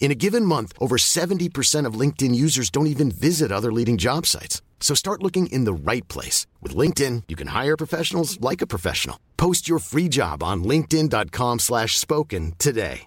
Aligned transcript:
In 0.00 0.10
a 0.10 0.14
given 0.14 0.44
month, 0.44 0.74
over 0.78 0.96
70% 0.98 1.86
of 1.86 1.98
LinkedIn 1.98 2.34
users 2.34 2.70
don't 2.70 2.86
even 2.86 3.10
visit 3.10 3.50
other 3.50 3.72
leading 3.72 3.96
job 3.96 4.26
sites. 4.26 4.60
So 4.80 4.94
start 4.94 5.22
looking 5.22 5.46
in 5.46 5.64
the 5.64 5.72
right 5.72 6.06
place. 6.08 6.46
With 6.60 6.76
LinkedIn, 6.76 7.22
you 7.28 7.36
can 7.36 7.48
hire 7.48 7.76
professionals 7.76 8.38
like 8.40 8.60
a 8.62 8.66
professional. 8.66 9.18
Post 9.38 9.66
your 9.66 9.78
free 9.80 10.08
job 10.10 10.42
on 10.42 10.62
linkedin.com 10.62 11.58
slash 11.60 11.96
spoken 11.96 12.52
today. 12.58 13.06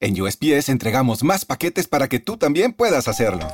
En 0.00 0.20
USPS 0.20 0.68
entregamos 0.68 1.22
más 1.22 1.46
paquetes 1.46 1.86
para 1.88 2.08
que 2.08 2.18
tú 2.18 2.36
también 2.36 2.74
puedas 2.74 3.08
hacerlo. 3.08 3.48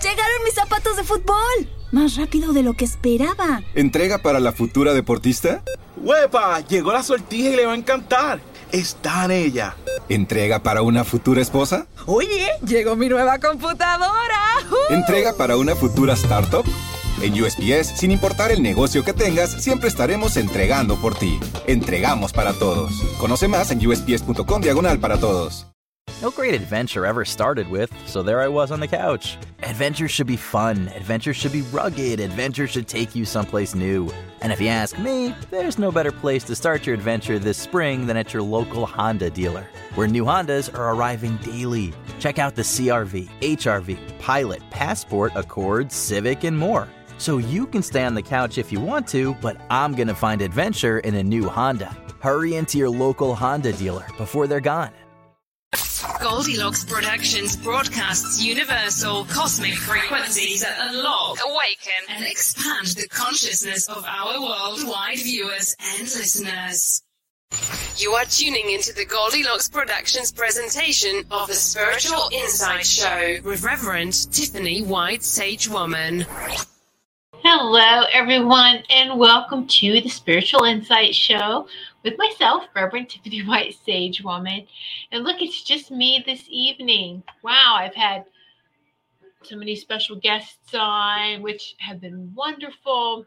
¡Llegaron 0.00 0.44
mis 0.44 0.54
zapatos 0.54 0.96
de 0.96 1.02
fútbol! 1.02 1.68
Más 1.90 2.16
rápido 2.16 2.52
de 2.52 2.62
lo 2.62 2.74
que 2.74 2.84
esperaba. 2.84 3.62
¿Entrega 3.74 4.18
para 4.18 4.38
la 4.38 4.52
futura 4.52 4.94
deportista? 4.94 5.64
¡Huepa! 5.96 6.60
Llegó 6.60 6.92
la 6.92 7.02
sortija 7.02 7.48
y 7.48 7.56
le 7.56 7.66
va 7.66 7.72
a 7.72 7.76
encantar. 7.76 8.40
Está 8.72 9.24
en 9.24 9.30
ella. 9.32 9.76
¿Entrega 10.08 10.60
para 10.60 10.82
una 10.82 11.04
futura 11.04 11.40
esposa? 11.40 11.86
Oye, 12.06 12.48
llegó 12.64 12.96
mi 12.96 13.08
nueva 13.08 13.38
computadora. 13.38 14.38
¡Uh! 14.70 14.94
¿Entrega 14.94 15.32
para 15.36 15.56
una 15.56 15.74
futura 15.74 16.14
startup? 16.14 16.64
En 17.22 17.34
USPS, 17.34 17.98
sin 17.98 18.10
importar 18.10 18.50
el 18.50 18.62
negocio 18.62 19.04
que 19.04 19.12
tengas, 19.12 19.50
siempre 19.62 19.88
estaremos 19.88 20.36
entregando 20.36 20.96
por 20.96 21.14
ti. 21.14 21.38
Entregamos 21.66 22.32
para 22.32 22.52
todos. 22.54 22.92
Conoce 23.18 23.46
más 23.48 23.70
en 23.70 23.86
usps.com 23.86 24.60
diagonal 24.62 24.98
para 25.00 25.18
todos. 25.18 25.66
No 26.22 26.30
great 26.30 26.54
adventure 26.54 27.06
ever 27.06 27.24
started 27.24 27.68
with, 27.68 27.92
so 28.06 28.22
there 28.22 28.40
I 28.40 28.48
was 28.48 28.70
on 28.70 28.80
the 28.80 28.86
couch. 28.86 29.38
Adventure 29.62 30.08
should 30.08 30.26
be 30.26 30.36
fun. 30.36 30.88
Adventure 30.88 31.32
should 31.32 31.52
be 31.52 31.62
rugged. 31.62 32.20
Adventure 32.20 32.66
should 32.66 32.86
take 32.86 33.14
you 33.14 33.24
someplace 33.24 33.74
new. 33.74 34.10
And 34.42 34.52
if 34.52 34.60
you 34.60 34.68
ask 34.68 34.98
me, 34.98 35.34
there's 35.50 35.78
no 35.78 35.90
better 35.90 36.12
place 36.12 36.44
to 36.44 36.54
start 36.54 36.86
your 36.86 36.94
adventure 36.94 37.38
this 37.38 37.56
spring 37.56 38.06
than 38.06 38.16
at 38.16 38.34
your 38.34 38.42
local 38.42 38.84
Honda 38.84 39.30
dealer, 39.30 39.66
where 39.94 40.08
new 40.08 40.24
Hondas 40.24 40.72
are 40.78 40.94
arriving 40.94 41.36
daily. 41.38 41.92
Check 42.18 42.38
out 42.38 42.54
the 42.54 42.62
CRV, 42.62 43.28
HRV, 43.40 44.18
Pilot, 44.18 44.62
Passport, 44.70 45.32
Accord, 45.34 45.90
Civic, 45.90 46.44
and 46.44 46.58
more. 46.58 46.86
So 47.16 47.38
you 47.38 47.66
can 47.66 47.82
stay 47.82 48.04
on 48.04 48.14
the 48.14 48.22
couch 48.22 48.58
if 48.58 48.72
you 48.72 48.80
want 48.80 49.06
to, 49.08 49.34
but 49.42 49.60
I'm 49.70 49.94
to 49.94 50.14
find 50.14 50.42
adventure 50.42 51.00
in 51.00 51.14
a 51.14 51.22
new 51.22 51.48
Honda. 51.48 51.94
Hurry 52.20 52.56
into 52.56 52.78
your 52.78 52.90
local 52.90 53.34
Honda 53.34 53.72
dealer 53.72 54.06
before 54.16 54.46
they're 54.46 54.60
gone. 54.60 54.90
Goldilocks 56.20 56.84
Productions 56.84 57.56
broadcasts 57.56 58.44
universal 58.44 59.24
cosmic 59.24 59.72
frequencies 59.72 60.60
that 60.60 60.76
unlock, 60.78 61.38
awaken, 61.42 61.92
and 62.10 62.26
expand 62.26 62.88
the 62.88 63.08
consciousness 63.08 63.88
of 63.88 64.04
our 64.04 64.38
worldwide 64.38 65.16
viewers 65.16 65.74
and 65.80 66.02
listeners. 66.02 67.02
You 67.96 68.12
are 68.12 68.26
tuning 68.26 68.68
into 68.68 68.92
the 68.92 69.06
Goldilocks 69.06 69.70
Productions 69.70 70.30
presentation 70.30 71.24
of 71.30 71.48
the 71.48 71.54
Spiritual 71.54 72.28
Insight 72.32 72.84
Show 72.84 73.38
with 73.42 73.64
Reverend 73.64 74.12
Tiffany 74.30 74.82
White 74.82 75.22
Sage 75.22 75.70
Woman. 75.70 76.26
Hello, 77.42 78.04
everyone, 78.12 78.82
and 78.90 79.18
welcome 79.18 79.66
to 79.66 80.02
the 80.02 80.10
Spiritual 80.10 80.64
Insight 80.64 81.14
Show 81.14 81.66
with 82.02 82.14
myself, 82.18 82.64
Reverend 82.74 83.08
Tiffany 83.08 83.40
White 83.46 83.74
Sage 83.84 84.22
Woman. 84.22 84.66
And 85.12 85.24
look, 85.24 85.42
it's 85.42 85.62
just 85.62 85.90
me 85.90 86.22
this 86.24 86.44
evening. 86.48 87.22
Wow, 87.42 87.76
I've 87.76 87.94
had 87.94 88.24
so 89.42 89.56
many 89.56 89.74
special 89.74 90.16
guests 90.16 90.74
on, 90.74 91.42
which 91.42 91.74
have 91.78 92.00
been 92.00 92.32
wonderful. 92.34 93.26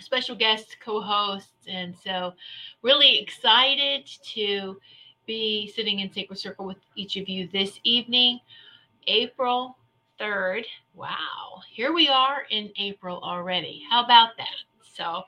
Special 0.00 0.36
guests, 0.36 0.76
co 0.82 1.00
hosts. 1.00 1.66
And 1.66 1.94
so, 1.96 2.34
really 2.82 3.18
excited 3.18 4.08
to 4.34 4.78
be 5.26 5.72
sitting 5.74 6.00
in 6.00 6.12
Sacred 6.12 6.38
Circle 6.38 6.66
with 6.66 6.78
each 6.94 7.16
of 7.16 7.28
you 7.28 7.48
this 7.52 7.80
evening, 7.84 8.40
April 9.06 9.76
3rd. 10.20 10.64
Wow, 10.94 11.62
here 11.70 11.92
we 11.92 12.08
are 12.08 12.42
in 12.50 12.70
April 12.78 13.20
already. 13.22 13.82
How 13.90 14.04
about 14.04 14.30
that? 14.38 14.46
So, 14.94 15.22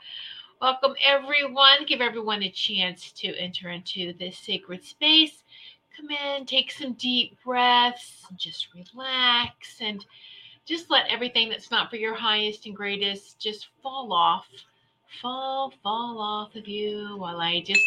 welcome 0.60 0.94
everyone. 1.03 1.87
Give 1.87 2.03
everyone 2.03 2.43
a 2.43 2.50
chance 2.50 3.12
to 3.12 3.34
enter 3.37 3.71
into 3.71 4.12
this 4.19 4.37
sacred 4.37 4.84
space. 4.84 5.43
Come 5.97 6.10
in, 6.10 6.44
take 6.44 6.71
some 6.71 6.93
deep 6.94 7.38
breaths, 7.43 8.26
just 8.37 8.69
relax, 8.75 9.78
and 9.81 10.04
just 10.66 10.91
let 10.91 11.09
everything 11.09 11.49
that's 11.49 11.70
not 11.70 11.88
for 11.88 11.97
your 11.97 12.15
highest 12.15 12.66
and 12.66 12.76
greatest 12.76 13.41
just 13.41 13.69
fall 13.82 14.12
off. 14.12 14.47
Fall, 15.22 15.72
fall 15.82 16.20
off 16.20 16.54
of 16.54 16.69
you 16.69 17.16
while 17.16 17.41
I 17.41 17.60
just 17.60 17.81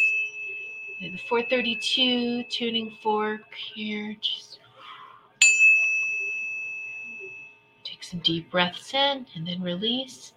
the 0.99 1.17
432 1.29 2.43
tuning 2.49 2.97
fork 3.03 3.41
here. 3.53 4.15
Just 4.19 4.59
Take 7.83 8.03
some 8.03 8.19
deep 8.21 8.49
breaths 8.49 8.93
in 8.93 9.27
and 9.35 9.45
then 9.45 9.61
release. 9.61 10.33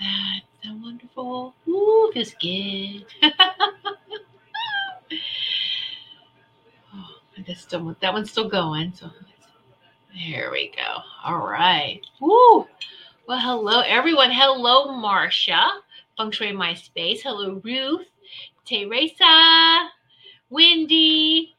That? 0.00 0.40
That 0.64 0.76
wonderful? 0.82 1.54
Ooh, 1.68 2.10
feels 2.12 2.34
good. 2.40 3.06
oh, 6.94 7.08
guess 7.46 7.60
still, 7.60 7.96
that 8.00 8.12
one's 8.12 8.30
still 8.30 8.48
going. 8.48 8.92
So 8.94 9.10
there 10.14 10.50
we 10.50 10.72
go. 10.76 11.02
All 11.24 11.46
right. 11.46 12.00
Woo! 12.20 12.66
Well, 13.26 13.38
hello, 13.38 13.80
everyone. 13.80 14.30
Hello, 14.30 14.96
Marcia, 14.96 15.68
Feng 16.16 16.30
Shui 16.30 16.52
MySpace. 16.52 17.20
Hello, 17.20 17.60
Ruth, 17.62 18.06
Teresa, 18.64 19.90
Wendy, 20.50 21.54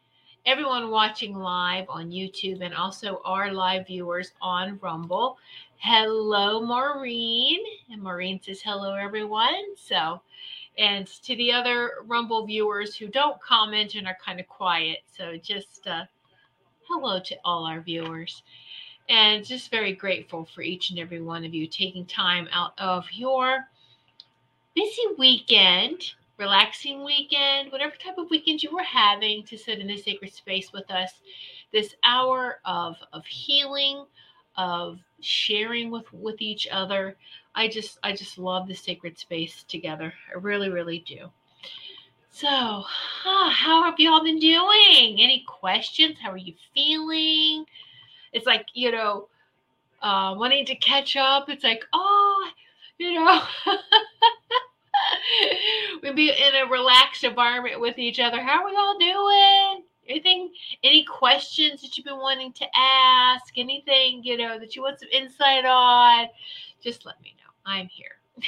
everyone 0.46 0.90
watching 0.90 1.36
live 1.36 1.86
on 1.88 2.10
YouTube, 2.10 2.62
and 2.62 2.74
also 2.74 3.22
our 3.24 3.54
live 3.54 3.86
viewers 3.88 4.32
on 4.42 4.80
Rumble. 4.82 5.38
Hello, 5.82 6.60
Maureen. 6.62 7.62
And 7.90 8.02
Maureen 8.04 8.42
says, 8.42 8.62
hello, 8.62 8.96
everyone. 8.96 9.78
So, 9.78 10.22
and 10.78 11.08
to 11.24 11.36
the 11.38 11.54
other 11.54 11.92
Rumble 12.06 12.46
viewers 12.46 12.98
who 12.98 13.08
don't 13.08 13.42
comment 13.42 13.96
and 13.96 14.06
are 14.06 14.18
kind 14.24 14.42
of 14.42 14.48
quiet. 14.50 15.00
So, 15.18 15.38
just 15.38 15.88
uh, 15.88 16.04
hello 16.90 17.22
to 17.22 17.36
all 17.46 17.66
our 17.66 17.80
viewers 17.80 18.44
and 19.08 19.46
just 19.46 19.72
very 19.72 19.94
grateful 19.94 20.44
for 20.54 20.62
each 20.62 20.90
and 20.90 21.00
every 21.00 21.22
one 21.22 21.46
of 21.46 21.54
you 21.54 21.66
taking 21.66 22.06
time 22.06 22.50
out 22.52 22.74
of 22.78 23.06
your 23.14 23.66
busy 24.76 25.04
weekend 25.18 26.12
relaxing 26.40 27.04
weekend, 27.04 27.72
whatever 27.72 27.96
type 27.96 28.18
of 28.18 28.30
weekend 28.30 28.64
you 28.64 28.74
were 28.74 28.82
having 28.82 29.44
to 29.44 29.58
sit 29.58 29.80
in 29.80 29.88
this 29.88 30.06
sacred 30.06 30.34
space 30.34 30.72
with 30.72 30.90
us, 30.90 31.12
this 31.72 31.94
hour 32.04 32.60
of, 32.66 32.96
of 33.12 33.26
healing, 33.26 34.06
of 34.60 35.00
sharing 35.22 35.90
with, 35.90 36.12
with 36.14 36.42
each 36.42 36.68
other. 36.70 37.16
I 37.56 37.70
just 37.70 37.98
I 38.04 38.12
just 38.12 38.38
love 38.38 38.68
the 38.68 38.76
sacred 38.76 39.18
space 39.18 39.64
together. 39.64 40.14
I 40.30 40.38
really, 40.38 40.70
really 40.70 41.00
do. 41.00 41.30
So, 42.30 42.48
huh, 42.48 43.50
how 43.50 43.84
have 43.84 43.96
y'all 43.98 44.24
been 44.24 44.40
doing? 44.40 45.18
Any 45.20 45.44
questions? 45.48 46.18
How 46.22 46.32
are 46.32 46.38
you 46.38 46.54
feeling? 46.76 47.66
It's 48.34 48.46
like, 48.46 48.68
you 48.74 48.92
know, 48.92 49.30
uh, 50.02 50.36
wanting 50.38 50.66
to 50.66 50.76
catch 50.76 51.16
up. 51.16 51.50
It's 51.50 51.64
like, 51.64 51.84
oh, 51.92 52.50
you 52.98 53.14
know, 53.14 53.42
we 56.04 56.12
be 56.12 56.30
in 56.30 56.56
a 56.56 56.70
relaxed 56.70 57.24
environment 57.24 57.82
with 57.82 57.98
each 57.98 58.20
other. 58.20 58.42
How 58.42 58.62
are 58.62 58.70
we 58.70 58.76
all 58.76 59.00
doing? 59.00 59.84
Anything, 60.10 60.52
any 60.84 61.06
questions 61.06 61.82
that 61.82 61.96
you've 61.96 62.06
been 62.06 62.18
wanting 62.18 62.52
to 62.54 62.66
ask? 62.76 63.58
Anything, 63.58 64.22
you 64.24 64.38
know, 64.38 64.58
that 64.58 64.76
you 64.76 64.82
want 64.82 65.00
some 65.00 65.10
insight 65.12 65.66
on? 65.66 66.28
Just 66.84 67.06
let 67.06 67.22
me 67.22 67.36
know. 67.38 67.52
I'm 67.72 67.88
here. 67.88 68.18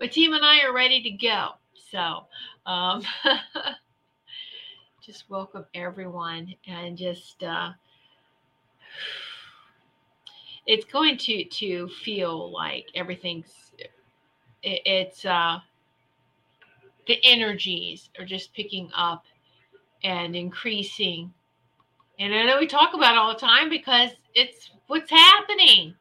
My 0.00 0.06
team 0.06 0.32
and 0.32 0.44
I 0.44 0.62
are 0.62 0.72
ready 0.72 1.02
to 1.02 1.10
go. 1.10 1.50
So, 1.90 2.24
um, 2.64 3.02
just 5.04 5.28
welcome 5.28 5.66
everyone 5.74 6.54
and 6.66 6.96
just, 6.96 7.42
uh, 7.42 7.72
it's 10.66 10.86
going 10.86 11.18
to 11.18 11.44
to 11.44 11.88
feel 11.88 12.50
like 12.50 12.86
everything's 12.94 13.72
it, 14.62 14.80
it's 14.86 15.24
uh 15.24 15.58
the 17.06 17.18
energies 17.22 18.08
are 18.18 18.24
just 18.24 18.54
picking 18.54 18.90
up 18.96 19.24
and 20.04 20.36
increasing. 20.36 21.32
And 22.18 22.32
i 22.32 22.44
know 22.44 22.60
we 22.60 22.66
talk 22.66 22.94
about 22.94 23.16
all 23.16 23.32
the 23.32 23.40
time 23.40 23.68
because 23.68 24.10
it's 24.34 24.70
what's 24.86 25.10
happening. 25.10 25.94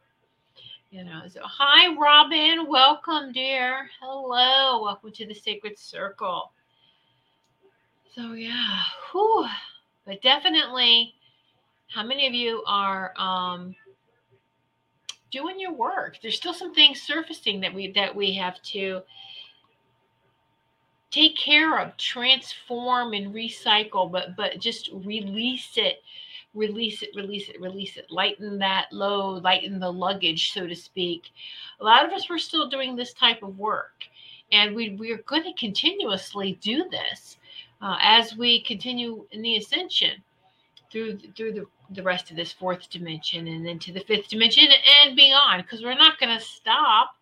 You 0.92 1.04
know 1.04 1.22
so 1.28 1.40
hi 1.44 1.96
robin. 1.96 2.68
Welcome 2.70 3.32
dear. 3.32 3.90
Hello. 4.00 4.84
Welcome 4.84 5.12
to 5.14 5.26
the 5.26 5.34
sacred 5.34 5.80
circle. 5.80 6.52
So 8.14 8.34
yeah 8.34 8.82
whew. 9.12 9.48
but 10.06 10.22
definitely 10.22 11.16
how 11.88 12.04
many 12.04 12.28
of 12.28 12.34
you 12.34 12.64
are 12.68 13.14
um 13.18 13.76
doing 15.32 15.60
your 15.60 15.74
work. 15.74 16.20
There's 16.22 16.36
still 16.36 16.54
some 16.54 16.76
things 16.76 17.02
surfacing 17.02 17.60
that 17.62 17.74
we 17.74 17.92
that 17.94 18.16
we 18.16 18.34
have 18.36 18.62
to 18.64 19.02
take 21.14 21.38
care 21.38 21.78
of, 21.80 21.96
transform 21.98 23.14
and 23.14 23.34
recycle, 23.34 24.12
but 24.12 24.36
but 24.36 24.60
just 24.60 24.90
release 24.92 25.74
it, 25.76 26.02
release 26.56 27.04
it, 27.04 27.10
release 27.16 27.50
it, 27.50 27.62
release 27.62 27.98
it, 27.98 28.10
lighten 28.10 28.58
that 28.58 28.88
load, 28.92 29.44
lighten 29.44 29.80
the 29.80 29.92
luggage, 29.92 30.52
so 30.52 30.66
to 30.66 30.76
speak. 30.76 31.32
A 31.80 31.84
lot 31.84 32.06
of 32.06 32.12
us 32.12 32.30
were 32.30 32.40
still 32.40 32.68
doing 32.68 32.96
this 32.96 33.14
type 33.14 33.44
of 33.44 33.60
work, 33.60 34.06
and 34.52 34.76
we 34.76 34.96
we're 35.00 35.22
going 35.28 35.44
to 35.44 35.54
continuously 35.54 36.58
do 36.62 36.90
this 36.90 37.38
uh, 37.82 37.98
as 38.02 38.36
we 38.36 38.64
continue 38.64 39.26
in 39.32 39.44
the 39.44 39.58
ascension 39.58 40.24
through 40.92 41.20
through 41.36 41.54
the 41.54 41.66
the 41.92 42.04
rest 42.04 42.32
of 42.32 42.38
this 42.38 42.52
fourth 42.52 42.90
dimension 42.90 43.48
and 43.48 43.64
then 43.64 43.78
to 43.78 43.92
the 43.92 44.00
fifth 44.00 44.30
dimension 44.30 44.66
and 45.04 45.16
beyond 45.16 45.62
because 45.62 45.84
we're 45.84 45.94
not 45.94 46.20
going 46.20 46.36
to 46.36 46.44
stop 46.44 47.16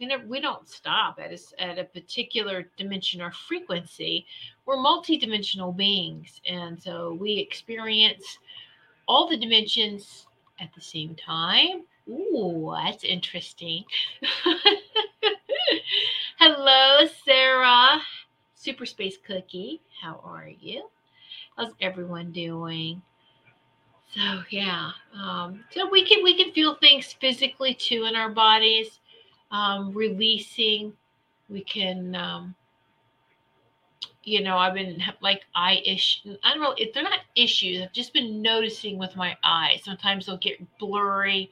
we, 0.00 0.06
never, 0.06 0.26
we 0.26 0.40
don't 0.40 0.68
stop 0.68 1.20
at 1.22 1.32
a, 1.32 1.62
at 1.62 1.78
a 1.78 1.84
particular 1.84 2.68
dimension 2.76 3.20
or 3.20 3.30
frequency 3.30 4.26
we're 4.66 4.76
multidimensional 4.76 5.76
beings 5.76 6.40
and 6.48 6.82
so 6.82 7.16
we 7.20 7.34
experience 7.34 8.38
all 9.06 9.28
the 9.28 9.36
dimensions 9.36 10.26
at 10.58 10.74
the 10.74 10.80
same 10.80 11.14
time 11.14 11.82
Ooh, 12.10 12.74
that's 12.82 13.04
interesting. 13.04 13.84
Hello, 16.38 17.06
Sarah. 17.24 18.00
Super 18.54 18.84
Space 18.84 19.16
Cookie. 19.24 19.80
How 20.02 20.20
are 20.24 20.48
you? 20.60 20.88
How's 21.56 21.72
everyone 21.80 22.32
doing? 22.32 23.02
So 24.14 24.42
yeah, 24.50 24.90
um, 25.14 25.64
so 25.70 25.88
we 25.88 26.04
can 26.04 26.24
we 26.24 26.36
can 26.36 26.52
feel 26.52 26.74
things 26.74 27.12
physically 27.12 27.74
too 27.74 28.06
in 28.06 28.16
our 28.16 28.30
bodies, 28.30 28.98
um, 29.50 29.92
releasing. 29.92 30.92
We 31.48 31.62
can, 31.62 32.14
um, 32.14 32.54
you 34.22 34.42
know, 34.42 34.56
I've 34.56 34.74
been 34.74 35.02
like 35.20 35.42
eye 35.54 35.82
issues. 35.84 36.38
I 36.44 36.52
don't 36.52 36.62
know 36.62 36.74
if 36.76 36.92
they're 36.92 37.02
not 37.02 37.20
issues. 37.34 37.82
I've 37.82 37.92
just 37.92 38.12
been 38.12 38.42
noticing 38.42 38.98
with 38.98 39.16
my 39.16 39.36
eyes. 39.42 39.82
Sometimes 39.84 40.26
they'll 40.26 40.36
get 40.36 40.60
blurry, 40.78 41.50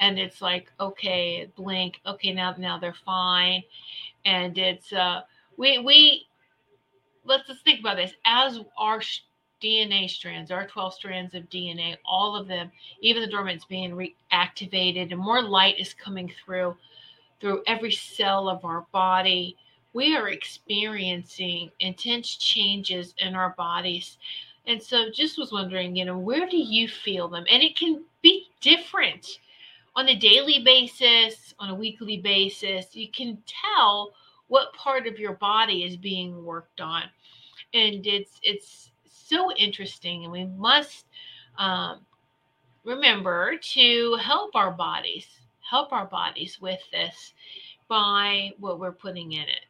and 0.00 0.18
it's 0.18 0.42
like 0.42 0.70
okay, 0.78 1.48
blink. 1.56 2.00
Okay, 2.06 2.32
now 2.32 2.54
now 2.58 2.78
they're 2.78 2.94
fine, 3.06 3.62
and 4.24 4.58
it's 4.58 4.92
uh 4.92 5.22
we 5.56 5.78
we 5.78 6.26
let's 7.24 7.46
just 7.46 7.64
think 7.64 7.80
about 7.80 7.96
this 7.96 8.12
as 8.24 8.60
our 8.76 9.00
DNA 9.62 10.10
strands, 10.10 10.50
our 10.50 10.66
12 10.66 10.94
strands 10.94 11.34
of 11.34 11.48
DNA, 11.48 11.96
all 12.04 12.34
of 12.34 12.48
them, 12.48 12.70
even 13.00 13.22
the 13.22 13.28
dormant's 13.28 13.64
being 13.64 13.92
reactivated, 13.92 15.12
and 15.12 15.20
more 15.20 15.40
light 15.40 15.78
is 15.78 15.94
coming 15.94 16.32
through 16.44 16.76
through 17.42 17.62
every 17.66 17.90
cell 17.90 18.48
of 18.48 18.64
our 18.64 18.86
body. 18.92 19.56
We 19.92 20.16
are 20.16 20.28
experiencing 20.28 21.72
intense 21.80 22.36
changes 22.36 23.14
in 23.18 23.34
our 23.34 23.50
bodies. 23.58 24.16
And 24.66 24.80
so 24.80 25.10
just 25.12 25.36
was 25.36 25.50
wondering, 25.50 25.96
you 25.96 26.04
know, 26.04 26.16
where 26.16 26.48
do 26.48 26.56
you 26.56 26.86
feel 26.86 27.28
them? 27.28 27.44
And 27.50 27.62
it 27.62 27.76
can 27.76 28.04
be 28.22 28.46
different 28.60 29.40
on 29.96 30.08
a 30.08 30.16
daily 30.16 30.62
basis, 30.64 31.52
on 31.58 31.70
a 31.70 31.74
weekly 31.74 32.18
basis. 32.18 32.94
You 32.94 33.08
can 33.10 33.42
tell 33.46 34.12
what 34.46 34.72
part 34.74 35.08
of 35.08 35.18
your 35.18 35.34
body 35.34 35.82
is 35.82 35.96
being 35.96 36.44
worked 36.44 36.80
on. 36.80 37.02
And 37.74 38.06
it's 38.06 38.38
it's 38.42 38.90
so 39.10 39.50
interesting, 39.56 40.24
and 40.24 40.32
we 40.32 40.44
must 40.44 41.06
um, 41.58 42.00
remember 42.84 43.56
to 43.56 44.16
help 44.16 44.54
our 44.54 44.70
bodies, 44.70 45.26
help 45.72 45.90
our 45.90 46.04
bodies 46.04 46.60
with 46.60 46.80
this 46.92 47.32
by 47.88 48.52
what 48.58 48.78
we're 48.78 48.92
putting 48.92 49.32
in 49.32 49.44
it. 49.44 49.64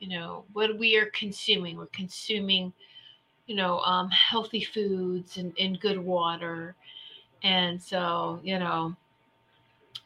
You 0.00 0.10
know, 0.10 0.44
what 0.52 0.78
we 0.78 0.98
are 0.98 1.06
consuming. 1.06 1.78
We're 1.78 1.86
consuming, 1.86 2.74
you 3.46 3.56
know, 3.56 3.78
um, 3.78 4.10
healthy 4.10 4.62
foods 4.62 5.38
and, 5.38 5.54
and 5.58 5.80
good 5.80 5.98
water. 5.98 6.76
And 7.42 7.82
so, 7.82 8.38
you 8.44 8.58
know, 8.58 8.94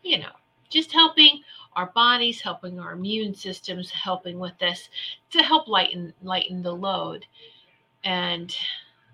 you 0.05 0.21
know, 0.21 0.31
just 0.69 0.93
helping 0.93 1.43
our 1.75 1.87
bodies, 1.97 2.41
helping 2.41 2.79
our 2.79 2.93
immune 2.93 3.35
systems, 3.35 3.91
helping 3.91 4.39
with 4.39 4.57
this 4.61 4.89
to 5.33 5.43
help 5.43 5.67
lighten 5.67 6.15
lighten 6.23 6.63
the 6.63 6.73
load. 6.73 7.27
And 8.05 8.57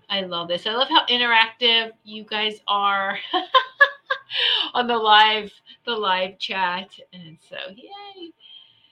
I 0.07 0.21
love 0.21 0.49
this. 0.49 0.67
I 0.67 0.73
love 0.73 0.87
how 0.87 1.03
interactive 1.07 1.93
you 2.03 2.23
guys 2.25 2.61
are 2.67 3.17
on 4.73 4.87
the 4.87 4.97
live 4.97 5.51
the 5.85 5.95
live 5.95 6.37
chat. 6.39 6.89
And 7.13 7.37
so 7.49 7.57
yay. 7.75 8.31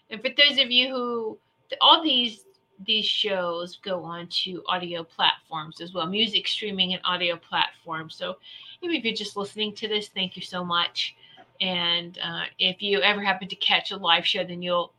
And 0.10 0.22
for 0.22 0.30
those 0.30 0.60
of 0.60 0.72
you 0.72 0.90
who 0.90 1.38
all 1.82 2.04
these 2.04 2.46
these 2.86 3.06
shows 3.06 3.78
go 3.78 4.04
on 4.04 4.28
to 4.28 4.62
audio 4.68 5.04
platforms 5.04 5.80
as 5.80 5.94
well, 5.94 6.06
music 6.06 6.48
streaming 6.48 6.94
and 6.94 7.02
audio 7.06 7.38
platforms. 7.38 8.16
So 8.16 8.38
even 8.82 8.96
if 8.98 9.04
you're 9.06 9.14
just 9.14 9.38
listening 9.38 9.74
to 9.76 9.88
this, 9.88 10.10
thank 10.10 10.36
you 10.36 10.42
so 10.42 10.64
much. 10.64 11.16
And 11.62 12.20
uh, 12.22 12.44
if 12.60 12.82
you 12.82 13.02
ever 13.02 13.24
happen 13.24 13.48
to 13.48 13.56
catch 13.56 13.92
a 13.92 13.98
live 13.98 14.26
show, 14.26 14.44
then 14.44 14.62
you'll 14.62 14.92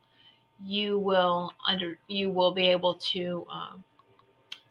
you 0.64 0.98
will 0.98 1.52
under 1.66 1.98
you 2.08 2.30
will 2.30 2.52
be 2.52 2.66
able 2.68 2.94
to 2.94 3.46
um, 3.50 3.84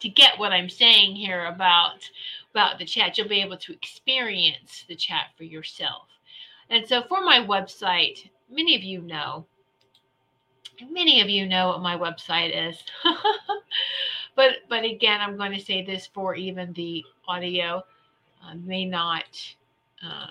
to 0.06 0.10
get 0.10 0.38
what 0.38 0.54
I'm 0.54 0.70
saying 0.70 1.16
here 1.16 1.46
about 1.46 2.08
about 2.52 2.78
the 2.78 2.86
chat, 2.86 3.18
you'll 3.18 3.28
be 3.28 3.42
able 3.42 3.58
to 3.58 3.74
experience 3.74 4.86
the 4.88 4.96
chat 4.96 5.30
for 5.36 5.46
yourself. 5.46 6.04
And 6.70 6.88
so 6.88 7.02
for 7.10 7.22
my 7.22 7.40
website, 7.40 8.30
many 8.48 8.76
of 8.76 8.84
you 8.84 9.02
know, 9.02 9.48
many 10.92 11.22
of 11.22 11.30
you 11.30 11.48
know 11.48 11.70
what 11.70 11.82
my 11.82 11.98
website 11.98 12.70
is. 12.70 12.84
but 14.36 14.58
but 14.70 14.84
again, 14.84 15.22
I'm 15.22 15.38
going 15.38 15.54
to 15.54 15.60
say 15.60 15.84
this 15.84 16.06
for 16.06 16.36
even 16.36 16.72
the 16.74 17.04
audio 17.28 17.84
may 18.64 18.86
not 18.86 19.26
uh, 20.04 20.28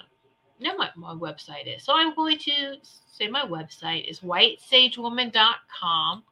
know 0.61 0.77
what 0.77 0.97
my 0.97 1.15
website 1.15 1.77
is. 1.77 1.83
So 1.83 1.95
I'm 1.97 2.15
going 2.15 2.39
to 2.39 2.77
say 3.11 3.27
my 3.27 3.43
website 3.43 4.09
is 4.09 4.21
whitesagewoman.com 4.21 6.23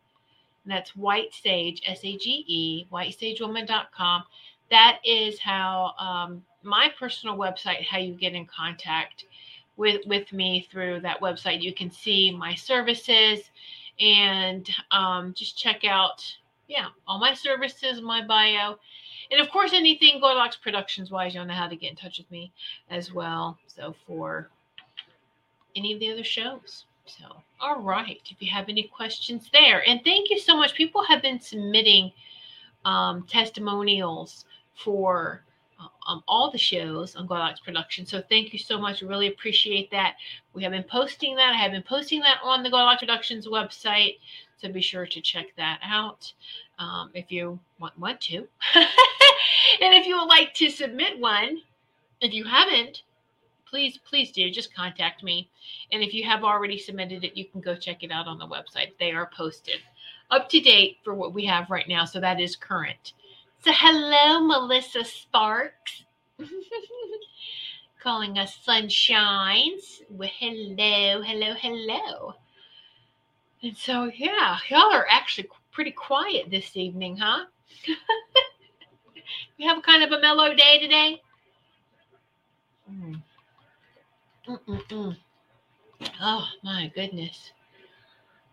and 0.64 0.72
that's 0.72 0.94
White 0.96 1.34
Sage, 1.34 1.82
S 1.86 2.00
A 2.04 2.16
G 2.16 2.44
E, 2.46 2.86
whitesagewoman.com. 2.92 4.24
That 4.70 4.98
is 5.04 5.38
how 5.38 5.92
um, 5.98 6.42
my 6.62 6.90
personal 6.98 7.36
website, 7.36 7.84
how 7.84 7.98
you 7.98 8.14
get 8.14 8.34
in 8.34 8.46
contact 8.46 9.24
with 9.76 10.06
with 10.06 10.32
me 10.32 10.66
through 10.70 11.00
that 11.00 11.20
website. 11.20 11.62
You 11.62 11.74
can 11.74 11.90
see 11.90 12.30
my 12.30 12.54
services 12.54 13.50
and 14.00 14.68
um, 14.90 15.34
just 15.34 15.58
check 15.58 15.84
out, 15.84 16.24
yeah, 16.68 16.86
all 17.06 17.18
my 17.18 17.34
services, 17.34 18.00
my 18.00 18.24
bio. 18.24 18.76
And 19.30 19.40
of 19.40 19.50
course, 19.50 19.72
anything 19.72 20.20
Goldilocks 20.20 20.56
Productions 20.56 21.10
wise, 21.10 21.34
you'll 21.34 21.46
know 21.46 21.54
how 21.54 21.68
to 21.68 21.76
get 21.76 21.90
in 21.90 21.96
touch 21.96 22.18
with 22.18 22.30
me 22.30 22.52
as 22.90 23.12
well. 23.12 23.58
So 23.66 23.94
for 24.06 24.50
any 25.76 25.92
of 25.92 26.00
the 26.00 26.10
other 26.12 26.24
shows. 26.24 26.84
So, 27.06 27.24
all 27.62 27.80
right. 27.80 28.20
If 28.26 28.42
you 28.42 28.50
have 28.50 28.68
any 28.68 28.82
questions 28.82 29.48
there, 29.52 29.88
and 29.88 30.00
thank 30.04 30.30
you 30.30 30.38
so 30.38 30.56
much. 30.56 30.74
People 30.74 31.02
have 31.04 31.22
been 31.22 31.40
submitting 31.40 32.12
um, 32.84 33.22
testimonials 33.22 34.44
for 34.74 35.44
um, 36.08 36.22
all 36.26 36.50
the 36.50 36.58
shows 36.58 37.14
on 37.14 37.26
Goldilocks 37.26 37.60
Production. 37.60 38.04
So 38.04 38.22
thank 38.28 38.52
you 38.52 38.58
so 38.58 38.78
much. 38.78 39.00
Really 39.00 39.28
appreciate 39.28 39.90
that. 39.92 40.16
We 40.54 40.62
have 40.64 40.72
been 40.72 40.82
posting 40.82 41.36
that. 41.36 41.54
I 41.54 41.56
have 41.56 41.70
been 41.70 41.82
posting 41.82 42.20
that 42.20 42.38
on 42.42 42.62
the 42.62 42.70
Goldilocks 42.70 43.00
Productions 43.00 43.46
website. 43.46 44.18
So 44.56 44.68
be 44.68 44.82
sure 44.82 45.06
to 45.06 45.20
check 45.20 45.46
that 45.56 45.78
out 45.84 46.32
um, 46.78 47.10
if 47.14 47.30
you 47.30 47.58
want, 47.78 47.98
want 47.98 48.20
to. 48.22 48.38
and 48.74 49.94
if 49.94 50.06
you 50.06 50.16
would 50.16 50.26
like 50.26 50.52
to 50.54 50.70
submit 50.70 51.18
one, 51.18 51.58
if 52.20 52.32
you 52.32 52.44
haven't, 52.44 53.02
please, 53.72 53.98
please 54.06 54.30
do. 54.30 54.50
Just 54.50 54.74
contact 54.74 55.22
me. 55.22 55.48
And 55.92 56.02
if 56.02 56.12
you 56.12 56.24
have 56.24 56.44
already 56.44 56.76
submitted 56.76 57.24
it, 57.24 57.38
you 57.38 57.46
can 57.46 57.62
go 57.62 57.74
check 57.74 58.02
it 58.02 58.12
out 58.12 58.26
on 58.26 58.38
the 58.38 58.46
website. 58.46 58.92
They 59.00 59.12
are 59.12 59.30
posted 59.34 59.78
up 60.30 60.50
to 60.50 60.60
date 60.60 60.98
for 61.02 61.14
what 61.14 61.32
we 61.32 61.46
have 61.46 61.70
right 61.70 61.88
now. 61.88 62.04
So 62.04 62.20
that 62.20 62.38
is 62.38 62.54
current. 62.54 63.14
So, 63.64 63.72
hello, 63.74 64.46
Melissa 64.46 65.04
Sparks. 65.04 66.04
Calling 68.02 68.36
us 68.36 68.58
sunshines. 68.66 70.02
Well, 70.10 70.28
hello, 70.38 71.22
hello, 71.22 71.54
hello. 71.54 72.34
And 73.62 73.74
so, 73.74 74.10
yeah, 74.14 74.58
y'all 74.68 74.92
are 74.92 75.06
actually 75.10 75.48
pretty 75.70 75.92
quiet 75.92 76.50
this 76.50 76.76
evening, 76.76 77.16
huh? 77.16 77.46
we 79.58 79.64
have 79.64 79.82
kind 79.82 80.02
of 80.02 80.12
a 80.12 80.20
mellow 80.20 80.52
day 80.54 80.78
today. 80.78 81.22
Mm. 82.92 83.22
Mm-mm-mm. 84.48 85.16
Oh, 86.20 86.46
my 86.62 86.90
goodness. 86.94 87.52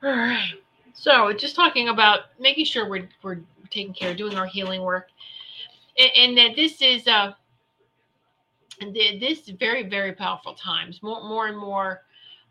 All 0.04 0.12
right. 0.12 0.54
So, 0.94 1.34
just 1.34 1.56
talking 1.56 1.90
about 1.90 2.22
making 2.40 2.66
sure 2.66 2.88
we're, 2.88 3.10
we're 3.24 3.40
taking 3.70 3.94
care, 3.94 4.14
doing 4.14 4.36
our 4.38 4.46
healing 4.46 4.82
work, 4.82 5.10
and, 5.98 6.12
and 6.16 6.38
that 6.38 6.56
this 6.56 6.82
is 6.82 7.08
uh, 7.08 7.34
this 8.94 9.50
very 9.50 9.84
very 9.88 10.14
powerful 10.14 10.54
times. 10.54 11.02
More 11.04 11.24
more 11.24 11.48
and 11.48 11.58
more, 11.58 12.02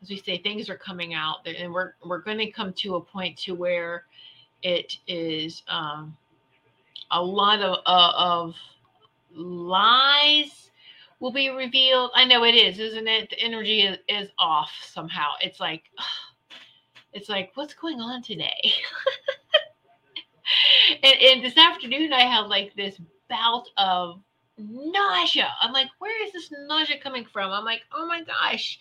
as 0.02 0.10
we 0.10 0.18
say, 0.18 0.38
things 0.38 0.68
are 0.68 0.76
coming 0.76 1.14
out, 1.14 1.46
and 1.46 1.72
we're 1.72 1.94
we're 2.04 2.20
going 2.20 2.38
to 2.38 2.50
come 2.50 2.72
to 2.74 2.96
a 2.96 3.00
point 3.00 3.38
to 3.38 3.54
where 3.54 4.04
it 4.62 4.96
is 5.06 5.62
um, 5.68 6.16
a 7.10 7.22
lot 7.22 7.60
of 7.60 7.78
uh, 7.86 8.12
of 8.16 8.54
lies 9.34 10.67
will 11.20 11.32
be 11.32 11.48
revealed. 11.50 12.10
I 12.14 12.24
know 12.24 12.44
it 12.44 12.54
is, 12.54 12.78
isn't 12.78 13.08
it? 13.08 13.30
The 13.30 13.40
energy 13.40 13.82
is, 13.82 13.98
is 14.08 14.30
off 14.38 14.70
somehow. 14.82 15.30
It's 15.40 15.60
like, 15.60 15.84
it's 17.12 17.28
like, 17.28 17.52
what's 17.54 17.74
going 17.74 18.00
on 18.00 18.22
today? 18.22 18.72
and, 21.02 21.14
and 21.20 21.44
this 21.44 21.56
afternoon 21.56 22.12
I 22.12 22.22
had 22.22 22.46
like 22.46 22.74
this 22.74 23.00
bout 23.28 23.68
of 23.76 24.20
nausea. 24.58 25.50
I'm 25.60 25.72
like, 25.72 25.88
where 25.98 26.26
is 26.26 26.32
this 26.32 26.52
nausea 26.66 26.98
coming 27.00 27.24
from? 27.24 27.50
I'm 27.52 27.64
like, 27.64 27.82
oh 27.92 28.06
my 28.06 28.22
gosh. 28.22 28.78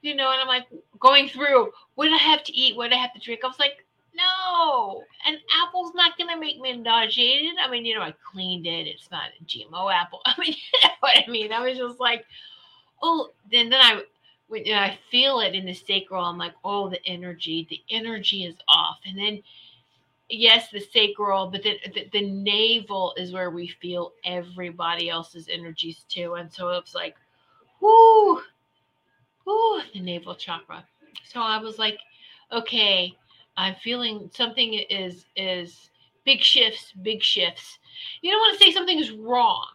You 0.00 0.14
know, 0.14 0.30
and 0.30 0.40
I'm 0.40 0.48
like 0.48 0.66
going 1.00 1.28
through 1.28 1.72
what 1.94 2.12
I 2.12 2.16
have 2.16 2.44
to 2.44 2.56
eat? 2.56 2.76
What 2.76 2.92
I 2.92 2.96
have 2.96 3.12
to 3.14 3.20
drink? 3.20 3.40
I 3.42 3.48
was 3.48 3.58
like, 3.58 3.84
no, 4.14 5.02
an 5.26 5.38
apple's 5.62 5.94
not 5.94 6.18
gonna 6.18 6.38
make 6.38 6.60
me 6.60 6.76
nauseated. 6.76 7.54
I 7.62 7.70
mean, 7.70 7.84
you 7.84 7.94
know, 7.94 8.02
I 8.02 8.14
cleaned 8.32 8.66
it. 8.66 8.86
It's 8.86 9.10
not 9.10 9.30
a 9.40 9.44
GMO 9.44 9.92
apple. 9.92 10.20
I 10.26 10.34
mean, 10.38 10.52
you 10.54 10.88
know 10.88 10.94
what 11.00 11.18
I 11.26 11.30
mean? 11.30 11.52
I 11.52 11.60
was 11.60 11.78
just 11.78 12.00
like, 12.00 12.24
oh, 13.02 13.30
then 13.50 13.70
then 13.70 13.80
I 13.80 14.02
when 14.48 14.64
you 14.64 14.72
know, 14.72 14.80
I 14.80 14.98
feel 15.10 15.40
it 15.40 15.54
in 15.54 15.66
the 15.66 15.74
sacral, 15.74 16.24
I'm 16.24 16.38
like, 16.38 16.54
oh, 16.64 16.88
the 16.88 17.04
energy, 17.06 17.66
the 17.68 17.80
energy 17.90 18.44
is 18.44 18.56
off. 18.66 18.98
And 19.06 19.18
then 19.18 19.42
yes, 20.28 20.70
the 20.70 20.80
sacral, 20.80 21.50
but 21.50 21.62
the, 21.62 21.78
the, 21.94 22.08
the 22.12 22.30
navel 22.30 23.14
is 23.16 23.32
where 23.32 23.50
we 23.50 23.68
feel 23.68 24.12
everybody 24.24 25.08
else's 25.08 25.48
energies 25.50 26.04
too. 26.08 26.34
And 26.34 26.52
so 26.52 26.70
it's 26.70 26.94
like, 26.94 27.16
whoo, 27.80 28.42
whoo, 29.44 29.80
the 29.92 30.00
navel 30.00 30.34
chakra. 30.34 30.84
So 31.24 31.40
I 31.40 31.58
was 31.58 31.78
like, 31.78 31.98
okay, 32.52 33.14
I'm 33.58 33.74
feeling 33.82 34.30
something 34.32 34.74
is 34.74 35.26
is 35.36 35.90
big 36.24 36.40
shifts, 36.40 36.92
big 37.02 37.22
shifts. 37.22 37.78
You 38.22 38.30
don't 38.30 38.40
want 38.40 38.56
to 38.56 38.64
say 38.64 38.70
something 38.70 38.98
is 38.98 39.10
wrong. 39.10 39.66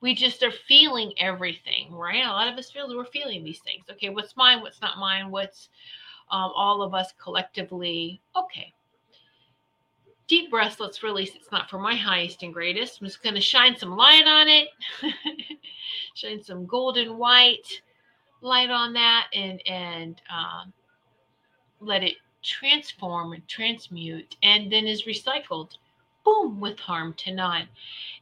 We 0.00 0.14
just 0.14 0.42
are 0.42 0.52
feeling 0.66 1.12
everything, 1.18 1.92
right? 1.92 2.24
A 2.24 2.28
lot 2.28 2.50
of 2.50 2.58
us 2.58 2.70
feel 2.70 2.88
we're 2.88 3.04
feeling 3.04 3.44
these 3.44 3.58
things. 3.58 3.84
Okay, 3.90 4.08
what's 4.08 4.36
mine? 4.36 4.62
What's 4.62 4.80
not 4.80 4.98
mine? 4.98 5.30
What's 5.30 5.68
um, 6.30 6.52
all 6.56 6.80
of 6.80 6.94
us 6.94 7.12
collectively? 7.22 8.22
Okay, 8.34 8.72
deep 10.26 10.50
breath, 10.50 10.80
let's 10.80 11.02
release. 11.02 11.32
It's 11.34 11.52
not 11.52 11.68
for 11.68 11.78
my 11.78 11.94
highest 11.94 12.42
and 12.42 12.54
greatest. 12.54 13.00
I'm 13.00 13.08
just 13.08 13.22
going 13.22 13.34
to 13.34 13.42
shine 13.42 13.76
some 13.76 13.94
light 13.94 14.26
on 14.26 14.48
it, 14.48 14.68
shine 16.14 16.42
some 16.42 16.64
golden 16.64 17.18
white 17.18 17.82
light 18.40 18.70
on 18.70 18.94
that, 18.94 19.26
and 19.34 19.60
and 19.66 20.22
um, 20.30 20.72
let 21.80 22.02
it 22.02 22.14
transform 22.42 23.32
and 23.32 23.46
transmute, 23.48 24.36
and 24.42 24.70
then 24.70 24.86
is 24.86 25.04
recycled. 25.04 25.76
Boom, 26.24 26.60
with 26.60 26.78
harm 26.78 27.14
to 27.14 27.34
none. 27.34 27.68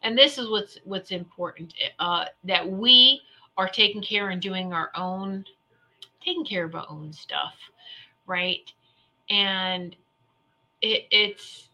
And 0.02 0.16
this 0.16 0.38
is 0.38 0.48
what's 0.48 0.78
what's 0.84 1.10
important 1.10 1.74
uh, 1.98 2.26
that 2.44 2.68
we 2.68 3.20
are 3.56 3.68
taking 3.68 4.02
care 4.02 4.28
and 4.30 4.40
doing 4.40 4.72
our 4.72 4.90
own, 4.94 5.44
taking 6.24 6.44
care 6.44 6.64
of 6.64 6.74
our 6.74 6.86
own 6.88 7.12
stuff, 7.12 7.54
right? 8.26 8.70
And 9.28 9.96
it, 10.82 11.06
it's 11.10 11.68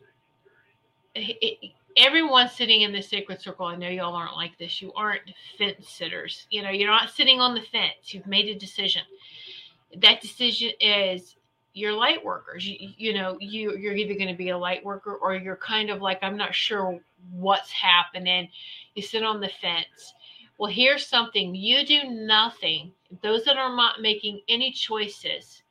it, 1.15 1.73
everyone 1.97 2.49
sitting 2.49 2.83
in 2.83 2.93
the 2.93 3.03
sacred 3.03 3.41
circle, 3.41 3.67
I 3.67 3.77
know 3.77 3.89
y'all 3.89 4.15
aren't 4.15 4.37
like 4.37 4.57
this. 4.59 4.81
You 4.81 4.93
aren't 4.95 5.23
fence 5.59 5.89
sitters. 5.89 6.47
You 6.51 6.63
know, 6.63 6.71
you're 6.71 6.91
not 6.91 7.11
sitting 7.11 7.41
on 7.41 7.55
the 7.55 7.63
fence. 7.63 8.13
You've 8.15 8.27
made 8.27 8.49
a 8.49 8.59
decision. 8.59 9.03
That 9.99 10.21
decision 10.21 10.71
is 10.81 11.37
you're 11.75 11.93
light 11.93 12.25
workers. 12.25 12.67
You, 12.67 12.91
you 12.97 13.15
know, 13.15 13.37
you 13.41 13.77
you're 13.77 13.95
either 13.95 14.15
going 14.15 14.29
to 14.29 14.37
be 14.37 14.51
a 14.51 14.59
light 14.59 14.85
worker 14.85 15.15
or 15.15 15.35
you're 15.35 15.57
kind 15.57 15.91
of 15.91 16.03
like 16.03 16.19
I'm 16.23 16.37
not 16.37 16.55
sure 16.55 17.01
what's 17.31 17.71
happening. 17.71 18.49
You 18.95 19.03
sit 19.03 19.23
on 19.23 19.41
the 19.41 19.51
fence. 19.61 20.15
Well, 20.59 20.71
here's 20.71 21.07
something. 21.07 21.55
You 21.55 21.85
do 21.87 22.05
nothing. 22.05 22.93
Those 23.23 23.45
that 23.45 23.57
are 23.57 23.75
not 23.75 24.01
making 24.01 24.41
any 24.49 24.71
choices. 24.71 25.63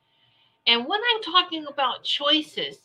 And 0.66 0.86
when 0.86 1.00
I'm 1.14 1.22
talking 1.22 1.66
about 1.66 2.04
choices, 2.04 2.78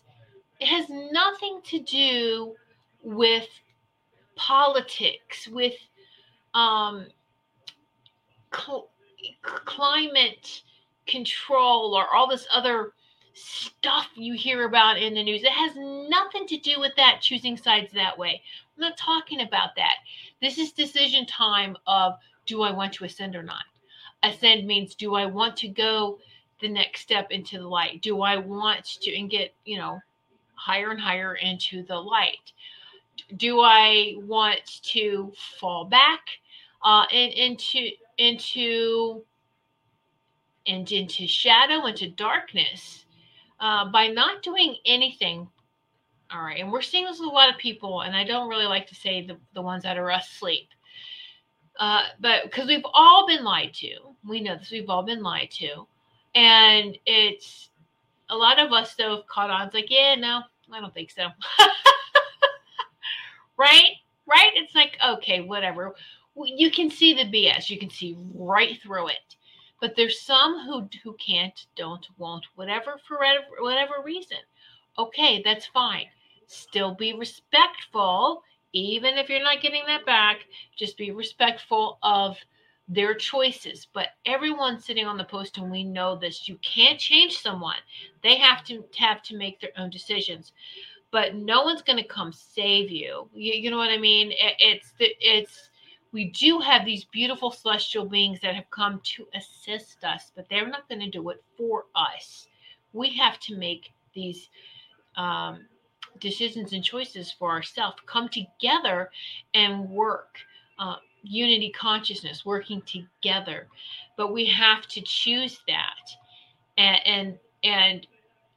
it 0.60 0.68
has 0.68 0.86
nothing 0.90 1.60
to 1.66 1.80
do 1.80 2.56
with 3.04 3.48
politics, 4.36 5.48
with 5.48 5.76
um, 6.54 7.08
cl- 8.56 8.90
climate 9.44 10.62
control, 11.06 11.94
or 11.94 12.14
all 12.14 12.28
this 12.28 12.48
other 12.54 12.94
stuff 13.38 14.08
you 14.16 14.34
hear 14.34 14.66
about 14.66 14.98
in 14.98 15.14
the 15.14 15.24
news. 15.24 15.44
It 15.44 15.52
has 15.52 15.76
nothing 15.76 16.48
to 16.48 16.58
do 16.58 16.80
with 16.80 16.96
that, 16.98 17.20
choosing 17.22 17.58
sides 17.58 17.94
that 17.94 18.18
way. 18.18 18.42
I'm 18.76 18.82
not 18.82 18.98
talking 18.98 19.42
about 19.42 19.76
that. 19.76 19.96
This 20.42 20.58
is 20.58 20.72
decision 20.72 21.26
time 21.26 21.78
of 21.86 22.18
do 22.46 22.62
I 22.62 22.72
want 22.72 22.94
to 22.94 23.06
ascend 23.06 23.36
or 23.36 23.44
not? 23.44 23.64
Ascend 24.24 24.66
means 24.66 24.96
do 24.96 25.16
I 25.16 25.26
want 25.26 25.56
to 25.58 25.68
go 25.68 26.20
the 26.60 26.70
next 26.70 27.02
step 27.02 27.32
into 27.32 27.60
the 27.60 27.68
light? 27.68 28.02
Do 28.02 28.22
I 28.22 28.38
want 28.38 28.86
to 29.02 29.18
and 29.18 29.30
get, 29.30 29.54
you 29.66 29.78
know, 29.78 30.00
higher 30.58 30.92
and 30.92 31.00
higher 31.00 31.36
into 31.36 31.84
the 31.84 31.96
light. 31.96 32.52
Do 33.38 33.62
I 33.62 34.16
want 34.18 34.82
to 34.84 35.32
fall 35.60 35.86
back 35.86 36.28
uh, 36.84 37.06
and 37.14 37.32
into 37.34 37.90
into 38.18 39.24
and 40.66 40.92
into 40.92 41.28
shadow, 41.28 41.86
into 41.86 42.10
darkness 42.10 43.06
uh, 43.60 43.90
by 43.92 44.08
not 44.08 44.44
doing 44.44 44.76
anything? 44.86 45.48
All 46.32 46.44
right, 46.44 46.60
and 46.60 46.72
we're 46.72 46.82
seeing 46.82 47.06
this 47.06 47.20
with 47.20 47.30
a 47.30 47.34
lot 47.34 47.50
of 47.50 47.58
people, 47.58 48.02
and 48.02 48.16
I 48.16 48.24
don't 48.26 48.50
really 48.50 48.66
like 48.66 48.88
to 48.88 48.96
say 48.96 49.26
the, 49.26 49.38
the 49.54 49.62
ones 49.62 49.84
that 49.84 49.98
are 49.98 50.10
asleep. 50.10 50.70
Uh, 51.80 52.04
but 52.20 52.44
because 52.44 52.68
we've 52.68 52.86
all 52.94 53.28
been 53.28 53.44
lied 53.44 53.74
to, 53.76 53.92
we 54.28 54.42
know 54.42 54.58
this, 54.58 54.72
we've 54.72 54.90
all 54.90 55.04
been 55.04 55.22
lied 55.22 55.52
to. 55.52 55.88
And 56.36 56.98
it's 57.06 57.70
a 58.30 58.36
lot 58.36 58.60
of 58.60 58.72
us 58.72 58.96
though 58.96 59.18
have 59.18 59.28
caught 59.28 59.50
on. 59.50 59.68
It's 59.68 59.74
like, 59.74 59.90
yeah, 59.90 60.16
no, 60.16 60.42
I 60.72 60.80
don't 60.80 60.94
think 60.94 61.12
so. 61.12 61.28
right? 63.58 63.92
Right? 64.26 64.52
It's 64.56 64.76
like, 64.76 64.98
okay, 65.06 65.42
whatever. 65.42 65.96
You 66.36 66.72
can 66.72 66.90
see 66.90 67.14
the 67.14 67.24
BS. 67.24 67.70
You 67.70 67.80
can 67.80 67.90
see 67.90 68.18
right 68.34 68.80
through 68.82 69.10
it. 69.10 69.37
But 69.80 69.96
there's 69.96 70.22
some 70.22 70.66
who 70.66 70.90
who 71.04 71.14
can't, 71.14 71.68
don't, 71.76 72.06
won't, 72.18 72.46
whatever 72.56 73.00
for 73.08 73.20
whatever, 73.60 74.02
reason. 74.04 74.38
Okay, 74.98 75.42
that's 75.44 75.68
fine. 75.68 76.08
Still 76.48 76.96
be 76.96 77.14
respectful, 77.14 78.44
even 78.74 79.18
if 79.18 79.30
you're 79.30 79.44
not 79.44 79.62
getting 79.62 79.84
that 79.86 80.06
back. 80.06 80.46
Just 80.76 80.98
be 80.98 81.12
respectful 81.12 82.00
of 82.02 82.38
their 82.88 83.14
choices. 83.14 83.88
But 83.94 84.10
everyone's 84.26 84.86
sitting 84.86 85.06
on 85.06 85.18
the 85.18 85.24
post, 85.24 85.58
and 85.58 85.70
we 85.70 85.84
know 85.84 86.16
this. 86.16 86.48
You 86.48 86.58
can't 86.64 87.00
change 87.00 87.38
someone. 87.38 87.82
They 88.24 88.38
have 88.38 88.64
to 88.66 88.84
have 88.98 89.22
to 89.24 89.38
make 89.38 89.60
their 89.60 89.78
own 89.78 89.92
decisions. 89.92 90.54
But 91.12 91.36
no 91.36 91.64
one's 91.64 91.84
going 91.84 91.98
to 91.98 92.08
come 92.08 92.34
save 92.34 92.90
you. 92.90 93.30
you. 93.34 93.54
You 93.54 93.72
know 93.72 93.78
what 93.78 93.92
I 93.92 93.98
mean? 93.98 94.32
It, 94.32 94.56
it's 94.60 94.94
it's 95.00 95.70
we 96.12 96.26
do 96.26 96.60
have 96.60 96.86
these 96.86 97.06
beautiful 97.06 97.52
celestial 97.52 98.06
beings 98.06 98.40
that 98.42 98.56
have 98.56 98.70
come 98.72 99.02
to 99.04 99.28
assist 99.36 100.04
us, 100.04 100.32
but 100.36 100.48
they're 100.50 100.68
not 100.68 100.88
going 100.90 101.02
to 101.02 101.10
do 101.10 101.30
it 101.30 101.44
for 101.58 101.86
us. 101.96 102.48
We 102.94 103.16
have 103.18 103.40
to 103.42 103.58
make 103.58 103.92
these 104.14 104.50
um, 105.16 105.66
decisions 106.20 106.74
and 106.74 106.84
choices 106.84 107.32
for 107.32 107.52
ourselves, 107.52 107.98
come 108.06 108.30
together 108.30 109.12
and 109.54 109.90
work. 109.90 110.38
Uh, 110.80 110.96
unity 111.24 111.70
consciousness, 111.70 112.46
working 112.46 112.82
together. 112.84 113.68
But 114.16 114.34
we 114.34 114.46
have 114.46 114.88
to 114.88 115.02
choose 115.02 115.60
that. 115.68 116.12
And, 116.78 117.00
and, 117.06 117.40
and 117.64 118.08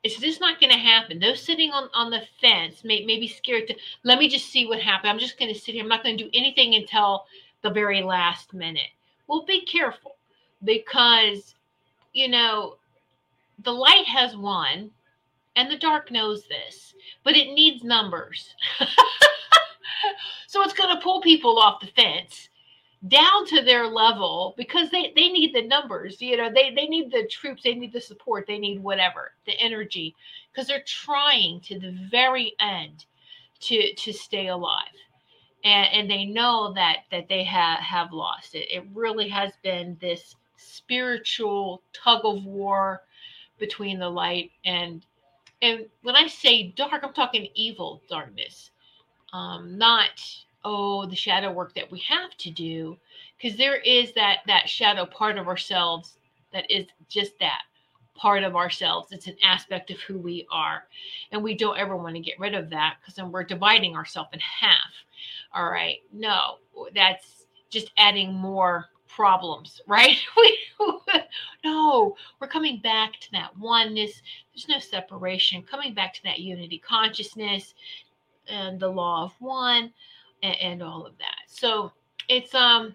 it's 0.02 0.18
just 0.18 0.40
not 0.40 0.60
going 0.60 0.72
to 0.72 0.78
happen. 0.78 1.18
Those 1.18 1.42
sitting 1.42 1.70
on, 1.70 1.88
on 1.94 2.10
the 2.10 2.22
fence 2.40 2.84
may, 2.84 3.04
may 3.04 3.18
be 3.18 3.28
scared 3.28 3.66
to 3.68 3.74
let 4.02 4.18
me 4.18 4.28
just 4.28 4.50
see 4.50 4.66
what 4.66 4.80
happens. 4.80 5.10
I'm 5.10 5.18
just 5.18 5.38
going 5.38 5.52
to 5.52 5.58
sit 5.58 5.74
here. 5.74 5.82
I'm 5.82 5.88
not 5.88 6.02
going 6.02 6.16
to 6.16 6.24
do 6.24 6.30
anything 6.32 6.74
until 6.74 7.24
the 7.62 7.70
very 7.70 8.02
last 8.02 8.54
minute. 8.54 8.90
Well, 9.26 9.44
be 9.44 9.64
careful 9.64 10.16
because, 10.64 11.54
you 12.12 12.28
know, 12.28 12.76
the 13.62 13.72
light 13.72 14.06
has 14.06 14.36
won 14.36 14.90
and 15.56 15.70
the 15.70 15.76
dark 15.76 16.10
knows 16.10 16.44
this, 16.48 16.94
but 17.22 17.36
it 17.36 17.52
needs 17.52 17.84
numbers. 17.84 18.54
so 20.46 20.62
it's 20.62 20.72
going 20.72 20.94
to 20.94 21.02
pull 21.02 21.20
people 21.20 21.58
off 21.58 21.80
the 21.80 21.88
fence 21.88 22.48
down 23.08 23.46
to 23.46 23.62
their 23.62 23.86
level 23.86 24.54
because 24.58 24.90
they, 24.90 25.12
they 25.16 25.28
need 25.28 25.54
the 25.54 25.66
numbers 25.66 26.20
you 26.20 26.36
know 26.36 26.50
they, 26.52 26.74
they 26.74 26.86
need 26.86 27.10
the 27.10 27.26
troops 27.28 27.62
they 27.62 27.74
need 27.74 27.92
the 27.92 28.00
support 28.00 28.46
they 28.46 28.58
need 28.58 28.82
whatever 28.82 29.32
the 29.46 29.58
energy 29.58 30.14
because 30.52 30.66
they're 30.66 30.82
trying 30.86 31.60
to 31.60 31.78
the 31.78 31.96
very 32.10 32.52
end 32.60 33.06
to 33.60 33.94
to 33.94 34.12
stay 34.12 34.48
alive. 34.48 34.88
And 35.64 35.88
and 35.92 36.10
they 36.10 36.24
know 36.24 36.72
that 36.74 37.04
that 37.10 37.28
they 37.28 37.44
have 37.44 37.80
have 37.80 38.12
lost. 38.12 38.54
It 38.54 38.68
it 38.70 38.84
really 38.94 39.28
has 39.28 39.52
been 39.62 39.96
this 40.00 40.36
spiritual 40.56 41.82
tug 41.92 42.22
of 42.24 42.44
war 42.44 43.02
between 43.58 43.98
the 43.98 44.08
light 44.08 44.50
and 44.64 45.04
and 45.62 45.86
when 46.02 46.16
i 46.16 46.26
say 46.26 46.68
dark 46.76 47.02
i'm 47.02 47.12
talking 47.12 47.48
evil 47.54 48.02
darkness. 48.08 48.70
Um 49.32 49.76
not 49.78 50.22
oh 50.64 51.06
the 51.06 51.16
shadow 51.16 51.50
work 51.50 51.74
that 51.74 51.90
we 51.90 51.98
have 52.00 52.36
to 52.36 52.50
do 52.50 52.96
because 53.36 53.56
there 53.56 53.76
is 53.76 54.12
that 54.12 54.38
that 54.46 54.68
shadow 54.68 55.06
part 55.06 55.38
of 55.38 55.48
ourselves 55.48 56.18
that 56.52 56.70
is 56.70 56.86
just 57.08 57.38
that 57.38 57.62
part 58.14 58.42
of 58.42 58.54
ourselves. 58.54 59.12
It's 59.12 59.28
an 59.28 59.36
aspect 59.42 59.90
of 59.90 59.98
who 60.00 60.18
we 60.18 60.46
are 60.52 60.84
and 61.32 61.42
we 61.42 61.54
don't 61.54 61.78
ever 61.78 61.96
want 61.96 62.16
to 62.16 62.20
get 62.20 62.38
rid 62.38 62.54
of 62.54 62.68
that 62.70 62.96
because 63.00 63.14
then 63.14 63.32
we're 63.32 63.44
dividing 63.44 63.96
ourselves 63.96 64.30
in 64.32 64.40
half. 64.40 64.92
All 65.54 65.70
right 65.70 65.98
no 66.12 66.56
that's 66.94 67.46
just 67.70 67.90
adding 67.96 68.32
more 68.34 68.86
problems 69.08 69.80
right? 69.86 70.16
No 71.64 72.16
we're 72.40 72.48
coming 72.48 72.80
back 72.80 73.18
to 73.20 73.32
that 73.32 73.56
oneness. 73.58 74.22
There's 74.54 74.68
no 74.68 74.78
separation. 74.78 75.62
Coming 75.62 75.94
back 75.94 76.12
to 76.14 76.22
that 76.24 76.40
unity 76.40 76.78
consciousness 76.78 77.74
and 78.48 78.78
the 78.78 78.88
law 78.88 79.24
of 79.24 79.32
one 79.38 79.92
and, 80.42 80.56
and 80.60 80.82
all 80.82 81.06
of 81.06 81.16
that. 81.18 81.46
So 81.46 81.92
it's 82.28 82.54
um 82.54 82.94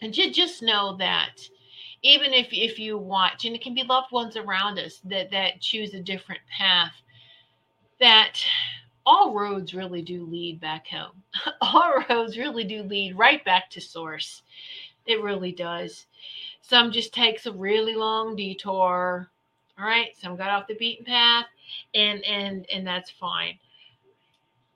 and 0.00 0.12
just 0.12 0.34
just 0.34 0.62
know 0.62 0.96
that 0.98 1.36
even 2.02 2.32
if 2.32 2.48
if 2.52 2.78
you 2.78 2.96
watch 2.98 3.44
and 3.44 3.54
it 3.54 3.62
can 3.62 3.74
be 3.74 3.82
loved 3.82 4.12
ones 4.12 4.36
around 4.36 4.78
us 4.78 5.00
that 5.04 5.30
that 5.30 5.60
choose 5.60 5.94
a 5.94 6.00
different 6.00 6.40
path 6.50 6.92
that 8.00 8.40
all 9.06 9.34
roads 9.34 9.74
really 9.74 10.02
do 10.02 10.24
lead 10.26 10.60
back 10.60 10.86
home. 10.86 11.22
All 11.62 12.04
roads 12.08 12.36
really 12.36 12.64
do 12.64 12.82
lead 12.82 13.16
right 13.16 13.42
back 13.44 13.70
to 13.70 13.80
source. 13.80 14.42
It 15.06 15.22
really 15.22 15.52
does. 15.52 16.06
Some 16.60 16.92
just 16.92 17.12
takes 17.12 17.46
a 17.46 17.52
really 17.52 17.94
long 17.94 18.36
detour 18.36 19.30
all 19.80 19.86
right? 19.86 20.16
Some 20.16 20.36
got 20.36 20.50
off 20.50 20.68
the 20.68 20.74
beaten 20.74 21.04
path 21.04 21.46
and 21.94 22.24
and 22.24 22.66
and 22.72 22.86
that's 22.86 23.10
fine. 23.10 23.58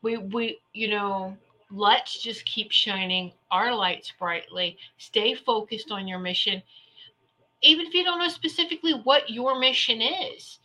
We 0.03 0.17
we 0.17 0.61
you 0.73 0.89
know 0.89 1.37
let's 1.71 2.23
just 2.23 2.45
keep 2.45 2.71
shining 2.71 3.33
our 3.51 3.75
lights 3.75 4.13
brightly. 4.19 4.77
Stay 4.99 5.35
focused 5.35 5.91
on 5.91 6.07
your 6.07 6.19
mission, 6.19 6.63
even 7.63 7.87
if 7.87 7.95
you 7.95 8.05
don't 8.05 8.19
know 8.19 8.29
specifically 8.29 8.93
what 8.93 9.31
your 9.31 9.59
mission 9.59 10.01
is. 10.01 10.59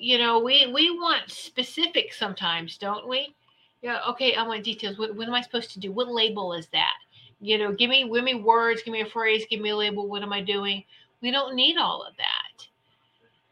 You 0.00 0.18
know, 0.18 0.38
we 0.38 0.66
we 0.72 0.90
want 0.90 1.30
specifics 1.30 2.18
sometimes, 2.18 2.78
don't 2.78 3.08
we? 3.08 3.34
Yeah. 3.82 3.98
Okay. 4.10 4.34
I 4.34 4.46
want 4.46 4.64
details. 4.64 4.98
What, 4.98 5.16
what 5.16 5.26
am 5.26 5.34
I 5.34 5.40
supposed 5.40 5.72
to 5.72 5.80
do? 5.80 5.90
What 5.90 6.08
label 6.08 6.52
is 6.52 6.68
that? 6.68 6.94
You 7.40 7.58
know, 7.58 7.72
give 7.72 7.90
me 7.90 8.08
give 8.08 8.24
me 8.24 8.36
words, 8.36 8.82
give 8.84 8.92
me 8.92 9.00
a 9.00 9.06
phrase, 9.06 9.44
give 9.50 9.60
me 9.60 9.70
a 9.70 9.76
label. 9.76 10.08
What 10.08 10.22
am 10.22 10.32
I 10.32 10.40
doing? 10.40 10.84
We 11.20 11.32
don't 11.32 11.56
need 11.56 11.76
all 11.76 12.02
of 12.02 12.16
that. 12.16 12.66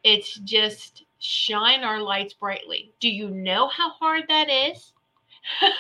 It's 0.05 0.37
just 0.39 1.05
shine 1.19 1.85
our 1.85 2.01
lights 2.01 2.35
brightly. 2.35 2.93
Do 3.01 3.09
you 3.09 3.29
know 3.31 3.69
how 3.69 3.91
hard 3.91 4.25
that 4.29 4.49
is? 4.49 4.93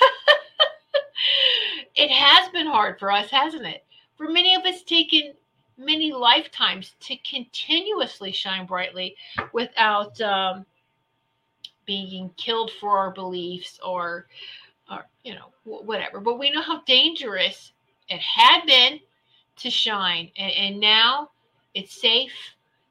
it 1.94 2.10
has 2.10 2.48
been 2.50 2.66
hard 2.66 2.98
for 2.98 3.10
us, 3.10 3.30
hasn't 3.30 3.66
it? 3.66 3.84
For 4.16 4.28
many 4.28 4.54
of 4.54 4.64
us, 4.64 4.82
taken 4.82 5.32
many 5.78 6.12
lifetimes 6.12 6.94
to 7.00 7.16
continuously 7.28 8.32
shine 8.32 8.66
brightly 8.66 9.16
without 9.52 10.20
um, 10.20 10.66
being 11.86 12.30
killed 12.36 12.70
for 12.80 12.98
our 12.98 13.10
beliefs 13.10 13.80
or, 13.84 14.26
or 14.90 15.06
you 15.24 15.34
know, 15.34 15.52
whatever. 15.64 16.20
But 16.20 16.38
we 16.38 16.50
know 16.50 16.62
how 16.62 16.82
dangerous 16.82 17.72
it 18.08 18.20
had 18.20 18.66
been 18.66 19.00
to 19.56 19.70
shine, 19.70 20.30
and, 20.36 20.52
and 20.52 20.80
now 20.80 21.30
it's 21.74 22.00
safe, 22.00 22.32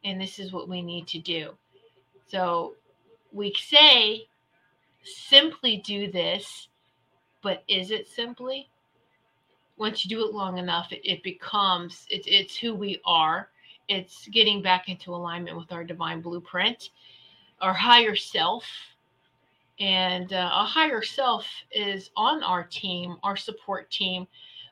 and 0.04 0.20
this 0.20 0.40
is 0.40 0.52
what 0.52 0.70
we 0.70 0.82
need 0.82 1.08
to 1.08 1.20
do. 1.20 1.52
So 2.28 2.76
we 3.32 3.54
say, 3.54 4.28
simply 5.04 5.78
do 5.78 6.12
this 6.12 6.69
but 7.42 7.64
is 7.68 7.92
it 7.92 8.08
simply? 8.08 8.70
Once 9.78 10.04
you 10.04 10.10
do 10.10 10.26
it 10.26 10.34
long 10.34 10.58
enough, 10.58 10.92
it, 10.92 11.02
it 11.04 11.24
becomes 11.24 12.06
it's 12.10 12.28
it's 12.30 12.58
who 12.58 12.74
we 12.76 13.00
are. 13.06 13.50
It's 13.88 14.28
getting 14.28 14.62
back 14.62 14.90
into 14.90 15.16
alignment 15.16 15.58
with 15.58 15.72
our 15.72 15.84
divine 15.84 16.22
blueprint, 16.22 16.90
our 17.62 17.74
higher 17.74 18.16
self, 18.16 18.66
and 19.80 20.34
uh, 20.34 20.52
a 20.54 20.66
higher 20.66 21.02
self 21.02 21.48
is 21.72 22.12
on 22.16 22.44
our 22.44 22.64
team, 22.64 23.16
our 23.24 23.38
support 23.38 23.90
team, 23.90 24.28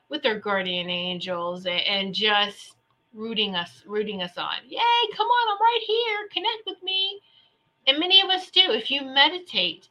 with 0.08 0.22
their 0.22 0.38
guardian 0.38 0.88
angels, 0.90 1.66
and, 1.66 1.80
and 1.80 2.14
just 2.14 2.76
rooting 3.14 3.54
us, 3.54 3.82
rooting 3.86 4.22
us 4.22 4.36
on. 4.36 4.56
Yay! 4.68 4.78
Come 5.16 5.26
on, 5.26 5.52
I'm 5.52 5.60
right 5.60 5.82
here. 5.86 6.28
Connect 6.32 6.62
with 6.66 6.82
me. 6.82 7.20
And 7.86 7.98
many 7.98 8.20
of 8.20 8.28
us 8.28 8.50
do. 8.50 8.70
If 8.70 8.90
you 8.90 9.02
meditate 9.02 9.88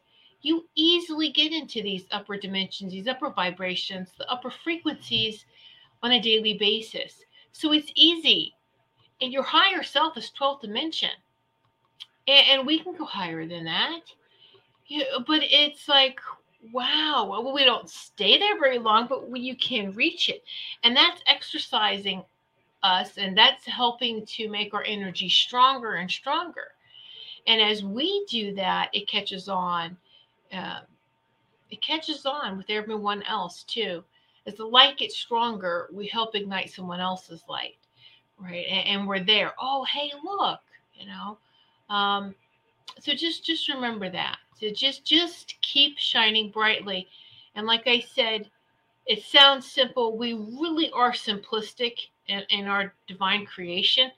you 0.48 0.66
easily 0.76 1.30
get 1.30 1.52
into 1.52 1.84
these 1.84 2.06
upper 2.12 2.38
dimensions, 2.38 2.94
these 2.94 3.08
upper 3.08 3.30
vibrations, 3.30 4.10
the 4.18 4.30
upper 4.32 4.50
frequencies 4.50 5.46
on 6.02 6.14
a 6.14 6.22
daily 6.22 6.54
basis. 6.54 7.20
So 7.52 7.74
it's 7.74 7.92
easy. 7.96 8.54
And 9.22 9.34
your 9.34 9.44
higher 9.44 9.84
self 9.84 10.18
is 10.18 10.32
12th 10.40 10.62
dimension. 10.62 11.10
And, 12.30 12.48
and 12.48 12.68
we 12.68 12.80
can 12.80 12.96
go 12.96 13.04
higher 13.04 13.46
than 13.46 13.66
that. 13.66 14.00
Yeah, 14.88 15.04
but 15.28 15.42
it's 15.44 15.90
like, 15.90 16.22
wow, 16.72 17.28
well, 17.30 17.54
we 17.54 17.66
don't 17.66 17.90
stay 17.90 18.38
there 18.38 18.58
very 18.58 18.80
long, 18.80 19.08
but 19.08 19.30
you 19.36 19.58
can 19.58 19.92
reach 19.96 20.30
it. 20.30 20.46
And 20.86 20.96
that's 20.96 21.22
exercising 21.28 22.24
us, 22.84 23.18
and 23.18 23.38
that's 23.38 23.66
helping 23.66 24.26
to 24.28 24.50
make 24.50 24.74
our 24.74 24.84
energy 24.88 25.28
stronger 25.28 25.96
and 25.96 26.10
stronger. 26.10 26.70
And 27.48 27.62
as 27.62 27.84
we 27.84 28.26
do 28.30 28.56
that, 28.56 28.90
it 28.94 29.10
catches 29.10 29.50
on 29.50 29.98
uh, 30.54 30.82
it 31.70 31.82
catches 31.82 32.26
on 32.26 32.58
with 32.58 32.70
everyone 32.70 33.24
else 33.24 33.64
too. 33.64 34.04
As 34.46 34.56
the 34.56 34.66
light 34.66 34.98
gets 34.98 35.18
stronger, 35.18 35.90
we 35.92 36.08
help 36.08 36.36
ignite 36.36 36.70
someone 36.70 37.02
else's 37.02 37.44
light, 37.50 37.78
right? 38.40 38.66
And, 38.70 38.88
and 38.88 39.08
we're 39.08 39.24
there. 39.24 39.54
Oh, 39.60 39.86
hey, 39.86 40.12
look, 40.24 40.62
you 40.94 41.06
know. 41.08 41.38
Um, 41.90 42.34
so 43.00 43.14
just 43.14 43.46
just 43.46 43.68
remember 43.68 44.10
that. 44.10 44.38
So 44.60 44.70
just 44.72 45.06
just 45.06 45.56
keep 45.62 45.98
shining 45.98 46.50
brightly. 46.50 47.08
And 47.56 47.68
like 47.68 47.88
I 47.88 48.00
said, 48.00 48.50
it 49.06 49.24
sounds 49.24 49.70
simple. 49.70 50.18
We 50.18 50.34
really 50.34 50.92
are 50.92 51.12
simplistic 51.12 51.94
in, 52.28 52.44
in 52.50 52.68
our 52.68 52.94
divine 53.08 53.46
creation. 53.46 54.12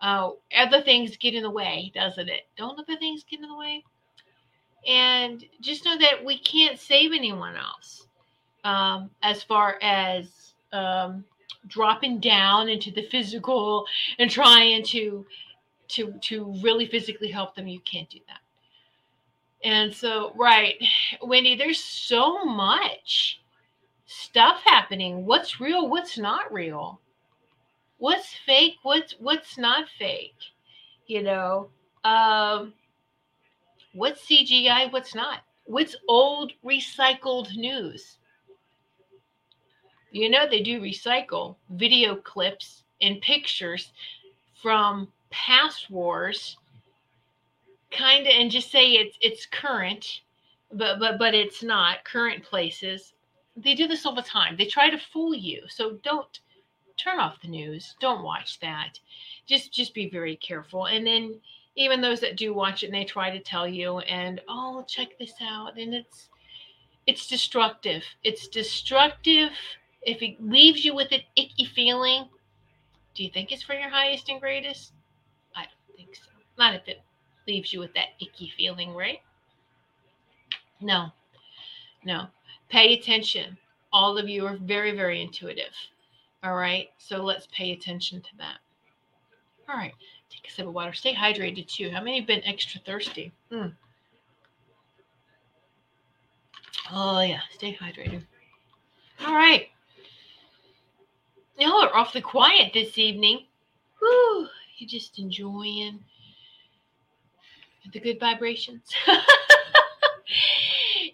Uh, 0.00 0.30
other 0.56 0.80
things 0.80 1.16
get 1.16 1.34
in 1.34 1.42
the 1.42 1.50
way, 1.50 1.92
doesn't 1.94 2.28
it? 2.28 2.42
Don't 2.56 2.78
other 2.78 2.96
things 2.96 3.24
get 3.28 3.40
in 3.40 3.48
the 3.48 3.56
way? 3.56 3.84
And 4.86 5.44
just 5.60 5.84
know 5.84 5.98
that 5.98 6.24
we 6.24 6.38
can't 6.38 6.78
save 6.78 7.12
anyone 7.12 7.54
else 7.56 8.06
um, 8.64 9.10
as 9.22 9.42
far 9.42 9.78
as 9.82 10.52
um, 10.72 11.24
dropping 11.68 12.20
down 12.20 12.68
into 12.68 12.90
the 12.90 13.06
physical 13.10 13.86
and 14.18 14.30
trying 14.30 14.84
to 14.84 15.26
to 15.88 16.14
to 16.22 16.54
really 16.62 16.86
physically 16.86 17.30
help 17.30 17.54
them. 17.54 17.66
You 17.66 17.80
can't 17.80 18.08
do 18.08 18.20
that. 18.28 18.40
And 19.62 19.94
so, 19.94 20.32
right, 20.36 20.76
Wendy, 21.22 21.54
there's 21.56 21.82
so 21.82 22.44
much 22.44 23.42
stuff 24.06 24.62
happening. 24.64 25.26
What's 25.26 25.60
real? 25.60 25.88
What's 25.88 26.16
not 26.16 26.52
real? 26.52 27.00
What's 27.98 28.32
fake? 28.46 28.76
What's 28.82 29.14
what's 29.18 29.58
not 29.58 29.86
fake? 29.98 30.38
You 31.06 31.22
know, 31.22 31.68
um, 32.04 32.72
what's 33.92 34.26
CGI? 34.26 34.92
What's 34.92 35.14
not? 35.14 35.40
What's 35.64 35.96
old 36.08 36.52
recycled 36.64 37.54
news? 37.56 38.18
You 40.10 40.28
know, 40.28 40.48
they 40.48 40.62
do 40.62 40.80
recycle 40.80 41.56
video 41.70 42.16
clips 42.16 42.82
and 43.00 43.20
pictures 43.20 43.92
from 44.60 45.08
past 45.30 45.90
wars 45.90 46.56
kind 47.90 48.26
of 48.26 48.32
and 48.36 48.50
just 48.50 48.70
say 48.70 48.92
it's 48.92 49.16
it's 49.20 49.46
current 49.46 50.20
but 50.72 50.98
but 50.98 51.18
but 51.18 51.34
it's 51.34 51.62
not 51.62 52.04
current 52.04 52.42
places 52.44 53.12
they 53.56 53.74
do 53.74 53.86
this 53.86 54.06
all 54.06 54.14
the 54.14 54.22
time 54.22 54.56
they 54.56 54.64
try 54.64 54.90
to 54.90 54.98
fool 54.98 55.34
you 55.34 55.62
so 55.68 55.98
don't 56.02 56.40
turn 56.96 57.18
off 57.18 57.40
the 57.42 57.48
news 57.48 57.96
don't 58.00 58.22
watch 58.22 58.60
that 58.60 58.98
just 59.46 59.72
just 59.72 59.94
be 59.94 60.08
very 60.08 60.36
careful 60.36 60.86
and 60.86 61.06
then 61.06 61.34
even 61.80 62.00
those 62.00 62.20
that 62.20 62.36
do 62.36 62.52
watch 62.54 62.82
it 62.82 62.86
and 62.86 62.94
they 62.94 63.04
try 63.04 63.30
to 63.30 63.40
tell 63.40 63.66
you 63.66 63.98
and 64.00 64.40
oh 64.48 64.84
check 64.86 65.08
this 65.18 65.34
out 65.40 65.78
and 65.78 65.94
it's 65.94 66.28
it's 67.06 67.26
destructive 67.26 68.02
it's 68.22 68.48
destructive 68.48 69.50
if 70.02 70.22
it 70.22 70.42
leaves 70.42 70.84
you 70.84 70.94
with 70.94 71.10
an 71.12 71.20
icky 71.36 71.64
feeling 71.64 72.28
do 73.14 73.24
you 73.24 73.30
think 73.30 73.50
it's 73.50 73.62
for 73.62 73.74
your 73.74 73.88
highest 73.88 74.28
and 74.28 74.40
greatest 74.40 74.92
i 75.56 75.62
don't 75.62 75.96
think 75.96 76.14
so 76.14 76.30
not 76.58 76.74
if 76.74 76.86
it 76.86 77.00
leaves 77.50 77.72
you 77.72 77.80
with 77.80 77.92
that 77.94 78.10
icky 78.20 78.52
feeling, 78.56 78.94
right? 78.94 79.20
No, 80.80 81.08
no. 82.04 82.26
Pay 82.68 82.94
attention. 82.94 83.58
All 83.92 84.16
of 84.16 84.28
you 84.28 84.46
are 84.46 84.56
very, 84.56 84.92
very 84.92 85.20
intuitive. 85.20 85.74
All 86.44 86.54
right. 86.54 86.88
So 86.98 87.22
let's 87.22 87.48
pay 87.52 87.72
attention 87.72 88.22
to 88.22 88.36
that. 88.38 88.58
All 89.68 89.76
right. 89.76 89.94
Take 90.30 90.48
a 90.48 90.50
sip 90.50 90.66
of 90.66 90.74
water. 90.74 90.92
Stay 90.92 91.14
hydrated 91.14 91.66
too. 91.66 91.90
How 91.90 92.02
many 92.02 92.18
have 92.18 92.26
been 92.26 92.44
extra 92.44 92.80
thirsty? 92.80 93.32
Mm. 93.50 93.72
Oh, 96.92 97.20
yeah. 97.20 97.40
Stay 97.52 97.74
hydrated. 97.74 98.24
All 99.26 99.34
right. 99.34 99.68
Y'all 101.58 101.82
are 101.82 101.94
awfully 101.94 102.22
quiet 102.22 102.72
this 102.72 102.96
evening. 102.96 103.44
Whew. 103.98 104.48
You 104.78 104.86
just 104.86 105.18
enjoying 105.18 106.02
the 107.92 108.00
good 108.00 108.18
vibrations. 108.18 108.82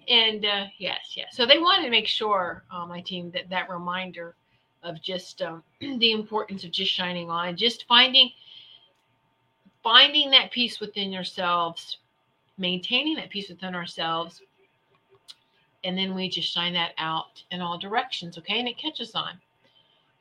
and 0.08 0.44
uh, 0.44 0.66
yes, 0.78 1.14
yes. 1.16 1.28
So 1.32 1.46
they 1.46 1.58
wanted 1.58 1.84
to 1.84 1.90
make 1.90 2.06
sure, 2.06 2.64
uh, 2.70 2.86
my 2.86 3.00
team, 3.00 3.30
that 3.32 3.48
that 3.50 3.68
reminder 3.68 4.34
of 4.82 5.02
just 5.02 5.42
um, 5.42 5.62
the 5.80 6.12
importance 6.12 6.64
of 6.64 6.70
just 6.70 6.92
shining 6.92 7.30
on, 7.30 7.56
just 7.56 7.86
finding 7.88 8.30
finding 9.86 10.32
that 10.32 10.50
peace 10.50 10.80
within 10.80 11.12
yourselves, 11.12 11.98
maintaining 12.58 13.14
that 13.14 13.30
peace 13.30 13.48
within 13.48 13.72
ourselves, 13.72 14.42
and 15.84 15.96
then 15.96 16.12
we 16.12 16.28
just 16.28 16.52
shine 16.52 16.72
that 16.72 16.90
out 16.98 17.40
in 17.52 17.60
all 17.60 17.78
directions. 17.78 18.36
Okay, 18.36 18.58
and 18.58 18.66
it 18.66 18.76
catches 18.76 19.14
on. 19.14 19.38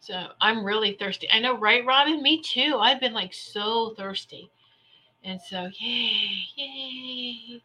So 0.01 0.27
I'm 0.39 0.63
really 0.63 0.95
thirsty. 0.99 1.27
I 1.31 1.39
know, 1.39 1.57
right, 1.57 1.83
Robin? 1.83 2.21
Me 2.21 2.43
too. 2.43 2.77
I've 2.79 2.99
been 2.99 3.13
like 3.13 3.33
so 3.33 3.95
thirsty. 3.97 4.51
And 5.23 5.41
so, 5.41 5.67
yay, 5.79 6.43
yay. 6.55 7.63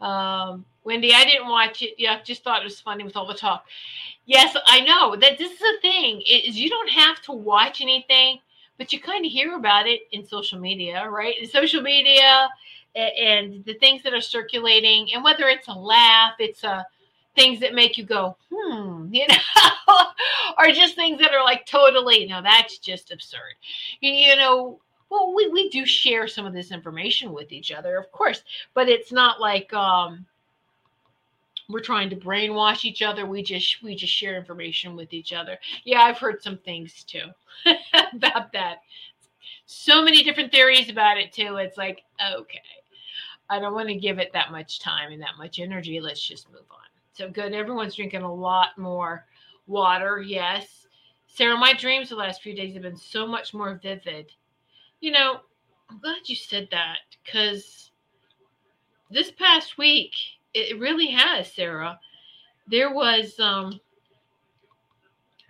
Um, 0.00 0.64
Wendy, 0.84 1.12
I 1.12 1.24
didn't 1.24 1.48
watch 1.48 1.82
it. 1.82 1.94
Yeah, 1.98 2.22
just 2.22 2.44
thought 2.44 2.60
it 2.60 2.64
was 2.64 2.78
funny 2.78 3.02
with 3.02 3.16
all 3.16 3.26
the 3.26 3.34
talk. 3.34 3.66
Yes, 4.26 4.56
I 4.68 4.82
know 4.82 5.16
that 5.16 5.38
this 5.38 5.50
is 5.50 5.60
a 5.60 5.80
thing. 5.80 6.22
Is 6.24 6.56
you 6.56 6.70
don't 6.70 6.90
have 6.90 7.20
to 7.22 7.32
watch 7.32 7.80
anything, 7.80 8.38
but 8.78 8.92
you 8.92 9.00
kind 9.00 9.24
of 9.24 9.32
hear 9.32 9.56
about 9.56 9.86
it 9.86 10.02
in 10.12 10.26
social 10.26 10.58
media, 10.58 11.08
right? 11.08 11.34
In 11.40 11.48
social 11.48 11.82
media 11.82 12.48
and 12.94 13.64
the 13.64 13.74
things 13.74 14.02
that 14.02 14.14
are 14.14 14.20
circulating, 14.20 15.12
and 15.12 15.22
whether 15.22 15.48
it's 15.48 15.68
a 15.68 15.72
laugh, 15.72 16.34
it's 16.38 16.64
a 16.64 16.86
things 17.34 17.60
that 17.60 17.74
make 17.74 17.98
you 17.98 18.04
go, 18.04 18.36
hmm, 18.50 19.08
you 19.12 19.26
know, 19.28 19.96
or 20.58 20.68
just 20.72 20.94
things 20.94 21.20
that 21.20 21.34
are 21.34 21.44
like 21.44 21.66
totally, 21.66 22.26
no, 22.26 22.40
that's 22.42 22.78
just 22.78 23.12
absurd. 23.12 23.54
You 24.00 24.36
know, 24.36 24.80
well 25.10 25.34
we, 25.34 25.48
we 25.48 25.68
do 25.68 25.86
share 25.86 26.26
some 26.26 26.46
of 26.46 26.52
this 26.52 26.72
information 26.72 27.32
with 27.32 27.52
each 27.52 27.70
other 27.70 27.96
of 27.96 28.10
course 28.12 28.42
but 28.74 28.88
it's 28.88 29.12
not 29.12 29.40
like 29.40 29.72
um 29.72 30.26
we're 31.68 31.80
trying 31.80 32.10
to 32.10 32.16
brainwash 32.16 32.84
each 32.84 33.02
other. 33.02 33.26
We 33.26 33.42
just 33.42 33.82
we 33.82 33.94
just 33.94 34.12
share 34.12 34.36
information 34.36 34.96
with 34.96 35.12
each 35.12 35.32
other. 35.32 35.58
Yeah 35.84 36.00
i've 36.02 36.18
heard 36.18 36.42
some 36.42 36.58
things 36.58 37.04
too 37.04 37.26
about 38.14 38.52
that. 38.52 38.78
So 39.66 40.02
many 40.02 40.22
different 40.22 40.52
theories 40.52 40.88
about 40.88 41.18
it 41.18 41.32
too. 41.32 41.56
It's 41.56 41.78
like 41.78 42.02
okay 42.32 42.60
i 43.48 43.60
don't 43.60 43.74
want 43.74 43.88
to 43.88 43.94
give 43.94 44.18
it 44.18 44.32
that 44.32 44.50
much 44.50 44.80
time 44.80 45.12
and 45.12 45.22
that 45.22 45.38
much 45.38 45.58
energy. 45.58 46.00
Let's 46.00 46.26
just 46.26 46.50
move 46.50 46.66
on. 46.70 46.78
So 47.12 47.30
good 47.30 47.52
everyone's 47.52 47.96
drinking 47.96 48.22
a 48.22 48.34
lot 48.34 48.76
more 48.78 49.26
water 49.66 50.20
yes. 50.20 50.86
Sarah 51.26 51.56
my 51.56 51.72
dreams 51.72 52.08
the 52.08 52.16
last 52.16 52.42
few 52.42 52.54
days 52.54 52.74
have 52.74 52.82
been 52.82 52.96
so 52.96 53.26
much 53.26 53.52
more 53.52 53.80
vivid. 53.82 54.32
You 55.00 55.12
know, 55.12 55.40
I'm 55.90 56.00
glad 56.00 56.28
you 56.28 56.34
said 56.34 56.68
that 56.70 56.98
because 57.22 57.90
this 59.10 59.30
past 59.30 59.78
week, 59.78 60.14
it 60.56 60.78
really 60.80 61.08
has, 61.08 61.52
Sarah. 61.52 61.98
There 62.68 62.92
was, 62.92 63.38
um, 63.38 63.80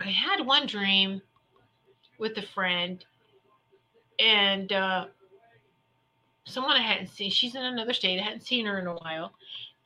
I 0.01 0.11
had 0.11 0.47
one 0.47 0.66
dream 0.66 1.23
with 2.19 2.37
a 2.38 2.42
friend 2.42 3.05
and, 4.19 4.73
uh, 4.73 5.07
someone 6.47 6.77
I 6.77 6.83
hadn't 6.83 7.09
seen. 7.09 7.31
She's 7.31 7.55
in 7.55 7.62
another 7.62 7.92
state. 7.92 8.19
I 8.19 8.23
hadn't 8.23 8.47
seen 8.47 8.66
her 8.66 8.79
in 8.79 8.87
a 8.87 8.95
while. 8.95 9.33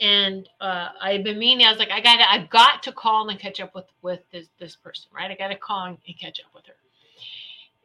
And 0.01 0.49
uh, 0.61 0.91
I've 1.01 1.25
been 1.25 1.39
meaning. 1.39 1.67
I 1.67 1.71
was 1.71 1.79
like, 1.79 1.91
I 1.91 2.01
got, 2.01 2.21
I've 2.31 2.49
got 2.49 2.83
to 2.85 2.93
call 2.93 3.29
and 3.29 3.39
catch 3.39 3.61
up 3.61 3.75
with 3.75 3.87
with 4.01 4.21
this 4.31 4.49
this 4.59 4.77
person, 4.77 5.11
right? 5.15 5.31
I 5.31 5.35
got 5.35 5.49
to 5.49 5.57
call 5.57 5.87
and 5.87 5.99
catch 6.19 6.41
up 6.41 6.55
with 6.55 6.65
her. 6.67 6.75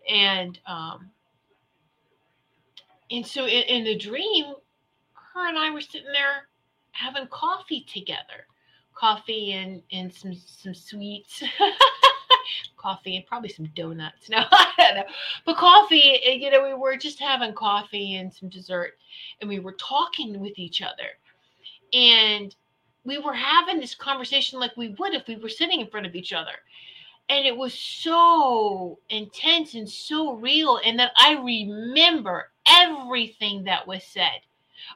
And 0.10 0.58
um, 0.66 1.10
and 3.12 3.26
so 3.26 3.46
in, 3.46 3.64
in 3.64 3.84
the 3.84 3.98
dream, 3.98 4.46
her 5.34 5.48
and 5.48 5.58
I 5.58 5.72
were 5.72 5.82
sitting 5.82 6.12
there 6.14 6.48
having 6.96 7.28
coffee 7.28 7.82
together. 7.82 8.48
Coffee 8.94 9.52
and, 9.54 9.82
and 9.92 10.14
some 10.14 10.34
some 10.34 10.74
sweets. 10.74 11.44
coffee 12.78 13.16
and 13.16 13.26
probably 13.26 13.50
some 13.50 13.66
donuts. 13.76 14.30
No, 14.30 14.46
I 14.52 14.72
don't 14.78 14.96
know. 14.96 15.04
But 15.46 15.58
coffee, 15.58 16.20
eh, 16.24 16.34
you 16.34 16.52
know, 16.52 16.64
we 16.64 16.74
were 16.74 16.96
just 16.96 17.20
having 17.20 17.54
coffee 17.54 18.16
and 18.16 18.34
some 18.34 18.50
dessert 18.50 18.94
and 19.42 19.50
we 19.50 19.60
were 19.60 19.74
talking 19.74 20.40
with 20.40 20.58
each 20.58 20.82
other. 20.82 21.18
And 21.94 22.56
we 23.04 23.18
were 23.18 23.34
having 23.34 23.80
this 23.80 23.96
conversation 23.96 24.60
like 24.60 24.76
we 24.78 24.90
would 25.00 25.14
if 25.14 25.28
we 25.28 25.38
were 25.38 25.50
sitting 25.50 25.80
in 25.80 25.88
front 25.88 26.06
of 26.06 26.16
each 26.16 26.34
other. 26.34 26.52
And 27.30 27.46
it 27.46 27.56
was 27.56 27.74
so 27.74 29.00
intense 29.10 29.74
and 29.74 29.90
so 29.90 30.34
real. 30.34 30.80
And 30.86 31.00
that 31.00 31.12
I 31.18 31.34
remember 31.42 32.52
everything 32.68 33.64
that 33.64 33.88
was 33.88 34.04
said. 34.04 34.42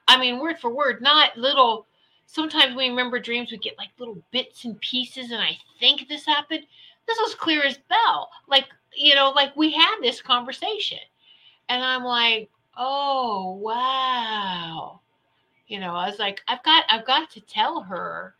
I 0.07 0.19
mean, 0.19 0.39
word 0.39 0.59
for 0.59 0.73
word, 0.73 1.01
not 1.01 1.37
little. 1.37 1.87
Sometimes 2.31 2.75
we 2.75 2.89
remember 2.89 3.17
dreams, 3.17 3.51
we 3.51 3.57
get 3.57 3.75
like 3.79 3.89
little 3.97 4.21
bits 4.29 4.63
and 4.63 4.79
pieces, 4.81 5.31
and 5.31 5.41
I 5.41 5.57
think 5.79 6.07
this 6.07 6.27
happened. 6.27 6.63
This 7.07 7.17
was 7.17 7.33
clear 7.33 7.63
as 7.63 7.79
bell. 7.89 8.29
Like, 8.47 8.67
you 8.95 9.15
know, 9.15 9.31
like 9.31 9.55
we 9.55 9.71
had 9.71 9.95
this 9.99 10.21
conversation. 10.21 10.99
And 11.69 11.83
I'm 11.83 12.03
like, 12.03 12.51
oh, 12.77 13.59
wow. 13.59 14.99
You 15.67 15.79
know, 15.79 15.95
I 15.95 16.07
was 16.07 16.19
like, 16.19 16.41
I've 16.47 16.61
got, 16.61 16.85
I've 16.87 17.07
got 17.07 17.31
to 17.31 17.41
tell 17.41 17.81
her, 17.81 18.35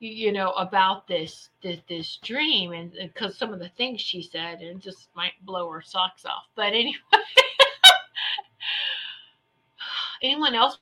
you 0.00 0.32
know, 0.32 0.50
about 0.50 1.08
this, 1.08 1.48
this, 1.62 1.80
this 1.88 2.18
dream, 2.22 2.72
and 2.72 2.92
because 2.92 3.38
some 3.38 3.54
of 3.54 3.58
the 3.58 3.70
things 3.70 4.02
she 4.02 4.22
said, 4.22 4.60
and 4.60 4.82
just 4.82 5.08
might 5.16 5.32
blow 5.46 5.70
her 5.70 5.80
socks 5.80 6.26
off. 6.26 6.44
But 6.56 6.74
anyway. 6.74 6.92
Anyone 10.22 10.54
else 10.54 10.78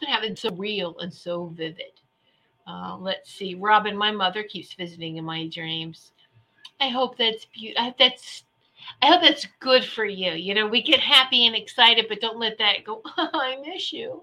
been 0.00 0.08
having 0.08 0.36
so 0.36 0.50
real 0.50 0.98
and 0.98 1.12
so 1.12 1.46
vivid? 1.46 2.00
Uh, 2.66 2.96
let's 2.98 3.30
see. 3.32 3.54
Robin, 3.54 3.96
my 3.96 4.10
mother 4.10 4.42
keeps 4.42 4.72
visiting 4.74 5.16
in 5.16 5.24
my 5.24 5.46
dreams. 5.48 6.12
I 6.80 6.88
hope 6.88 7.16
that's 7.16 7.46
beautiful. 7.46 7.94
That's 7.98 8.44
I 9.02 9.06
hope 9.06 9.22
that's 9.22 9.46
good 9.60 9.84
for 9.84 10.04
you. 10.04 10.32
You 10.32 10.54
know, 10.54 10.66
we 10.66 10.82
get 10.82 11.00
happy 11.00 11.46
and 11.46 11.56
excited, 11.56 12.06
but 12.08 12.20
don't 12.20 12.38
let 12.38 12.58
that 12.58 12.84
go. 12.84 13.02
Oh, 13.16 13.30
I 13.32 13.56
miss 13.66 13.92
you. 13.92 14.22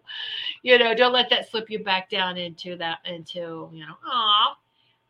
You 0.64 0.78
know, 0.78 0.94
don't 0.94 1.14
let 1.14 1.30
that 1.30 1.50
slip 1.50 1.70
you 1.70 1.80
back 1.80 2.10
down 2.10 2.38
into 2.38 2.76
that 2.78 3.00
into 3.06 3.70
you 3.72 3.86
know. 3.86 3.96
Ah, 4.06 4.58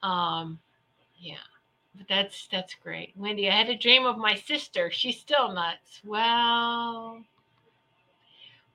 um, 0.03 0.59
yeah. 1.19 1.35
But 1.95 2.07
that's 2.07 2.47
that's 2.47 2.75
great, 2.75 3.13
Wendy. 3.17 3.49
I 3.49 3.53
had 3.53 3.69
a 3.69 3.77
dream 3.77 4.05
of 4.05 4.17
my 4.17 4.35
sister. 4.35 4.89
She's 4.91 5.19
still 5.19 5.51
nuts. 5.51 5.99
Well, 6.05 7.21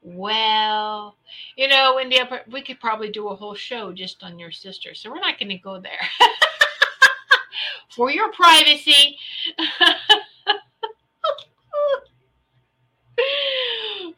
well, 0.07 1.17
you 1.57 1.67
know, 1.67 1.95
Wendy, 1.97 2.21
we 2.53 2.63
could 2.63 2.79
probably 2.79 3.11
do 3.11 3.27
a 3.29 3.35
whole 3.35 3.57
show 3.57 3.93
just 3.93 4.23
on 4.23 4.39
your 4.39 4.53
sister. 4.53 4.95
So 4.95 5.11
we're 5.11 5.19
not 5.19 5.37
going 5.37 5.49
to 5.49 5.59
go 5.59 5.81
there 5.81 5.99
for 7.91 8.13
your 8.13 8.31
privacy. 8.31 9.19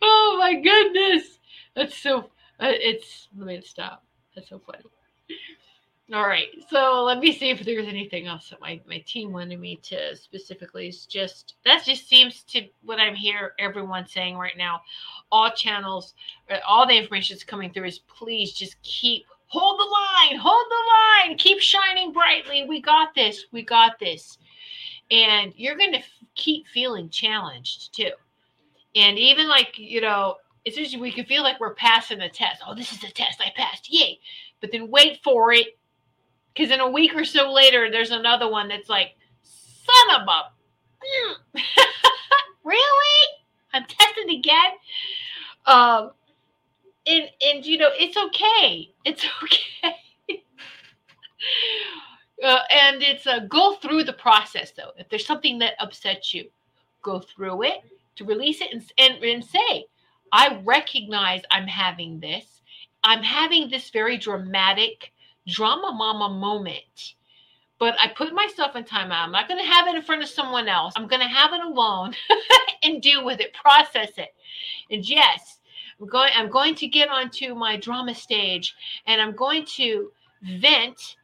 oh 0.02 0.36
my 0.38 0.60
goodness. 0.60 1.38
That's 1.74 1.96
so, 1.96 2.18
uh, 2.60 2.68
it's, 2.68 3.28
let 3.34 3.46
me 3.46 3.62
stop. 3.64 4.04
That's 4.34 4.50
so 4.50 4.60
funny. 4.66 4.84
All 6.10 6.26
right, 6.26 6.48
so 6.70 7.04
let 7.04 7.18
me 7.18 7.36
see 7.36 7.50
if 7.50 7.62
there's 7.66 7.86
anything 7.86 8.26
else 8.26 8.48
that 8.48 8.62
my, 8.62 8.80
my 8.88 8.96
team 9.00 9.30
wanted 9.30 9.60
me 9.60 9.76
to 9.82 10.16
specifically. 10.16 10.88
Is 10.88 11.04
just 11.04 11.56
that 11.66 11.84
just 11.84 12.08
seems 12.08 12.44
to 12.44 12.66
what 12.82 12.98
I'm 12.98 13.14
hear 13.14 13.52
everyone 13.58 14.06
saying 14.06 14.38
right 14.38 14.56
now. 14.56 14.80
All 15.30 15.50
channels, 15.50 16.14
uh, 16.50 16.60
all 16.66 16.86
the 16.86 16.96
information 16.96 17.34
that's 17.34 17.44
coming 17.44 17.70
through 17.70 17.88
is 17.88 17.98
please 17.98 18.54
just 18.54 18.80
keep 18.80 19.26
hold 19.48 19.78
the 19.78 19.84
line, 19.84 20.38
hold 20.40 20.64
the 20.70 21.28
line, 21.28 21.36
keep 21.36 21.60
shining 21.60 22.10
brightly. 22.14 22.64
We 22.66 22.80
got 22.80 23.14
this, 23.14 23.44
we 23.52 23.62
got 23.62 23.98
this, 23.98 24.38
and 25.10 25.52
you're 25.56 25.76
going 25.76 25.92
to 25.92 25.98
f- 25.98 26.06
keep 26.34 26.66
feeling 26.68 27.10
challenged 27.10 27.94
too. 27.94 28.12
And 28.96 29.18
even 29.18 29.46
like 29.46 29.78
you 29.78 30.00
know, 30.00 30.36
it's 30.64 30.78
usually 30.78 31.02
we 31.02 31.12
can 31.12 31.26
feel 31.26 31.42
like 31.42 31.60
we're 31.60 31.74
passing 31.74 32.18
the 32.18 32.30
test. 32.30 32.62
Oh, 32.66 32.74
this 32.74 32.92
is 32.92 33.04
a 33.04 33.10
test, 33.10 33.42
I 33.44 33.52
passed, 33.54 33.92
yay! 33.92 34.18
But 34.62 34.72
then 34.72 34.90
wait 34.90 35.22
for 35.22 35.52
it 35.52 35.66
because 36.58 36.72
in 36.72 36.80
a 36.80 36.90
week 36.90 37.14
or 37.14 37.24
so 37.24 37.52
later, 37.52 37.88
there's 37.88 38.10
another 38.10 38.50
one 38.50 38.66
that's 38.66 38.88
like, 38.88 39.14
son 39.42 40.20
of 40.20 40.26
a. 40.26 41.60
really? 42.64 43.26
I'm 43.72 43.84
tested 43.84 44.28
again. 44.28 44.72
Um, 45.66 46.10
and 47.06 47.30
and 47.46 47.64
you 47.64 47.78
know 47.78 47.90
it's 47.96 48.16
okay. 48.16 48.90
It's 49.04 49.24
okay. 49.42 50.42
uh, 52.44 52.58
and 52.70 53.02
it's 53.02 53.26
uh, 53.26 53.40
go 53.48 53.76
through 53.76 54.04
the 54.04 54.12
process 54.12 54.72
though. 54.72 54.90
If 54.96 55.08
there's 55.08 55.26
something 55.26 55.60
that 55.60 55.74
upsets 55.78 56.34
you, 56.34 56.50
go 57.02 57.20
through 57.20 57.62
it 57.62 57.84
to 58.16 58.24
release 58.24 58.60
it 58.60 58.72
and, 58.72 58.82
and, 58.98 59.22
and 59.22 59.44
say, 59.44 59.86
I 60.32 60.60
recognize 60.64 61.42
I'm 61.52 61.68
having 61.68 62.18
this. 62.18 62.62
I'm 63.04 63.22
having 63.22 63.70
this 63.70 63.90
very 63.90 64.18
dramatic 64.18 65.12
drama 65.48 65.92
mama 65.92 66.28
moment. 66.28 67.14
But 67.78 67.96
I 68.00 68.08
put 68.08 68.32
myself 68.32 68.74
in 68.74 68.84
timeout. 68.84 69.24
I'm 69.24 69.32
not 69.32 69.48
going 69.48 69.60
to 69.60 69.70
have 69.70 69.86
it 69.86 69.94
in 69.94 70.02
front 70.02 70.22
of 70.22 70.28
someone 70.28 70.68
else. 70.68 70.94
I'm 70.96 71.06
going 71.06 71.22
to 71.22 71.28
have 71.28 71.52
it 71.52 71.60
alone 71.60 72.12
and 72.82 73.00
deal 73.00 73.24
with 73.24 73.40
it, 73.40 73.54
process 73.54 74.10
it. 74.16 74.34
And 74.90 75.08
yes, 75.08 75.58
I'm 76.00 76.08
going 76.08 76.32
I'm 76.34 76.50
going 76.50 76.74
to 76.76 76.86
get 76.86 77.08
onto 77.08 77.54
my 77.54 77.76
drama 77.76 78.14
stage 78.14 78.74
and 79.06 79.20
I'm 79.20 79.34
going 79.34 79.64
to 79.76 80.10
vent 80.60 81.16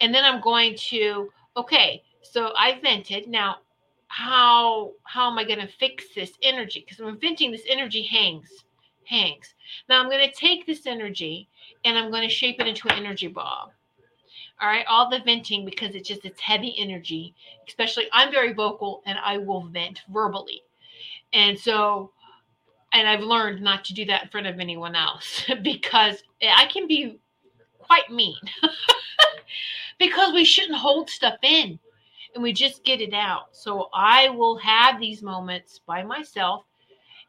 and 0.00 0.14
then 0.14 0.24
I'm 0.24 0.40
going 0.40 0.76
to 0.90 1.30
okay, 1.56 2.02
so 2.22 2.52
I 2.56 2.80
vented. 2.80 3.28
Now 3.28 3.56
how 4.08 4.92
how 5.04 5.30
am 5.30 5.38
I 5.38 5.44
going 5.44 5.60
to 5.60 5.68
fix 5.68 6.06
this 6.14 6.32
energy? 6.42 6.84
Because 6.86 7.04
I'm 7.04 7.20
venting 7.20 7.52
this 7.52 7.66
energy 7.68 8.02
hangs 8.02 8.48
hangs. 9.04 9.54
Now 9.88 10.00
I'm 10.00 10.08
going 10.08 10.28
to 10.28 10.34
take 10.34 10.66
this 10.66 10.86
energy 10.86 11.48
and 11.84 11.96
I'm 11.96 12.10
going 12.10 12.28
to 12.28 12.34
shape 12.34 12.60
it 12.60 12.66
into 12.66 12.88
an 12.88 12.98
energy 12.98 13.28
ball. 13.28 13.72
All 14.60 14.68
right, 14.68 14.84
all 14.88 15.08
the 15.08 15.20
venting 15.24 15.64
because 15.64 15.94
it's 15.94 16.08
just 16.08 16.24
it's 16.24 16.40
heavy 16.40 16.74
energy. 16.78 17.34
Especially, 17.66 18.04
I'm 18.12 18.30
very 18.30 18.52
vocal 18.52 19.02
and 19.06 19.18
I 19.24 19.38
will 19.38 19.62
vent 19.62 20.02
verbally, 20.12 20.62
and 21.32 21.58
so, 21.58 22.12
and 22.92 23.08
I've 23.08 23.20
learned 23.20 23.62
not 23.62 23.84
to 23.86 23.94
do 23.94 24.04
that 24.06 24.24
in 24.24 24.28
front 24.28 24.46
of 24.46 24.60
anyone 24.60 24.94
else 24.94 25.44
because 25.62 26.22
I 26.42 26.66
can 26.66 26.86
be 26.86 27.18
quite 27.78 28.10
mean. 28.10 28.36
because 29.98 30.32
we 30.32 30.44
shouldn't 30.44 30.78
hold 30.78 31.08
stuff 31.08 31.36
in 31.42 31.78
and 32.34 32.42
we 32.42 32.52
just 32.52 32.84
get 32.84 33.00
it 33.00 33.14
out. 33.14 33.48
So 33.52 33.88
I 33.94 34.30
will 34.30 34.56
have 34.58 34.98
these 34.98 35.22
moments 35.22 35.80
by 35.86 36.02
myself 36.02 36.64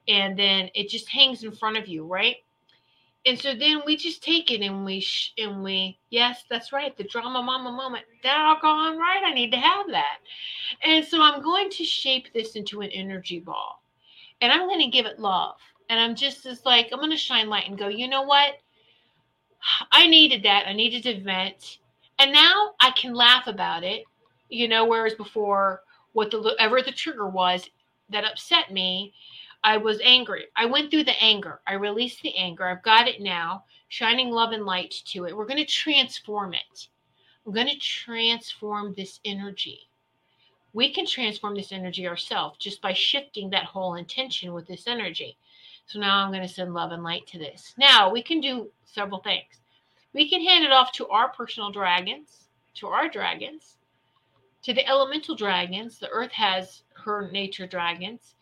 and 0.08 0.38
then 0.38 0.70
it 0.74 0.90
just 0.90 1.10
hangs 1.10 1.44
in 1.44 1.52
front 1.52 1.78
of 1.78 1.88
you, 1.88 2.06
right? 2.06 2.38
And 3.26 3.40
so 3.40 3.54
then 3.54 3.82
we 3.86 3.98
just 3.98 4.24
take 4.24 4.50
it 4.50 4.62
and 4.62 4.84
we 4.84 5.00
sh- 5.00 5.34
and 5.38 5.64
we 5.64 6.00
yes, 6.10 6.44
that's 6.50 6.74
right, 6.74 6.96
the 6.98 7.04
drama 7.04 7.44
mama 7.44 7.72
moment. 7.72 8.06
Doggone 8.24 8.98
right, 8.98 9.22
I 9.24 9.34
need 9.34 9.52
to 9.52 9.58
have 9.58 9.88
that. 9.90 10.18
And 10.84 11.06
so 11.06 11.22
I'm 11.22 11.42
going 11.42 11.70
to 11.72 11.84
shape 11.84 12.34
this 12.34 12.56
into 12.56 12.82
an 12.82 12.90
energy 12.90 13.40
ball, 13.40 13.84
and 14.42 14.52
I'm 14.52 14.68
going 14.68 14.80
to 14.80 14.88
give 14.88 15.06
it 15.06 15.20
love. 15.20 15.58
And 15.90 16.00
I'm 16.00 16.16
just 16.16 16.46
as 16.48 16.66
like 16.66 16.90
I'm 16.92 17.00
going 17.00 17.12
to 17.12 17.18
shine 17.18 17.48
light 17.48 17.68
and 17.68 17.78
go. 17.78 17.90
You 17.90 18.08
know 18.08 18.24
what? 18.24 18.54
I 19.92 20.08
needed 20.08 20.44
that. 20.44 20.68
I 20.68 20.74
needed 20.74 21.04
to 21.04 21.22
vent, 21.22 21.78
and 22.18 22.34
now 22.34 22.72
I 22.82 22.92
can 22.92 23.14
laugh 23.14 23.46
about 23.46 23.84
it. 23.84 24.04
You 24.50 24.68
know, 24.68 24.86
whereas 24.86 25.14
before, 25.14 25.82
what 26.14 26.32
the 26.32 26.56
ever 26.60 26.82
the 26.82 26.92
trigger 26.92 27.30
was 27.30 27.70
that 28.10 28.26
upset 28.26 28.72
me 28.72 29.14
I 29.64 29.78
was 29.78 30.02
angry. 30.04 30.46
I 30.56 30.66
went 30.66 30.90
through 30.90 31.04
the 31.04 31.22
anger. 31.22 31.62
I 31.68 31.74
released 31.74 32.22
the 32.22 32.36
anger. 32.36 32.68
I've 32.68 32.84
got 32.84 33.08
it 33.08 33.22
now, 33.22 33.66
shining 33.90 34.32
love 34.32 34.54
and 34.54 34.66
light 34.66 34.94
to 35.08 35.26
it. 35.26 35.38
We're 35.38 35.46
going 35.46 35.58
to 35.58 35.66
transform 35.66 36.54
it. 36.54 36.88
I'm 37.46 37.54
going 37.54 37.68
to 37.68 37.78
transform 37.78 38.94
this 38.94 39.20
energy. 39.24 39.88
We 40.74 40.92
can 40.94 41.06
transform 41.06 41.56
this 41.56 41.72
energy 41.72 42.08
ourselves 42.08 42.58
just 42.58 42.82
by 42.82 42.94
shifting 42.94 43.50
that 43.50 43.66
whole 43.66 43.96
intention 43.96 44.54
with 44.54 44.68
this 44.68 44.88
energy. 44.88 45.38
So 45.86 46.00
now 46.00 46.18
I'm 46.18 46.32
going 46.32 46.48
to 46.48 46.54
send 46.54 46.74
love 46.74 46.92
and 46.92 47.04
light 47.04 47.28
to 47.28 47.38
this. 47.38 47.74
Now 47.78 48.10
we 48.10 48.24
can 48.24 48.42
do 48.42 48.72
several 48.86 49.20
things. 49.20 49.62
We 50.14 50.30
can 50.30 50.42
hand 50.42 50.64
it 50.64 50.72
off 50.72 50.92
to 50.94 51.08
our 51.10 51.30
personal 51.30 51.72
dragons, 51.72 52.48
to 52.76 52.88
our 52.88 53.10
dragons, 53.10 53.78
to 54.64 54.74
the 54.74 54.88
elemental 54.88 55.36
dragons. 55.36 56.00
The 56.00 56.10
earth 56.10 56.32
has 56.32 56.84
her 56.94 57.30
nature 57.32 57.68
dragons 57.68 58.36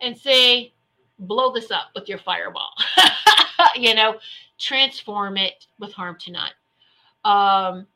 and 0.00 0.16
say, 0.16 0.72
blow 1.18 1.52
this 1.52 1.70
up 1.70 1.88
with 1.94 2.08
your 2.08 2.18
fireball. 2.18 2.70
you 3.76 3.94
know, 3.94 4.16
transform 4.58 5.36
it 5.36 5.66
with 5.78 5.92
harm 5.92 6.16
to 6.20 6.32
none. 6.32 6.50
Um, 7.24 7.86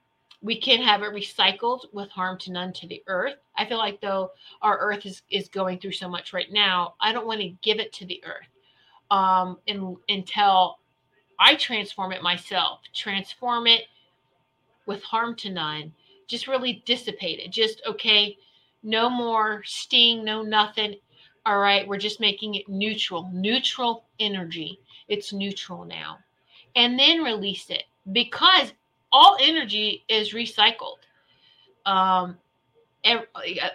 we 0.42 0.58
can 0.58 0.80
have 0.80 1.02
it 1.02 1.12
recycled 1.12 1.84
with 1.92 2.08
harm 2.10 2.38
to 2.38 2.52
none 2.52 2.72
to 2.74 2.86
the 2.86 3.02
earth. 3.06 3.36
I 3.56 3.66
feel 3.66 3.78
like 3.78 4.00
though 4.00 4.30
our 4.62 4.78
earth 4.78 5.04
is, 5.04 5.22
is 5.30 5.48
going 5.48 5.78
through 5.78 5.92
so 5.92 6.08
much 6.08 6.32
right 6.32 6.50
now, 6.50 6.94
I 7.00 7.12
don't 7.12 7.26
want 7.26 7.40
to 7.40 7.48
give 7.62 7.78
it 7.78 7.92
to 7.94 8.06
the 8.06 8.22
earth 8.24 8.48
um, 9.10 9.58
in, 9.66 9.96
until 10.08 10.78
I 11.38 11.56
transform 11.56 12.12
it 12.12 12.22
myself, 12.22 12.80
transform 12.94 13.66
it 13.66 13.82
with 14.86 15.02
harm 15.02 15.34
to 15.36 15.50
none, 15.50 15.92
just 16.26 16.48
really 16.48 16.82
dissipate 16.86 17.38
it. 17.38 17.50
Just 17.50 17.82
okay, 17.86 18.36
no 18.82 19.10
more 19.10 19.62
sting, 19.64 20.24
no 20.24 20.42
nothing. 20.42 20.94
All 21.46 21.58
right, 21.58 21.86
we're 21.88 21.98
just 21.98 22.20
making 22.20 22.54
it 22.54 22.68
neutral, 22.68 23.30
neutral 23.32 24.04
energy. 24.18 24.78
It's 25.08 25.32
neutral 25.32 25.84
now. 25.84 26.18
And 26.76 26.98
then 26.98 27.22
release 27.22 27.70
it 27.70 27.84
because 28.12 28.72
all 29.10 29.36
energy 29.40 30.04
is 30.08 30.34
recycled. 30.34 30.98
Um, 31.86 32.36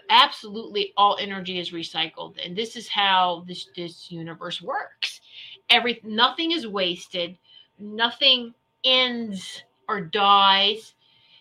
absolutely 0.09 0.93
all 0.97 1.17
energy 1.19 1.59
is 1.59 1.71
recycled 1.71 2.35
and 2.43 2.55
this 2.55 2.75
is 2.75 2.87
how 2.87 3.43
this 3.47 3.67
this 3.75 4.11
universe 4.11 4.61
works 4.61 5.21
every 5.69 5.99
nothing 6.03 6.51
is 6.51 6.67
wasted 6.67 7.35
nothing 7.79 8.53
ends 8.83 9.63
or 9.89 9.99
dies 9.99 10.93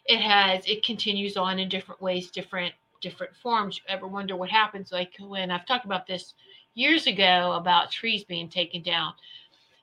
it 0.07 0.19
has 0.19 0.65
it 0.67 0.83
continues 0.83 1.37
on 1.37 1.59
in 1.59 1.69
different 1.69 2.01
ways 2.01 2.31
different 2.31 2.75
different 3.05 3.37
forms. 3.37 3.77
You 3.77 3.83
ever 3.95 4.09
wonder 4.09 4.35
what 4.35 4.51
happens? 4.51 4.90
Like 4.90 5.12
when 5.21 5.51
I've 5.51 5.67
talked 5.67 5.85
about 5.85 6.07
this 6.07 6.35
years 6.75 7.07
ago 7.07 7.53
about 7.53 7.93
trees 7.93 8.25
being 8.25 8.49
taken 8.49 8.83
down, 8.83 9.12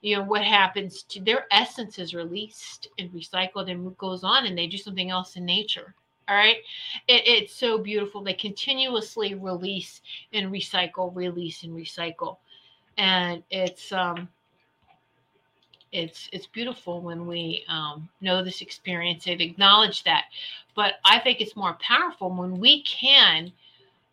you 0.02 0.18
know, 0.18 0.24
what 0.24 0.44
happens 0.44 1.04
to 1.04 1.22
their 1.22 1.46
essence 1.52 2.00
is 2.00 2.16
released 2.16 2.90
and 2.98 3.12
recycled 3.12 3.70
and 3.70 3.96
goes 4.00 4.24
on 4.24 4.48
and 4.48 4.58
they 4.58 4.68
do 4.68 4.78
something 4.78 5.12
else 5.12 5.36
in 5.36 5.46
nature. 5.46 5.94
All 6.28 6.36
right. 6.36 6.58
It, 7.08 7.22
it's 7.28 7.54
so 7.54 7.78
beautiful. 7.78 8.24
They 8.24 8.34
continuously 8.34 9.36
release 9.36 10.02
and 10.34 10.52
recycle, 10.52 11.16
release 11.16 11.64
and 11.64 11.74
recycle. 11.74 12.38
And 12.98 13.44
it's, 13.52 13.92
um, 13.92 14.28
it's 15.92 16.30
it's 16.32 16.48
beautiful 16.48 17.02
when 17.02 17.28
we 17.28 17.64
um, 17.68 18.08
know 18.22 18.44
this 18.44 18.62
experience 18.62 19.28
and 19.28 19.42
acknowledge 19.42 20.04
that 20.04 20.26
but 20.76 20.96
i 21.06 21.20
think 21.20 21.42
it's 21.42 21.56
more 21.56 21.78
powerful 21.82 22.30
when 22.30 22.60
we 22.60 22.82
can 22.84 23.52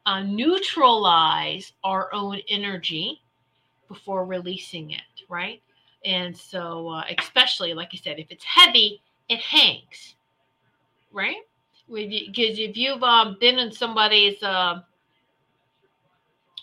uh, 0.08 0.22
neutralize 0.22 1.72
our 1.84 2.12
own 2.14 2.40
energy 2.48 3.20
before 3.88 4.24
releasing 4.24 4.92
it, 4.92 5.02
right? 5.28 5.60
And 6.04 6.34
so, 6.34 6.88
uh, 6.88 7.04
especially 7.18 7.74
like 7.74 7.90
I 7.92 7.98
said, 7.98 8.18
if 8.18 8.28
it's 8.30 8.44
heavy, 8.44 9.02
it 9.28 9.40
hangs, 9.40 10.14
right? 11.12 11.42
Because 11.92 12.58
if 12.58 12.74
you've 12.76 13.02
um, 13.02 13.36
been 13.38 13.58
in 13.58 13.70
somebody's, 13.70 14.42
uh, 14.42 14.80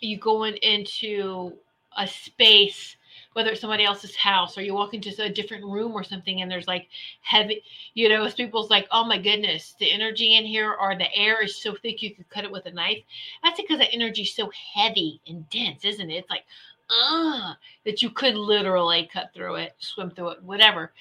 you 0.01 0.17
going 0.17 0.55
into 0.57 1.53
a 1.97 2.07
space 2.07 2.94
whether 3.35 3.49
it's 3.49 3.59
somebody 3.59 3.83
else's 3.83 4.15
house 4.15 4.57
or 4.57 4.61
you 4.61 4.73
walk 4.73 4.93
into 4.93 5.13
a 5.21 5.29
different 5.29 5.65
room 5.65 5.91
or 5.91 6.05
something 6.05 6.41
and 6.41 6.49
there's 6.49 6.69
like 6.69 6.87
heavy, 7.19 7.61
you 7.93 8.07
know, 8.07 8.29
people's 8.31 8.69
like, 8.69 8.87
oh 8.91 9.03
my 9.03 9.17
goodness, 9.17 9.75
the 9.77 9.91
energy 9.91 10.37
in 10.37 10.45
here 10.45 10.73
or 10.79 10.95
the 10.95 11.13
air 11.13 11.43
is 11.43 11.61
so 11.61 11.75
thick 11.75 12.01
you 12.01 12.15
could 12.15 12.29
cut 12.29 12.45
it 12.45 12.51
with 12.51 12.65
a 12.65 12.71
knife. 12.71 13.03
That's 13.43 13.59
because 13.59 13.79
the 13.79 13.91
energy 13.91 14.21
is 14.21 14.33
so 14.33 14.49
heavy 14.73 15.19
and 15.27 15.49
dense, 15.49 15.83
isn't 15.83 16.09
it? 16.09 16.13
It's 16.13 16.29
like, 16.29 16.45
ah, 16.89 17.57
that 17.83 18.01
you 18.01 18.09
could 18.09 18.35
literally 18.35 19.09
cut 19.11 19.33
through 19.33 19.55
it, 19.55 19.75
swim 19.79 20.11
through 20.11 20.29
it, 20.29 20.43
whatever. 20.43 20.93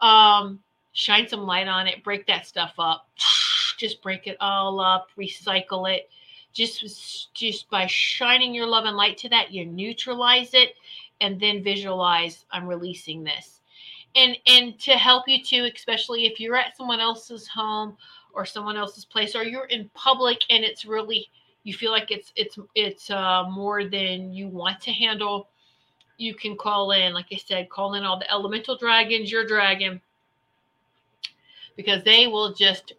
Um, 0.00 0.60
shine 0.92 1.26
some 1.26 1.42
light 1.42 1.66
on 1.66 1.88
it, 1.88 2.04
break 2.04 2.28
that 2.28 2.46
stuff 2.46 2.74
up, 2.78 3.08
just 3.76 4.00
break 4.02 4.28
it 4.28 4.36
all 4.40 4.78
up, 4.78 5.08
recycle 5.18 5.92
it. 5.92 6.08
Just, 6.52 7.32
just 7.32 7.70
by 7.70 7.86
shining 7.86 8.54
your 8.54 8.66
love 8.66 8.84
and 8.84 8.94
light 8.94 9.16
to 9.16 9.28
that, 9.30 9.52
you 9.52 9.64
neutralize 9.64 10.52
it 10.52 10.74
and 11.20 11.40
then 11.40 11.62
visualize 11.62 12.44
I'm 12.50 12.66
releasing 12.66 13.24
this. 13.24 13.60
And 14.14 14.36
and 14.46 14.78
to 14.80 14.92
help 14.92 15.28
you 15.28 15.42
too, 15.42 15.70
especially 15.74 16.26
if 16.26 16.40
you're 16.40 16.56
at 16.56 16.76
someone 16.76 17.00
else's 17.00 17.48
home 17.48 17.96
or 18.32 18.44
someone 18.44 18.76
else's 18.76 19.04
place 19.04 19.34
or 19.34 19.44
you're 19.44 19.66
in 19.66 19.90
public 19.94 20.38
and 20.50 20.64
it's 20.64 20.84
really 20.84 21.28
you 21.64 21.72
feel 21.74 21.92
like 21.92 22.10
it's 22.10 22.32
it's 22.36 22.58
it's 22.74 23.10
uh, 23.10 23.44
more 23.50 23.84
than 23.84 24.32
you 24.32 24.48
want 24.48 24.80
to 24.80 24.92
handle, 24.92 25.48
you 26.18 26.34
can 26.34 26.56
call 26.56 26.90
in, 26.92 27.12
like 27.14 27.26
I 27.32 27.36
said, 27.36 27.70
call 27.70 27.94
in 27.94 28.04
all 28.04 28.18
the 28.18 28.30
elemental 28.30 28.76
dragons, 28.76 29.30
your 29.30 29.46
dragon, 29.46 30.00
because 31.76 32.02
they 32.04 32.26
will 32.26 32.52
just 32.52 32.94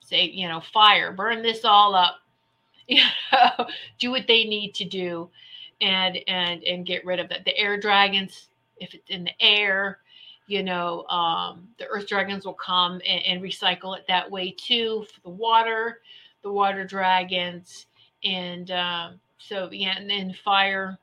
say, 0.00 0.24
you 0.24 0.48
know, 0.48 0.60
fire, 0.60 1.12
burn 1.12 1.42
this 1.42 1.64
all 1.64 1.94
up, 1.94 2.16
you 2.88 3.02
know, 3.32 3.66
do 3.98 4.10
what 4.10 4.26
they 4.26 4.44
need 4.44 4.74
to 4.74 4.84
do 4.84 5.30
and 5.80 6.18
and 6.28 6.62
and 6.64 6.86
get 6.86 7.04
rid 7.04 7.20
of 7.20 7.30
it. 7.30 7.44
The 7.44 7.56
air 7.56 7.78
dragons, 7.78 8.48
if 8.78 8.94
it's 8.94 9.10
in 9.10 9.24
the 9.24 9.42
air, 9.42 9.98
you 10.46 10.62
know, 10.62 11.04
um, 11.08 11.68
the 11.78 11.86
earth 11.86 12.08
dragons 12.08 12.44
will 12.44 12.54
come 12.54 13.00
and, 13.06 13.22
and, 13.26 13.42
recycle 13.42 13.96
it 13.96 14.04
that 14.08 14.30
way 14.30 14.50
too. 14.50 15.06
For 15.12 15.20
the 15.22 15.30
water, 15.30 16.00
the 16.42 16.50
water 16.50 16.84
dragons, 16.84 17.86
and 18.24 18.70
um, 18.70 19.20
so 19.38 19.68
yeah, 19.70 19.96
and 19.96 20.08
then 20.08 20.34
fire 20.44 20.98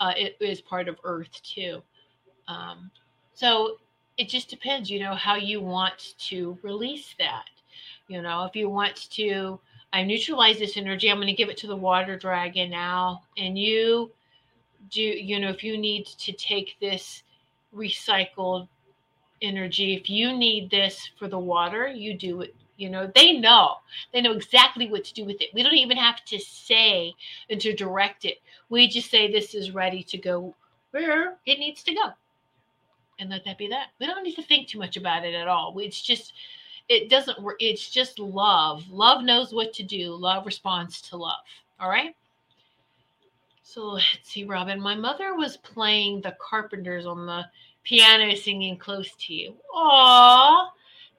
uh, 0.00 0.12
it 0.16 0.36
is 0.40 0.60
part 0.60 0.88
of 0.88 0.96
earth 1.04 1.40
too. 1.42 1.82
Um, 2.48 2.90
so 3.34 3.76
it 4.16 4.28
just 4.28 4.48
depends, 4.48 4.90
you 4.90 5.00
know, 5.00 5.14
how 5.14 5.36
you 5.36 5.60
want 5.60 6.14
to 6.18 6.58
release 6.62 7.14
that. 7.18 7.46
You 8.08 8.22
know, 8.22 8.44
if 8.44 8.54
you 8.54 8.68
want 8.68 9.10
to 9.12 9.58
I 9.94 10.02
neutralize 10.02 10.58
this 10.58 10.76
energy. 10.76 11.08
I'm 11.08 11.18
going 11.18 11.28
to 11.28 11.32
give 11.32 11.48
it 11.50 11.56
to 11.58 11.68
the 11.68 11.76
water 11.76 12.18
dragon 12.18 12.68
now. 12.68 13.22
And 13.38 13.56
you 13.56 14.10
do, 14.90 15.00
you 15.00 15.38
know, 15.38 15.50
if 15.50 15.62
you 15.62 15.78
need 15.78 16.06
to 16.06 16.32
take 16.32 16.74
this 16.80 17.22
recycled 17.72 18.66
energy, 19.40 19.94
if 19.94 20.10
you 20.10 20.36
need 20.36 20.68
this 20.68 21.10
for 21.16 21.28
the 21.28 21.38
water, 21.38 21.86
you 21.86 22.18
do 22.18 22.40
it. 22.40 22.56
You 22.76 22.90
know, 22.90 23.08
they 23.14 23.34
know. 23.38 23.76
They 24.12 24.20
know 24.20 24.32
exactly 24.32 24.90
what 24.90 25.04
to 25.04 25.14
do 25.14 25.24
with 25.24 25.40
it. 25.40 25.54
We 25.54 25.62
don't 25.62 25.74
even 25.74 25.96
have 25.96 26.24
to 26.24 26.40
say 26.40 27.14
and 27.48 27.60
to 27.60 27.72
direct 27.72 28.24
it. 28.24 28.38
We 28.68 28.88
just 28.88 29.12
say 29.12 29.30
this 29.30 29.54
is 29.54 29.70
ready 29.70 30.02
to 30.02 30.18
go 30.18 30.56
where 30.90 31.36
it 31.46 31.60
needs 31.60 31.84
to 31.84 31.94
go. 31.94 32.08
And 33.20 33.30
let 33.30 33.44
that 33.44 33.58
be 33.58 33.68
that. 33.68 33.90
We 34.00 34.06
don't 34.06 34.24
need 34.24 34.34
to 34.34 34.42
think 34.42 34.66
too 34.66 34.80
much 34.80 34.96
about 34.96 35.24
it 35.24 35.36
at 35.36 35.46
all. 35.46 35.72
It's 35.78 36.02
just 36.02 36.32
it 36.88 37.08
doesn't 37.08 37.42
work. 37.42 37.56
It's 37.60 37.90
just 37.90 38.18
love. 38.18 38.88
Love 38.90 39.24
knows 39.24 39.52
what 39.52 39.72
to 39.74 39.82
do. 39.82 40.14
Love 40.14 40.46
responds 40.46 41.00
to 41.02 41.16
love. 41.16 41.38
All 41.80 41.88
right. 41.88 42.14
So 43.62 43.86
let's 43.86 44.06
see, 44.22 44.44
Robin. 44.44 44.80
My 44.80 44.94
mother 44.94 45.34
was 45.34 45.56
playing 45.56 46.20
the 46.20 46.36
Carpenters 46.40 47.06
on 47.06 47.26
the 47.26 47.44
piano, 47.82 48.34
singing 48.36 48.76
"Close 48.76 49.10
to 49.16 49.34
You." 49.34 49.56
Aww. 49.74 50.68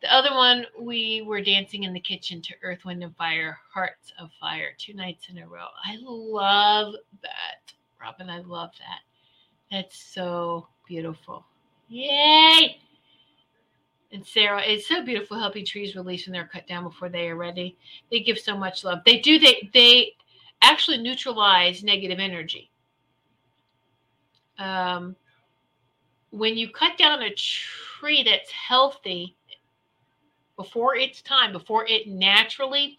The 0.02 0.14
other 0.14 0.34
one, 0.36 0.68
we 0.80 1.24
were 1.24 1.42
dancing 1.42 1.84
in 1.84 1.94
the 1.94 2.00
kitchen 2.00 2.42
to 2.44 2.54
Earth, 2.62 2.86
Wind, 2.86 3.04
and 3.04 3.16
Fire, 3.16 3.58
Hearts 3.74 4.14
of 4.20 4.30
Fire, 4.40 4.74
two 4.78 4.94
nights 4.94 5.30
in 5.30 5.40
a 5.40 5.48
row. 5.48 5.68
I 5.84 5.98
love 6.00 6.94
that, 7.24 7.74
Robin. 8.00 8.30
I 8.30 8.42
love 8.42 8.72
that. 8.78 9.00
That's 9.72 9.98
so 9.98 10.68
beautiful. 10.88 11.44
Yay! 11.88 12.80
And 14.16 14.26
Sarah. 14.26 14.64
It's 14.66 14.88
so 14.88 15.04
beautiful 15.04 15.38
helping 15.38 15.66
trees 15.66 15.96
release 15.96 16.26
when 16.26 16.34
they're 16.34 16.48
cut 16.52 16.68
down 16.68 16.84
before 16.84 17.10
they 17.10 17.30
are 17.30 17.36
ready. 17.36 17.78
They 18.10 18.22
give 18.22 18.40
so 18.40 18.58
much 18.58 18.84
love. 18.84 19.00
They 19.06 19.20
do. 19.20 19.38
They 19.38 19.70
they 19.74 20.14
actually 20.62 20.98
neutralize 20.98 21.84
negative 21.84 22.18
energy. 22.20 22.72
Um, 24.58 25.16
when 26.32 26.58
you 26.58 26.70
cut 26.70 26.98
down 26.98 27.22
a 27.22 27.34
tree 27.36 28.24
that's 28.24 28.50
healthy 28.52 29.36
before 30.56 30.96
its 30.96 31.22
time, 31.22 31.52
before 31.52 31.86
it 31.86 32.08
naturally 32.08 32.98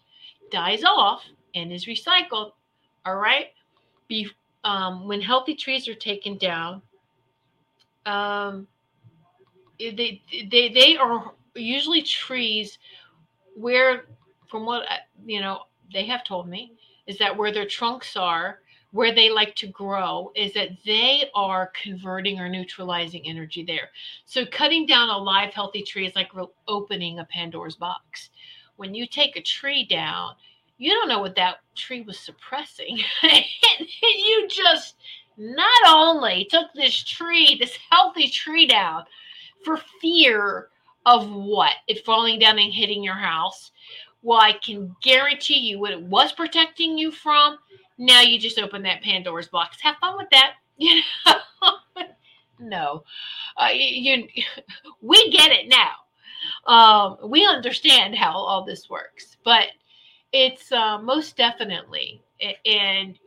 dies 0.51 0.83
off 0.83 1.23
and 1.55 1.73
is 1.73 1.87
recycled, 1.87 2.51
all 3.05 3.15
right. 3.15 3.47
Be, 4.07 4.29
um, 4.63 5.07
when 5.07 5.19
healthy 5.19 5.55
trees 5.55 5.87
are 5.87 5.95
taken 5.95 6.37
down, 6.37 6.81
um, 8.05 8.67
they 9.79 10.21
they 10.49 10.69
they 10.69 10.97
are 10.97 11.33
usually 11.55 12.01
trees 12.01 12.77
where 13.55 14.05
from 14.47 14.65
what 14.65 14.83
you 15.25 15.41
know 15.41 15.61
they 15.93 16.05
have 16.05 16.23
told 16.23 16.47
me 16.47 16.73
is 17.07 17.17
that 17.17 17.35
where 17.35 17.51
their 17.51 17.67
trunks 17.67 18.15
are 18.15 18.59
where 18.91 19.13
they 19.13 19.29
like 19.29 19.53
to 19.55 19.67
grow 19.67 20.31
is 20.35 20.53
that 20.53 20.69
they 20.85 21.29
are 21.35 21.71
converting 21.81 22.39
or 22.39 22.47
neutralizing 22.47 23.21
energy 23.27 23.63
there. 23.63 23.89
So 24.25 24.45
cutting 24.45 24.85
down 24.85 25.09
a 25.09 25.17
live 25.17 25.53
healthy 25.53 25.83
tree 25.83 26.07
is 26.07 26.15
like 26.15 26.31
opening 26.69 27.19
a 27.19 27.25
pandora's 27.25 27.75
box. 27.75 28.29
When 28.77 28.93
you 28.95 29.05
take 29.05 29.35
a 29.35 29.41
tree 29.41 29.85
down 29.85 30.35
you 30.77 30.91
don't 30.91 31.09
know 31.09 31.19
what 31.19 31.35
that 31.35 31.57
tree 31.75 32.01
was 32.01 32.19
suppressing. 32.19 32.99
You 34.01 34.47
just 34.49 34.95
not 35.37 35.69
only 35.87 36.47
took 36.49 36.67
this 36.73 37.03
tree 37.03 37.57
this 37.59 37.77
healthy 37.91 38.27
tree 38.27 38.65
down 38.65 39.03
for 39.67 39.77
fear 40.01 40.69
of 41.05 41.29
what? 41.29 41.73
It 41.87 42.05
falling 42.05 42.39
down 42.39 42.57
and 42.57 42.73
hitting 42.73 43.03
your 43.03 43.15
house. 43.15 43.71
Well, 44.23 44.39
I 44.39 44.53
can 44.53 44.95
guarantee 45.03 45.59
you 45.59 45.77
what 45.77 45.91
it 45.91 46.01
was 46.01 46.31
protecting 46.31 46.97
you 46.97 47.11
from. 47.11 47.57
Now 47.97 48.21
you 48.21 48.39
just 48.39 48.59
open 48.59 48.81
that 48.83 49.03
Pandora's 49.03 49.49
box. 49.49 49.77
Have 49.81 49.97
fun 49.97 50.17
with 50.17 50.29
that. 50.31 50.53
You 50.79 51.01
know? 51.25 52.03
no, 52.59 53.03
uh, 53.57 53.69
you, 53.73 54.27
you, 54.35 54.43
we 55.01 55.31
get 55.31 55.51
it 55.51 55.67
now. 55.67 56.71
Um, 56.71 57.17
we 57.31 57.47
understand 57.47 58.13
how 58.13 58.33
all 58.33 58.63
this 58.63 58.87
works, 58.87 59.37
but 59.43 59.69
it's 60.31 60.71
uh, 60.71 60.99
most 60.99 61.35
definitely, 61.35 62.21
and 62.63 63.17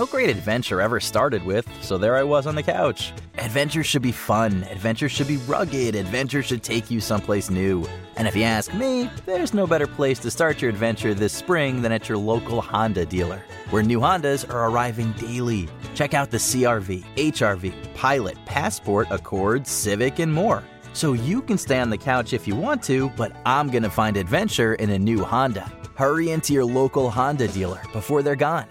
no 0.00 0.06
great 0.06 0.30
adventure 0.30 0.80
ever 0.80 0.98
started 0.98 1.44
with, 1.44 1.68
so 1.82 1.98
there 1.98 2.16
I 2.16 2.22
was 2.22 2.46
on 2.46 2.54
the 2.54 2.62
couch. 2.62 3.12
Adventure 3.36 3.84
should 3.84 4.00
be 4.00 4.12
fun, 4.12 4.64
adventure 4.70 5.10
should 5.10 5.28
be 5.28 5.36
rugged, 5.36 5.94
adventure 5.94 6.42
should 6.42 6.62
take 6.62 6.90
you 6.90 7.02
someplace 7.02 7.50
new. 7.50 7.86
And 8.16 8.26
if 8.26 8.34
you 8.34 8.44
ask 8.44 8.72
me, 8.72 9.10
there's 9.26 9.52
no 9.52 9.66
better 9.66 9.86
place 9.86 10.18
to 10.20 10.30
start 10.30 10.62
your 10.62 10.70
adventure 10.70 11.12
this 11.12 11.34
spring 11.34 11.82
than 11.82 11.92
at 11.92 12.08
your 12.08 12.16
local 12.16 12.62
Honda 12.62 13.04
dealer, 13.04 13.42
where 13.68 13.82
new 13.82 14.00
Hondas 14.00 14.48
are 14.48 14.70
arriving 14.70 15.12
daily. 15.18 15.68
Check 15.94 16.14
out 16.14 16.30
the 16.30 16.38
CRV, 16.38 17.04
HRV, 17.16 17.94
Pilot, 17.94 18.38
Passport, 18.46 19.06
Accord, 19.10 19.66
Civic, 19.66 20.18
and 20.18 20.32
more. 20.32 20.64
So 20.94 21.12
you 21.12 21.42
can 21.42 21.58
stay 21.58 21.78
on 21.78 21.90
the 21.90 21.98
couch 21.98 22.32
if 22.32 22.48
you 22.48 22.56
want 22.56 22.82
to, 22.84 23.10
but 23.18 23.36
I'm 23.44 23.68
gonna 23.68 23.90
find 23.90 24.16
adventure 24.16 24.76
in 24.76 24.88
a 24.88 24.98
new 24.98 25.22
Honda. 25.22 25.70
Hurry 25.94 26.30
into 26.30 26.54
your 26.54 26.64
local 26.64 27.10
Honda 27.10 27.48
dealer 27.48 27.82
before 27.92 28.22
they're 28.22 28.34
gone. 28.34 28.64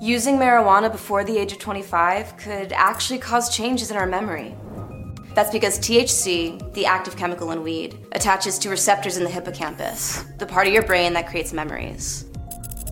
Using 0.00 0.36
marijuana 0.36 0.90
before 0.90 1.24
the 1.24 1.38
age 1.38 1.52
of 1.52 1.58
25 1.58 2.36
could 2.36 2.72
actually 2.72 3.18
cause 3.18 3.54
changes 3.54 3.90
in 3.90 3.96
our 3.96 4.06
memory. 4.06 4.54
That's 5.34 5.50
because 5.50 5.78
THC, 5.78 6.72
the 6.74 6.86
active 6.86 7.16
chemical 7.16 7.50
in 7.50 7.62
weed, 7.62 7.98
attaches 8.12 8.58
to 8.60 8.68
receptors 8.68 9.16
in 9.16 9.24
the 9.24 9.30
hippocampus, 9.30 10.24
the 10.38 10.46
part 10.46 10.66
of 10.66 10.72
your 10.72 10.82
brain 10.82 11.12
that 11.14 11.26
creates 11.26 11.52
memories. 11.52 12.26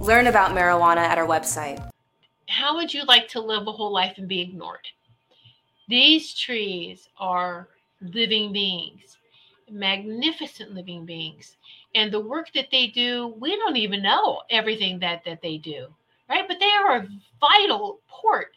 Learn 0.01 0.27
about 0.27 0.51
marijuana 0.51 0.99
at 0.99 1.19
our 1.19 1.27
website. 1.27 1.89
How 2.49 2.75
would 2.77 2.93
you 2.93 3.05
like 3.05 3.29
to 3.29 3.41
live 3.41 3.67
a 3.67 3.73
whole 3.73 3.93
life 3.93 4.19
and 4.19 4.27
be 4.27 4.41
ignored? 4.41 4.89
These 5.89 6.35
trees 6.35 7.09
are 7.19 7.69
living 8.01 8.53
beings, 8.53 9.19
magnificent 9.71 10.75
living 10.75 11.07
beings, 11.07 11.57
and 11.95 12.11
the 12.11 12.21
work 12.21 12.49
that 12.55 12.69
they 12.73 12.89
do, 12.89 13.35
we 13.39 13.55
don't 13.57 13.77
even 13.77 14.03
know 14.03 14.43
everything 14.51 14.99
that 15.01 15.25
that 15.25 15.43
they 15.43 15.59
do, 15.59 15.89
right? 16.29 16.45
But 16.47 16.59
they 16.61 16.71
are 16.71 16.97
a 16.97 17.09
vital 17.41 18.01
port, 18.09 18.57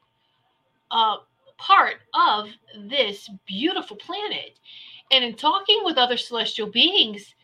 uh, 0.92 1.18
part 1.58 1.96
of 2.14 2.50
this 2.90 3.30
beautiful 3.46 3.98
planet. 3.98 4.60
And 5.12 5.24
in 5.24 5.36
talking 5.36 5.82
with 5.84 5.98
other 5.98 6.18
celestial 6.18 6.68
beings, 6.68 7.36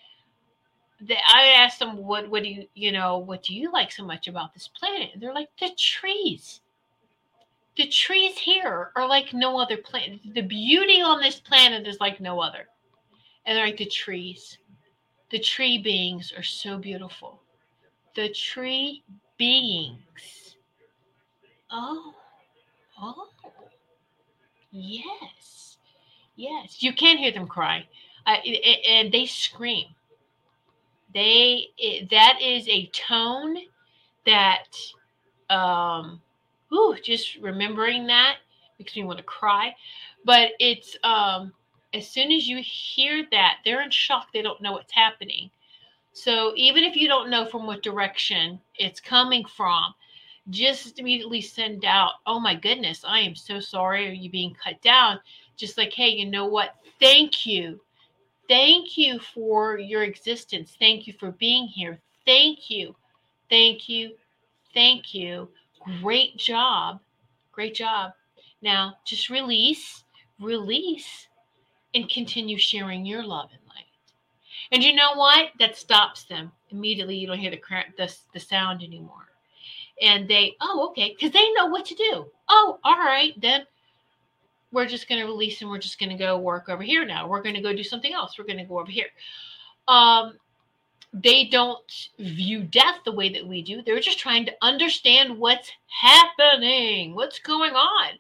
that 1.02 1.22
I 1.34 1.48
asked 1.48 1.80
them, 1.80 1.98
"What, 1.98 2.30
what 2.30 2.44
do 2.44 2.50
you, 2.50 2.68
you 2.76 2.92
know, 2.92 3.18
what 3.18 3.44
do 3.44 3.56
you 3.56 3.72
like 3.72 3.92
so 3.92 4.06
much 4.06 4.28
about 4.28 4.54
this 4.54 4.68
planet?" 4.68 5.12
And 5.14 5.22
they're 5.22 5.34
like, 5.34 5.50
"The 5.60 5.72
trees." 5.76 6.62
The 7.78 7.88
trees 7.88 8.38
here 8.38 8.92
are 8.96 9.08
like 9.08 9.34
no 9.34 9.58
other 9.58 9.78
planet. 9.78 10.20
The 10.36 10.42
beauty 10.42 11.02
on 11.02 11.22
this 11.22 11.40
planet 11.40 11.88
is 11.88 12.00
like 12.00 12.20
no 12.20 12.40
other. 12.40 12.68
And 13.46 13.58
they're 13.58 13.66
like 13.66 13.78
the 13.78 13.86
trees 13.86 14.60
the 15.32 15.40
tree 15.40 15.78
beings 15.78 16.34
are 16.38 16.44
so 16.44 16.78
beautiful. 16.78 17.42
The 18.16 18.30
tree 18.30 19.04
beings. 19.42 20.56
Oh, 21.72 22.14
oh, 23.02 23.28
yes, 24.70 25.78
yes. 26.36 26.84
You 26.84 26.94
can 26.94 27.18
hear 27.18 27.32
them 27.32 27.48
cry, 27.48 27.88
uh, 28.28 28.36
and 28.88 29.12
they 29.12 29.26
scream. 29.26 29.88
They 31.12 31.70
it, 31.80 32.12
that 32.12 32.38
is 32.40 32.68
a 32.68 32.86
tone 32.94 33.58
that, 34.28 34.78
um, 35.50 36.22
ooh, 36.72 36.96
just 37.04 37.38
remembering 37.38 38.06
that 38.08 38.36
makes 38.78 38.96
me 38.96 39.06
want 39.06 39.18
to 39.18 39.24
cry. 39.24 39.76
But 40.24 40.50
it's 40.60 40.96
um, 41.04 41.52
as 41.96 42.08
soon 42.08 42.32
as 42.32 42.48
you 42.48 42.62
hear 42.64 43.26
that, 43.32 43.56
they're 43.66 43.82
in 43.82 43.90
shock. 43.90 44.28
They 44.34 44.44
don't 44.44 44.62
know 44.62 44.74
what's 44.74 44.94
happening. 44.94 45.50
So 46.14 46.54
even 46.56 46.84
if 46.84 46.96
you 46.96 47.08
don't 47.08 47.30
know 47.30 47.46
from 47.46 47.66
what 47.66 47.84
direction 47.84 48.60
it's 48.76 49.00
coming 49.00 49.46
from, 49.46 49.94
just 50.50 51.00
immediately 51.00 51.42
send 51.42 51.86
out, 51.86 52.14
oh 52.26 52.40
my 52.40 52.56
goodness, 52.56 53.04
I 53.08 53.20
am 53.20 53.36
so 53.36 53.60
sorry. 53.60 54.08
Are 54.08 54.14
you 54.14 54.30
being 54.30 54.56
cut 54.62 54.82
down? 54.82 55.20
Just 55.56 55.78
like, 55.78 55.94
hey, 55.94 56.10
you 56.10 56.26
know 56.26 56.46
what? 56.46 56.76
Thank 57.00 57.46
you. 57.46 57.80
Thank 58.50 58.98
you 58.98 59.20
for 59.20 59.78
your 59.78 60.04
existence. 60.04 60.76
Thank 60.78 61.08
you 61.08 61.14
for 61.14 61.32
being 61.32 61.68
here. 61.68 62.02
Thank 62.26 62.70
you. 62.70 62.96
Thank 63.50 63.88
you. 63.88 64.16
Thank 64.74 65.14
you. 65.14 65.50
Great 66.02 66.38
job. 66.38 67.00
Great 67.52 67.76
job. 67.76 68.12
Now 68.62 68.96
just 69.06 69.30
release, 69.30 70.04
release 70.40 71.28
and 71.94 72.10
continue 72.10 72.58
sharing 72.58 73.06
your 73.06 73.24
love 73.24 73.50
and 74.72 74.84
you 74.84 74.94
know 74.94 75.14
what? 75.16 75.50
That 75.60 75.78
stops 75.78 76.24
them 76.24 76.52
immediately. 76.70 77.16
You 77.16 77.28
don't 77.28 77.40
hear 77.40 77.52
the 77.52 77.62
the, 77.98 78.16
the 78.34 78.40
sound 78.40 78.84
anymore. 78.84 79.28
And 80.02 80.28
they, 80.28 80.56
oh, 80.62 80.88
okay, 80.90 81.16
because 81.16 81.32
they 81.32 81.52
know 81.54 81.68
what 81.68 81.86
to 81.86 81.96
do. 81.96 82.26
Oh, 82.50 82.80
all 82.84 82.98
right, 82.98 83.40
then 83.40 83.66
we're 84.72 84.88
just 84.88 85.08
going 85.08 85.20
to 85.22 85.28
release 85.28 85.62
and 85.62 85.70
we're 85.70 85.78
just 85.78 86.00
going 86.00 86.10
to 86.10 86.18
go 86.18 86.38
work 86.38 86.70
over 86.70 86.82
here 86.82 87.06
now. 87.06 87.28
We're 87.28 87.42
going 87.42 87.56
to 87.56 87.62
go 87.62 87.76
do 87.76 87.84
something 87.84 88.14
else. 88.14 88.38
We're 88.38 88.46
going 88.46 88.58
to 88.58 88.66
go 88.66 88.80
over 88.80 88.90
here. 88.90 89.08
Um, 89.88 90.38
they 91.14 91.46
don't 91.46 92.10
view 92.20 92.64
death 92.64 93.00
the 93.04 93.12
way 93.12 93.30
that 93.30 93.46
we 93.46 93.62
do. 93.62 93.82
They're 93.82 94.00
just 94.00 94.20
trying 94.20 94.46
to 94.46 94.54
understand 94.62 95.38
what's 95.38 95.70
happening, 95.88 97.14
what's 97.14 97.40
going 97.40 97.74
on, 97.74 98.12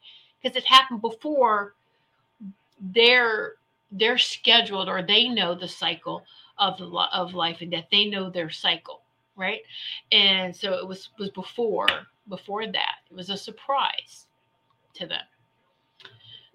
because 0.42 0.58
it 0.58 0.66
happened 0.66 1.02
before 1.02 1.74
they're 2.94 3.54
they're 3.94 4.18
scheduled 4.18 4.88
or 4.90 5.02
they 5.02 5.28
know 5.28 5.54
the 5.54 5.68
cycle 5.68 6.24
of 6.58 6.78
the 6.78 6.86
of 6.88 7.34
life 7.34 7.58
and 7.62 7.72
death. 7.72 7.86
They 7.92 8.06
know 8.06 8.30
their 8.30 8.50
cycle, 8.50 9.02
right? 9.36 9.62
And 10.12 10.56
so 10.56 10.74
it 10.74 10.88
was 10.88 11.10
was 11.20 11.30
before 11.30 11.88
before 12.30 12.68
that. 12.68 12.96
It 13.10 13.16
was 13.16 13.30
a 13.30 13.38
surprise 13.38 14.28
to 14.96 15.08
them. 15.08 15.24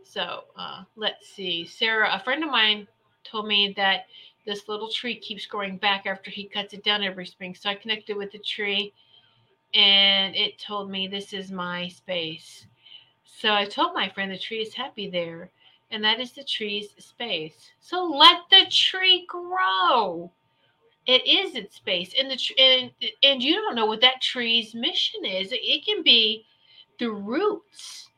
So 0.04 0.44
uh, 0.56 0.84
let's 0.94 1.28
see. 1.28 1.64
Sarah, 1.64 2.14
a 2.14 2.20
friend 2.20 2.42
of 2.44 2.50
mine 2.50 2.86
told 3.24 3.46
me 3.48 3.74
that 3.76 4.06
this 4.46 4.68
little 4.68 4.88
tree 4.88 5.16
keeps 5.16 5.46
growing 5.46 5.76
back 5.76 6.06
after 6.06 6.30
he 6.30 6.44
cuts 6.44 6.72
it 6.72 6.84
down 6.84 7.02
every 7.02 7.26
spring. 7.26 7.54
So 7.54 7.68
I 7.68 7.74
connected 7.74 8.16
with 8.16 8.30
the 8.30 8.38
tree 8.38 8.92
and 9.74 10.34
it 10.36 10.58
told 10.58 10.90
me 10.90 11.08
this 11.08 11.32
is 11.32 11.50
my 11.50 11.88
space. 11.88 12.66
So 13.24 13.52
I 13.52 13.66
told 13.66 13.94
my 13.94 14.08
friend 14.08 14.30
the 14.30 14.38
tree 14.38 14.62
is 14.62 14.72
happy 14.72 15.10
there 15.10 15.50
and 15.90 16.02
that 16.04 16.20
is 16.20 16.32
the 16.32 16.44
tree's 16.44 16.88
space. 16.98 17.70
So 17.80 18.04
let 18.04 18.38
the 18.50 18.70
tree 18.70 19.26
grow. 19.28 20.30
It 21.06 21.26
is 21.26 21.54
its 21.54 21.76
space, 21.76 22.12
and 22.18 22.30
the 22.30 22.38
and 22.58 22.90
and 23.22 23.42
you 23.42 23.54
don't 23.54 23.76
know 23.76 23.86
what 23.86 24.00
that 24.00 24.20
tree's 24.20 24.74
mission 24.74 25.24
is. 25.24 25.50
It 25.52 25.84
can 25.84 26.02
be 26.02 26.44
the 26.98 27.10
roots. 27.10 28.10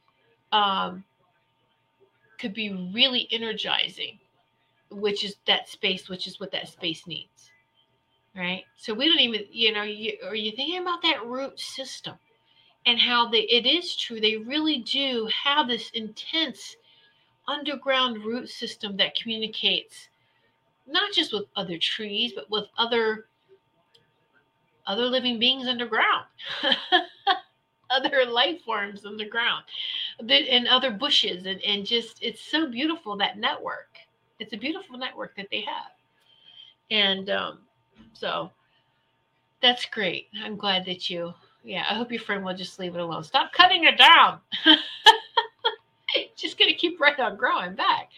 Um, 0.52 1.04
could 2.38 2.54
be 2.54 2.90
really 2.94 3.28
energizing, 3.30 4.18
which 4.90 5.24
is 5.24 5.36
that 5.46 5.68
space, 5.68 6.08
which 6.08 6.26
is 6.26 6.40
what 6.40 6.52
that 6.52 6.68
space 6.68 7.06
needs, 7.06 7.50
right? 8.34 8.64
So 8.76 8.94
we 8.94 9.06
don't 9.06 9.20
even, 9.20 9.42
you 9.50 9.72
know, 9.72 9.82
you, 9.82 10.16
are 10.24 10.34
you 10.34 10.52
thinking 10.52 10.80
about 10.80 11.02
that 11.02 11.26
root 11.26 11.58
system 11.58 12.14
and 12.86 12.98
how 12.98 13.28
they? 13.28 13.40
It 13.40 13.66
is 13.66 13.96
true. 13.96 14.20
They 14.20 14.36
really 14.36 14.78
do 14.78 15.28
have 15.44 15.68
this 15.68 15.90
intense 15.90 16.76
underground 17.48 18.24
root 18.24 18.48
system 18.48 18.96
that 18.98 19.16
communicates 19.16 20.08
not 20.86 21.12
just 21.12 21.32
with 21.32 21.44
other 21.56 21.78
trees, 21.78 22.32
but 22.34 22.48
with 22.50 22.64
other 22.78 23.26
other 24.86 25.04
living 25.04 25.38
beings 25.38 25.68
underground, 25.68 26.24
other 27.90 28.24
life 28.24 28.62
forms 28.62 29.04
underground, 29.04 29.64
and 30.18 30.66
other 30.66 30.90
bushes, 30.90 31.44
and, 31.44 31.62
and 31.62 31.84
just 31.84 32.22
it's 32.22 32.40
so 32.40 32.70
beautiful 32.70 33.16
that 33.16 33.38
network. 33.38 33.88
It's 34.38 34.52
a 34.52 34.56
beautiful 34.56 34.96
network 34.96 35.36
that 35.36 35.48
they 35.50 35.60
have, 35.62 35.92
and 36.90 37.28
um, 37.28 37.58
so 38.14 38.50
that's 39.60 39.84
great. 39.86 40.28
I'm 40.42 40.56
glad 40.56 40.84
that 40.86 41.10
you. 41.10 41.34
Yeah, 41.64 41.84
I 41.90 41.94
hope 41.94 42.12
your 42.12 42.20
friend 42.20 42.44
will 42.44 42.56
just 42.56 42.78
leave 42.78 42.94
it 42.94 43.00
alone. 43.00 43.24
Stop 43.24 43.52
cutting 43.52 43.84
it 43.84 43.98
down. 43.98 44.40
just 46.40 46.58
going 46.58 46.70
to 46.70 46.76
keep 46.76 47.00
right 47.00 47.18
on 47.18 47.36
growing 47.36 47.74
back. 47.74 48.10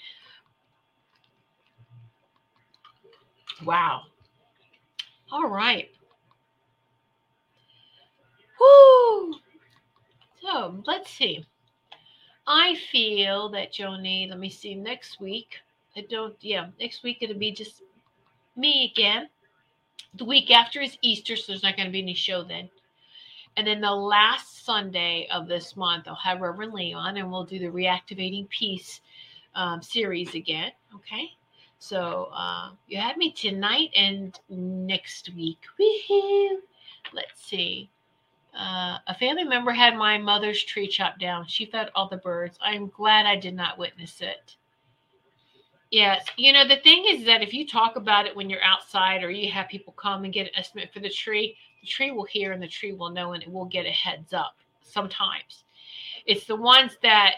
Wow. 3.65 4.03
All 5.33 5.49
right. 5.49 5.91
Woo! 8.59 9.35
So 10.43 10.83
let's 10.87 11.11
see. 11.11 11.47
I 12.47 12.77
feel 12.91 13.49
that 13.51 13.73
Joni, 13.73 14.29
let 14.29 14.39
me 14.39 14.51
see, 14.51 14.75
next 14.75 15.21
week, 15.21 15.57
I 15.97 16.05
don't, 16.11 16.35
yeah, 16.41 16.69
next 16.81 17.03
week 17.03 17.19
it'll 17.21 17.39
be 17.39 17.53
just 17.53 17.83
me 18.57 18.91
again. 18.93 19.29
The 20.15 20.25
week 20.25 20.51
after 20.51 20.81
is 20.81 20.99
Easter, 21.03 21.37
so 21.37 21.53
there's 21.53 21.63
not 21.63 21.77
going 21.77 21.87
to 21.87 21.93
be 21.93 22.03
any 22.03 22.15
show 22.15 22.43
then. 22.43 22.69
And 23.57 23.67
then 23.67 23.81
the 23.81 23.91
last 23.91 24.65
Sunday 24.65 25.29
of 25.33 25.49
this 25.49 25.77
month, 25.77 26.09
I'll 26.09 26.15
have 26.15 26.41
Reverend 26.41 26.73
Leon 26.73 27.17
and 27.17 27.31
we'll 27.31 27.45
do 27.45 27.59
the 27.59 27.67
Reactivating 27.67 28.49
Peace 28.49 29.01
um, 29.55 29.83
series 29.83 30.35
again. 30.35 30.73
Okay. 30.95 31.31
So 31.79 32.31
uh, 32.33 32.71
you 32.89 32.99
had 32.99 33.17
me 33.17 33.33
tonight 33.33 33.91
and 33.97 34.39
next 34.49 35.31
week. 35.35 35.59
Woohoo! 35.79 36.59
Let's 37.13 37.43
see. 37.43 37.91
Uh, 38.57 38.99
a 39.07 39.15
family 39.15 39.45
member 39.45 39.73
had 39.73 39.97
my 39.97 40.19
mother's 40.19 40.63
tree 40.63 40.89
chopped 40.89 41.21
down. 41.21 41.47
She 41.47 41.67
fed 41.67 41.91
all 41.95 42.09
the 42.09 42.19
birds. 42.19 42.59
I'm 42.61 42.89
glad 42.89 43.27
I 43.27 43.37
did 43.37 43.55
not 43.55 43.79
witness 43.79 44.21
it. 44.21 44.57
Yes. 45.91 46.25
You 46.37 46.53
know, 46.53 46.69
the 46.69 46.77
thing 46.77 47.05
is 47.09 47.25
that 47.25 47.43
if 47.43 47.53
you 47.53 47.67
talk 47.67 47.97
about 47.97 48.27
it 48.27 48.37
when 48.37 48.49
you're 48.49 48.63
outside 48.63 49.25
or 49.25 49.31
you 49.31 49.51
have 49.51 49.69
people 49.69 49.93
come 49.95 50.25
and 50.25 50.33
get 50.33 50.47
an 50.47 50.53
estimate 50.57 50.93
for 50.93 51.01
the 51.01 51.09
tree, 51.09 51.57
the 51.81 51.87
tree 51.87 52.11
will 52.11 52.25
hear 52.25 52.53
and 52.53 52.63
the 52.63 52.69
tree 52.69 52.93
will 52.93 53.11
know 53.11 53.33
and 53.33 53.43
it 53.43 53.51
will 53.51 53.65
get 53.65 53.87
a 53.87 53.91
heads 53.91 54.33
up 54.33 54.57
sometimes. 54.83 55.65
It's 56.27 56.47
the 56.47 56.57
ones 56.57 56.97
that 57.03 57.37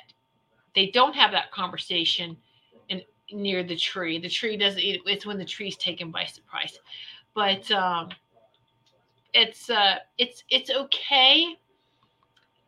they 0.74 0.88
don't 0.88 1.14
have 1.14 1.30
that 1.32 1.50
conversation 1.50 2.36
and 2.90 3.02
near 3.32 3.62
the 3.62 3.76
tree. 3.76 4.18
The 4.18 4.28
tree 4.28 4.56
doesn't 4.56 4.82
it's 4.82 5.26
when 5.26 5.38
the 5.38 5.44
tree's 5.44 5.76
taken 5.76 6.10
by 6.10 6.24
surprise. 6.24 6.78
But 7.34 7.70
um 7.70 8.10
it's 9.34 9.70
uh 9.70 9.96
it's 10.18 10.44
it's 10.50 10.70
okay 10.70 11.56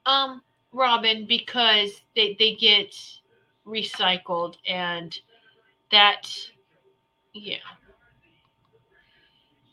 um 0.07 0.43
Robin 0.73 1.27
because 1.27 2.03
they 2.17 2.37
they 2.39 2.55
get 2.55 2.95
recycled 3.67 4.57
and 4.67 5.17
that 5.91 6.29
yeah 7.33 7.57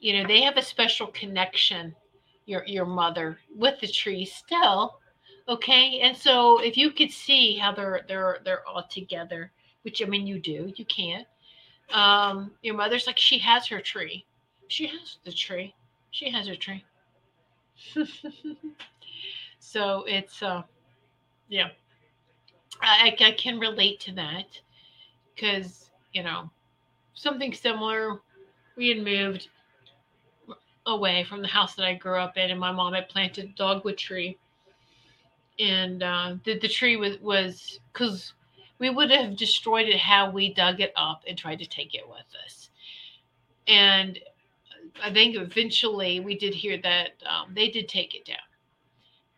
you 0.02 0.14
know 0.14 0.28
they 0.28 0.42
have 0.42 0.58
a 0.58 0.62
special 0.62 1.08
connection 1.08 1.96
your 2.46 2.66
your 2.66 2.86
mother 2.86 3.40
with 3.56 3.80
the 3.80 3.88
tree 3.88 4.26
still 4.26 5.00
okay 5.48 6.02
and 6.02 6.18
so 6.18 6.62
if 6.62 6.76
you 6.76 6.92
could 6.92 7.12
see 7.12 7.56
how 7.56 7.72
they're 7.72 8.02
they're 8.10 8.40
they're 8.44 8.68
all 8.68 8.84
together 8.90 9.52
which 9.84 10.02
i 10.02 10.06
mean 10.06 10.28
you 10.28 10.40
do 10.40 10.74
you 10.76 10.86
can't 10.86 11.28
um 11.94 12.52
your 12.62 12.76
mother's 12.76 13.08
like 13.08 13.18
she 13.18 13.40
has 13.40 13.66
her 13.68 13.80
tree 13.80 14.26
she 14.72 14.88
has 14.88 15.18
the 15.26 15.34
tree. 15.34 15.76
She 16.12 16.30
has 16.30 16.48
her 16.48 16.56
tree. 16.56 16.86
so 19.60 20.06
it's 20.08 20.42
uh 20.42 20.64
yeah. 21.50 21.68
I, 22.82 23.14
I 23.20 23.32
can 23.34 23.60
relate 23.60 24.00
to 24.02 24.14
that 24.14 24.46
because 25.36 25.90
you 26.14 26.24
know 26.24 26.50
something 27.16 27.54
similar. 27.54 28.22
We 28.78 28.88
had 28.88 29.04
moved 29.04 29.50
away 30.86 31.24
from 31.24 31.42
the 31.42 31.48
house 31.48 31.76
that 31.76 31.86
I 31.86 31.94
grew 31.94 32.18
up 32.18 32.38
in, 32.38 32.50
and 32.50 32.60
my 32.60 32.72
mom 32.72 32.94
had 32.94 33.10
planted 33.10 33.46
a 33.46 33.48
dogwood 33.50 33.98
tree. 33.98 34.38
And 35.60 36.02
uh, 36.02 36.36
the 36.44 36.60
the 36.60 36.68
tree 36.68 36.96
was 36.96 37.20
was 37.20 37.80
because 37.92 38.34
we 38.80 38.90
would 38.90 39.12
have 39.12 39.36
destroyed 39.36 39.88
it 39.88 40.00
how 40.00 40.32
we 40.32 40.54
dug 40.54 40.80
it 40.80 40.92
up 40.96 41.22
and 41.28 41.38
tried 41.38 41.60
to 41.60 41.68
take 41.68 41.94
it 41.94 42.08
with 42.10 42.26
us. 42.46 42.70
And 43.68 44.20
I 45.04 45.14
think 45.14 45.36
eventually 45.36 46.20
we 46.20 46.36
did 46.36 46.56
hear 46.56 46.80
that 46.82 47.12
um, 47.30 47.54
they 47.54 47.70
did 47.70 47.88
take 47.88 48.16
it 48.16 48.26
down. 48.26 48.38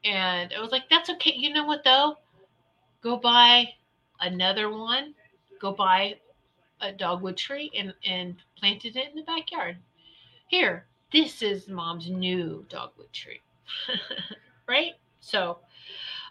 And 0.05 0.53
I 0.55 0.61
was 0.61 0.71
like, 0.71 0.89
that's 0.89 1.09
okay. 1.09 1.33
You 1.35 1.53
know 1.53 1.65
what 1.65 1.83
though? 1.83 2.17
Go 3.01 3.17
buy 3.17 3.73
another 4.21 4.69
one. 4.69 5.13
Go 5.59 5.73
buy 5.73 6.15
a 6.79 6.91
dogwood 6.91 7.37
tree 7.37 7.71
and, 7.77 7.93
and 8.05 8.35
planted 8.57 8.95
it 8.95 9.09
in 9.09 9.15
the 9.15 9.23
backyard. 9.23 9.77
Here, 10.47 10.85
this 11.13 11.41
is 11.41 11.67
mom's 11.67 12.09
new 12.09 12.65
dogwood 12.69 13.13
tree. 13.13 13.41
right? 14.67 14.93
So, 15.21 15.59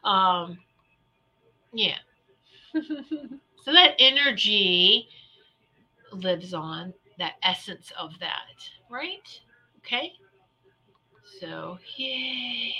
um, 0.04 0.58
yeah. 1.72 1.98
so 2.74 3.72
that 3.72 3.94
energy 3.98 5.08
lives 6.12 6.52
on, 6.52 6.92
that 7.18 7.34
essence 7.42 7.92
of 7.98 8.18
that, 8.20 8.68
right? 8.90 9.40
Okay. 9.78 10.12
So, 11.40 11.78
yay. 11.96 12.74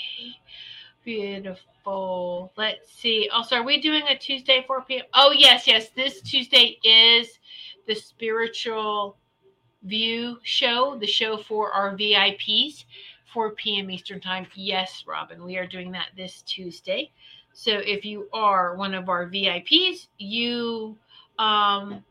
Beautiful. 1.03 2.53
Let's 2.55 2.93
see. 2.93 3.29
Also, 3.33 3.57
are 3.57 3.63
we 3.63 3.81
doing 3.81 4.03
a 4.07 4.17
Tuesday 4.17 4.63
4 4.65 4.81
p.m.? 4.83 5.05
Oh, 5.13 5.33
yes, 5.37 5.67
yes. 5.67 5.89
This 5.89 6.21
Tuesday 6.21 6.79
is 6.83 7.39
the 7.87 7.95
spiritual 7.95 9.17
view 9.83 10.37
show, 10.43 10.97
the 10.99 11.07
show 11.07 11.37
for 11.37 11.71
our 11.71 11.95
VIPs, 11.95 12.85
4 13.33 13.51
p.m. 13.51 13.89
Eastern 13.89 14.19
Time. 14.19 14.47
Yes, 14.55 15.03
Robin, 15.07 15.43
we 15.43 15.57
are 15.57 15.67
doing 15.67 15.91
that 15.91 16.09
this 16.15 16.41
Tuesday. 16.43 17.11
So 17.53 17.71
if 17.71 18.05
you 18.05 18.27
are 18.33 18.75
one 18.75 18.93
of 18.93 19.09
our 19.09 19.27
VIPs, 19.27 20.07
you 20.17 20.97
um, 21.37 22.03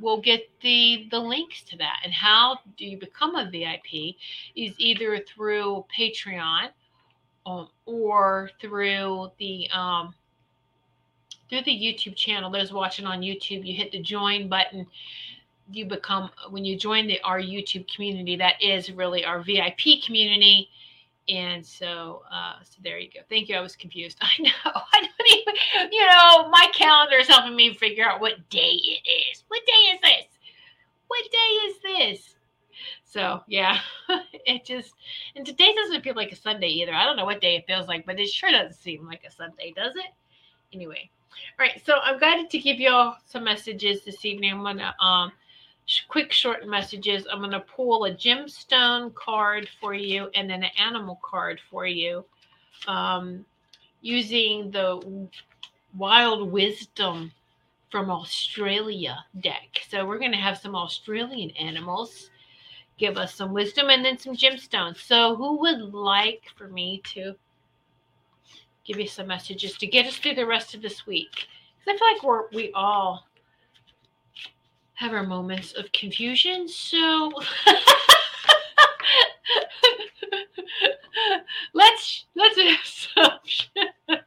will 0.00 0.20
get 0.20 0.48
the 0.60 1.08
the 1.10 1.18
links 1.18 1.62
to 1.62 1.78
that. 1.78 2.00
And 2.04 2.12
how 2.12 2.58
do 2.76 2.84
you 2.84 2.98
become 2.98 3.36
a 3.36 3.50
VIP? 3.50 4.16
Is 4.56 4.74
either 4.78 5.18
through 5.18 5.84
Patreon 5.96 6.68
um, 7.46 7.68
or 7.86 8.50
through 8.60 9.30
the 9.38 9.68
um, 9.72 10.14
through 11.48 11.62
the 11.62 11.72
YouTube 11.72 12.16
channel. 12.16 12.50
Those 12.50 12.72
watching 12.72 13.06
on 13.06 13.20
YouTube, 13.20 13.64
you 13.64 13.74
hit 13.74 13.92
the 13.92 14.00
join 14.00 14.48
button. 14.48 14.86
You 15.70 15.86
become 15.86 16.30
when 16.50 16.64
you 16.64 16.76
join 16.76 17.06
the 17.06 17.20
our 17.22 17.40
YouTube 17.40 17.92
community. 17.92 18.36
That 18.36 18.62
is 18.62 18.90
really 18.90 19.24
our 19.24 19.40
VIP 19.42 20.02
community 20.04 20.68
and 21.28 21.64
so, 21.64 22.22
uh, 22.30 22.62
so 22.62 22.78
there 22.84 22.98
you 22.98 23.08
go. 23.12 23.20
Thank 23.28 23.48
you. 23.48 23.56
I 23.56 23.60
was 23.60 23.74
confused. 23.74 24.18
I 24.22 24.42
know. 24.42 24.50
I 24.64 25.00
don't 25.00 25.38
even, 25.38 25.92
you 25.92 26.06
know, 26.06 26.48
my 26.50 26.68
calendar 26.72 27.16
is 27.16 27.28
helping 27.28 27.56
me 27.56 27.74
figure 27.74 28.08
out 28.08 28.20
what 28.20 28.48
day 28.48 28.72
it 28.74 29.08
is. 29.08 29.44
What 29.48 29.62
day 29.66 29.72
is 29.94 30.00
this? 30.02 30.26
What 31.08 31.24
day 31.30 31.38
is 31.38 31.76
this? 31.82 32.34
So 33.04 33.42
yeah, 33.48 33.80
it 34.44 34.64
just, 34.64 34.94
and 35.34 35.46
today 35.46 35.74
doesn't 35.74 36.02
feel 36.02 36.14
like 36.14 36.32
a 36.32 36.36
Sunday 36.36 36.68
either. 36.68 36.92
I 36.92 37.04
don't 37.04 37.16
know 37.16 37.24
what 37.24 37.40
day 37.40 37.56
it 37.56 37.66
feels 37.66 37.88
like, 37.88 38.04
but 38.04 38.20
it 38.20 38.28
sure 38.28 38.50
doesn't 38.50 38.74
seem 38.74 39.06
like 39.06 39.22
a 39.26 39.30
Sunday, 39.30 39.72
does 39.74 39.94
it? 39.96 40.12
Anyway, 40.72 41.08
all 41.58 41.66
right. 41.66 41.80
So 41.86 41.94
I'm 42.02 42.18
glad 42.18 42.50
to 42.50 42.58
give 42.58 42.78
you 42.78 42.90
all 42.90 43.16
some 43.24 43.44
messages 43.44 44.04
this 44.04 44.24
evening. 44.24 44.52
I'm 44.52 44.62
gonna 44.62 44.94
um 45.00 45.32
quick 46.08 46.32
short 46.32 46.66
messages. 46.66 47.26
I'm 47.30 47.38
going 47.38 47.50
to 47.52 47.60
pull 47.60 48.04
a 48.04 48.12
gemstone 48.12 49.14
card 49.14 49.68
for 49.80 49.94
you 49.94 50.30
and 50.34 50.50
then 50.50 50.62
an 50.64 50.70
animal 50.78 51.20
card 51.22 51.60
for 51.70 51.86
you 51.86 52.24
um, 52.88 53.44
using 54.00 54.70
the 54.70 55.28
Wild 55.96 56.50
Wisdom 56.50 57.32
from 57.90 58.10
Australia 58.10 59.24
deck. 59.40 59.80
So 59.88 60.04
we're 60.04 60.18
going 60.18 60.32
to 60.32 60.38
have 60.38 60.58
some 60.58 60.74
Australian 60.74 61.50
animals 61.52 62.30
give 62.98 63.18
us 63.18 63.34
some 63.34 63.52
wisdom 63.52 63.90
and 63.90 64.04
then 64.04 64.18
some 64.18 64.34
gemstones. 64.34 64.98
So 64.98 65.36
who 65.36 65.60
would 65.60 65.94
like 65.94 66.44
for 66.56 66.68
me 66.68 67.02
to 67.12 67.34
give 68.84 68.98
you 68.98 69.06
some 69.06 69.26
messages 69.26 69.76
to 69.78 69.86
get 69.86 70.06
us 70.06 70.16
through 70.16 70.34
the 70.34 70.46
rest 70.46 70.74
of 70.74 70.82
this 70.82 71.06
week? 71.06 71.46
Because 71.78 71.94
I 71.94 71.98
feel 71.98 72.12
like 72.14 72.22
we're 72.22 72.48
we 72.56 72.72
all 72.72 73.25
have 74.96 75.12
our 75.12 75.22
moments 75.22 75.72
of 75.74 75.92
confusion. 75.92 76.68
So 76.68 77.30
let's 81.74 82.26
let's 82.34 82.58
have 82.58 82.78
some. 82.84 83.30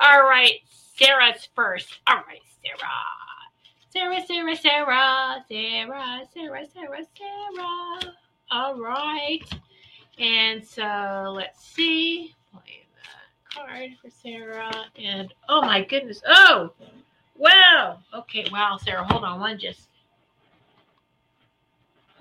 All 0.00 0.22
right, 0.22 0.60
Sarah's 0.96 1.48
first. 1.54 1.98
All 2.06 2.22
right, 2.26 2.40
Sarah. 2.62 2.78
Sarah, 3.90 4.24
Sarah, 4.26 4.54
Sarah, 4.56 5.44
Sarah, 5.48 6.22
Sarah, 6.32 6.66
Sarah, 6.72 7.04
Sarah. 7.16 8.14
All 8.50 8.78
right. 8.80 9.42
And 10.18 10.64
so 10.64 11.32
let's 11.34 11.64
see. 11.64 12.34
Playing 12.52 12.86
that 13.02 13.54
card 13.54 13.90
for 14.02 14.10
Sarah. 14.10 14.84
And 15.02 15.32
oh 15.48 15.62
my 15.62 15.84
goodness. 15.84 16.20
Oh, 16.26 16.70
Wow. 17.38 18.00
Okay. 18.12 18.46
Wow, 18.52 18.78
Sarah. 18.82 19.04
Hold 19.04 19.24
on. 19.24 19.40
One 19.40 19.58
just. 19.58 19.88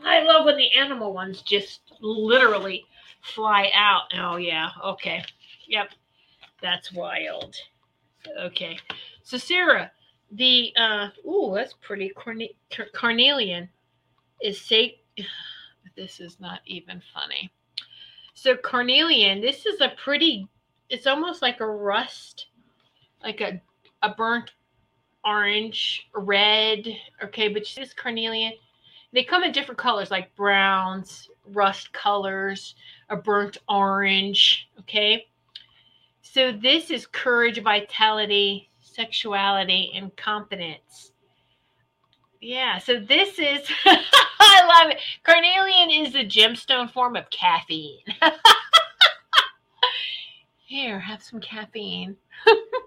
I 0.05 0.21
love 0.21 0.45
when 0.45 0.57
the 0.57 0.71
animal 0.73 1.11
ones 1.11 1.41
just 1.41 1.81
literally 1.99 2.85
fly 3.21 3.71
out. 3.73 4.03
Oh 4.15 4.37
yeah. 4.37 4.69
Okay. 4.85 5.23
Yep. 5.67 5.89
That's 6.61 6.93
wild. 6.93 7.55
Okay. 8.39 8.77
So 9.23 9.37
Sarah, 9.37 9.91
the 10.31 10.71
uh 10.77 11.09
ooh, 11.27 11.51
that's 11.55 11.73
pretty 11.73 12.09
corne- 12.09 12.49
carnelian 12.93 13.69
is 14.41 14.61
say 14.61 14.99
this 15.95 16.19
is 16.19 16.39
not 16.39 16.59
even 16.65 17.01
funny. 17.13 17.51
So 18.35 18.55
carnelian, 18.55 19.41
this 19.41 19.65
is 19.65 19.81
a 19.81 19.93
pretty 20.03 20.47
it's 20.89 21.07
almost 21.07 21.41
like 21.41 21.59
a 21.59 21.65
rust 21.65 22.47
like 23.23 23.41
a 23.41 23.61
a 24.03 24.13
burnt 24.13 24.51
orange, 25.27 26.07
red. 26.15 26.87
Okay, 27.23 27.49
but 27.49 27.67
this 27.75 27.93
carnelian. 27.93 28.53
They 29.13 29.23
come 29.23 29.43
in 29.43 29.51
different 29.51 29.79
colors 29.79 30.11
like 30.11 30.35
browns, 30.35 31.29
rust 31.45 31.91
colors, 31.93 32.75
a 33.09 33.15
burnt 33.15 33.57
orange. 33.69 34.69
Okay. 34.79 35.27
So 36.21 36.51
this 36.51 36.91
is 36.91 37.07
courage, 37.07 37.61
vitality, 37.61 38.69
sexuality, 38.81 39.91
and 39.95 40.15
confidence. 40.17 41.11
Yeah, 42.41 42.77
so 42.77 42.99
this 42.99 43.39
is, 43.39 43.67
I 43.85 44.81
love 44.81 44.91
it. 44.91 44.99
Carnelian 45.23 45.89
is 45.89 46.13
the 46.13 46.25
gemstone 46.25 46.91
form 46.91 47.15
of 47.15 47.29
caffeine. 47.29 47.99
Here, 50.65 50.99
have 50.99 51.23
some 51.23 51.39
caffeine. 51.39 52.17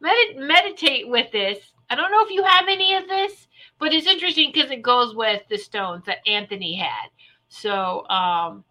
Medi- 0.00 0.38
meditate 0.38 1.08
with 1.08 1.30
this. 1.32 1.58
I 1.90 1.94
don't 1.94 2.10
know 2.10 2.24
if 2.24 2.30
you 2.30 2.42
have 2.44 2.66
any 2.68 2.94
of 2.94 3.08
this, 3.08 3.48
but 3.78 3.92
it's 3.94 4.06
interesting 4.06 4.50
because 4.52 4.70
it 4.70 4.82
goes 4.82 5.14
with 5.14 5.42
the 5.48 5.56
stones 5.58 6.04
that 6.06 6.18
Anthony 6.26 6.74
had. 6.74 7.08
So 7.48 8.06
um, 8.08 8.64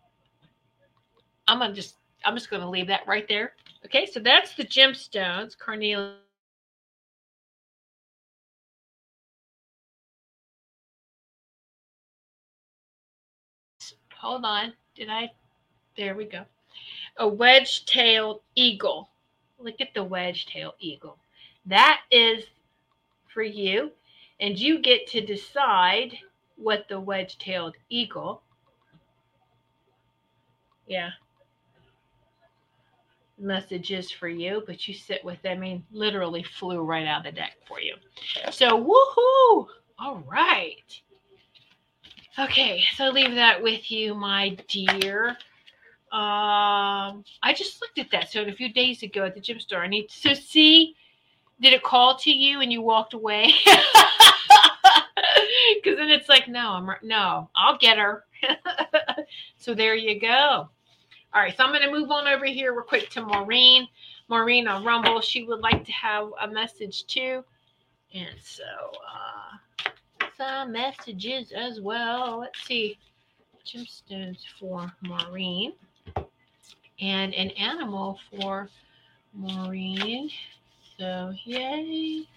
I'm 1.48 1.60
gonna 1.60 1.74
just 1.74 1.98
I'm 2.24 2.36
just 2.36 2.50
gonna 2.50 2.70
leave 2.70 2.88
that 2.88 3.08
right 3.08 3.28
there. 3.28 3.54
Okay, 3.86 4.06
so 4.06 4.20
that's 4.20 4.56
the 4.56 4.64
gemstones, 4.66 5.58
carnelian. 5.58 6.16
Hold 14.20 14.46
on. 14.46 14.74
Did 14.96 15.10
I? 15.10 15.32
There 15.98 16.16
we 16.16 16.26
go. 16.26 16.46
A 17.18 17.28
wedge 17.28 17.86
tailed 17.86 18.42
eagle. 18.56 19.10
Look 19.66 19.82
at 19.82 19.96
the 19.96 20.04
wedge 20.04 20.46
tail 20.46 20.76
eagle. 20.80 21.18
That 21.66 22.02
is 22.12 22.46
for 23.34 23.42
you. 23.42 23.92
And 24.40 24.60
you 24.60 24.80
get 24.80 25.08
to 25.08 25.26
decide 25.26 26.16
what 26.56 26.86
the 26.88 27.00
wedge 27.00 27.40
tailed 27.40 27.76
eagle. 27.90 28.44
Yeah. 30.86 31.10
Message 33.40 33.92
is 33.92 34.12
for 34.12 34.28
you, 34.28 34.62
but 34.68 34.88
you 34.88 34.94
sit 34.94 35.26
with 35.26 35.42
them. 35.42 35.58
I 35.58 35.60
mean, 35.60 35.86
literally 35.92 36.44
flew 36.44 36.82
right 36.84 37.08
out 37.08 37.26
of 37.26 37.34
the 37.34 37.40
deck 37.40 37.54
for 37.68 37.82
you. 37.82 37.96
So, 38.52 38.80
woohoo! 38.80 39.68
All 39.98 40.24
right. 40.30 41.02
Okay, 42.38 42.84
so 42.96 43.10
leave 43.10 43.34
that 43.34 43.64
with 43.64 43.90
you, 43.90 44.14
my 44.14 44.58
dear. 44.68 45.38
Um, 46.16 47.26
I 47.44 47.54
just 47.54 47.82
looked 47.82 48.00
at 48.00 48.10
that 48.12 48.32
so 48.32 48.44
a 48.44 48.52
few 48.54 48.72
days 48.72 49.04
ago 49.04 49.26
at 49.26 49.36
the 49.36 49.42
gym 49.42 49.60
store. 49.60 49.82
I 49.82 49.88
need 49.88 50.08
to 50.08 50.34
see. 50.34 50.96
Did 51.60 51.74
it 51.74 51.84
call 51.84 52.18
to 52.20 52.32
you 52.32 52.62
and 52.62 52.72
you 52.72 52.82
walked 52.82 53.14
away? 53.14 53.54
Because 55.76 55.98
then 55.98 56.10
it's 56.10 56.30
like, 56.30 56.48
no, 56.48 56.72
I'm 56.72 56.90
no, 57.02 57.50
I'll 57.56 57.78
get 57.78 57.98
her. 57.98 58.26
so 59.58 59.74
there 59.74 59.96
you 59.96 60.20
go. 60.20 60.70
All 61.34 61.42
right, 61.42 61.56
so 61.56 61.64
I'm 61.64 61.72
going 61.72 61.84
to 61.84 61.92
move 61.92 62.12
on 62.12 62.28
over 62.28 62.46
here 62.46 62.74
real 62.74 62.84
quick 62.84 63.10
to 63.12 63.22
Maureen. 63.22 63.88
Maureen 64.28 64.68
on 64.68 64.84
Rumble, 64.84 65.22
she 65.22 65.44
would 65.44 65.60
like 65.60 65.86
to 65.86 65.92
have 65.92 66.30
a 66.42 66.48
message 66.48 67.06
too. 67.08 67.44
And 68.14 68.36
so, 68.42 68.64
uh, 68.64 69.90
some 70.38 70.72
messages 70.72 71.52
as 71.52 71.82
well. 71.82 72.40
Let's 72.40 72.62
see. 72.66 72.98
Gemstones 73.66 74.44
for 74.60 74.92
Maureen 75.02 75.74
and 77.00 77.34
an 77.34 77.50
animal 77.52 78.20
for 78.30 78.70
Maureen. 79.34 80.30
So, 80.98 81.34
yay. 81.44 82.28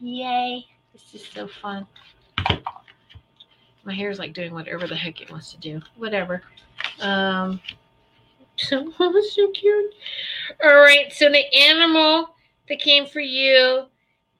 Yay. 0.00 0.66
This 0.92 1.22
is 1.22 1.28
so 1.28 1.48
fun. 1.48 1.86
My 3.84 3.92
hair 3.92 4.10
is 4.10 4.18
like 4.18 4.32
doing 4.32 4.54
whatever 4.54 4.86
the 4.86 4.96
heck 4.96 5.20
it 5.20 5.30
wants 5.30 5.52
to 5.52 5.58
do. 5.58 5.80
Whatever. 5.96 6.42
Um, 7.00 7.60
so, 8.56 8.90
so 8.98 9.50
cute. 9.52 9.94
All 10.62 10.76
right. 10.76 11.12
So, 11.12 11.28
the 11.28 11.44
animal 11.54 12.34
that 12.68 12.80
came 12.80 13.06
for 13.06 13.20
you 13.20 13.84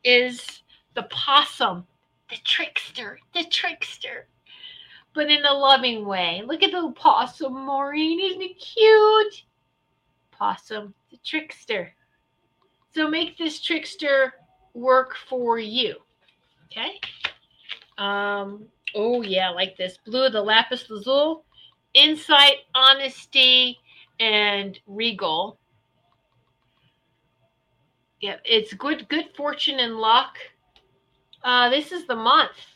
is 0.03 0.63
the 0.95 1.03
possum, 1.05 1.87
the 2.31 2.37
trickster, 2.45 3.19
the 3.35 3.45
trickster, 3.45 4.27
but 5.15 5.31
in 5.31 5.45
a 5.47 5.53
loving 5.53 6.05
way. 6.05 6.43
Look 6.45 6.63
at 6.63 6.73
the 6.73 6.93
possum, 6.97 7.65
Maureen. 7.67 8.21
Isn't 8.21 8.43
it 8.43 8.59
cute? 8.59 9.45
Possum, 10.33 10.93
the 11.11 11.17
trickster. 11.25 11.95
So 12.93 13.09
make 13.09 13.39
this 13.39 13.61
trickster 13.61 14.35
work 14.75 15.15
for 15.29 15.59
you. 15.59 15.97
Okay. 16.67 17.01
Um, 17.97 18.67
oh 18.95 19.23
yeah, 19.23 19.51
like 19.51 19.77
this. 19.77 19.99
Blue, 20.05 20.29
the 20.29 20.43
lapis 20.43 20.91
lazuli, 20.91 21.43
insight, 21.95 22.59
honesty, 22.75 23.79
and 24.19 24.79
regal. 24.87 25.59
Yeah, 28.21 28.37
it's 28.45 28.73
good 28.75 29.09
good 29.09 29.27
fortune 29.37 29.79
and 29.79 29.97
luck. 29.97 30.37
Uh, 31.45 31.69
this 31.69 31.93
is 31.93 32.07
the 32.07 32.17
month 32.17 32.74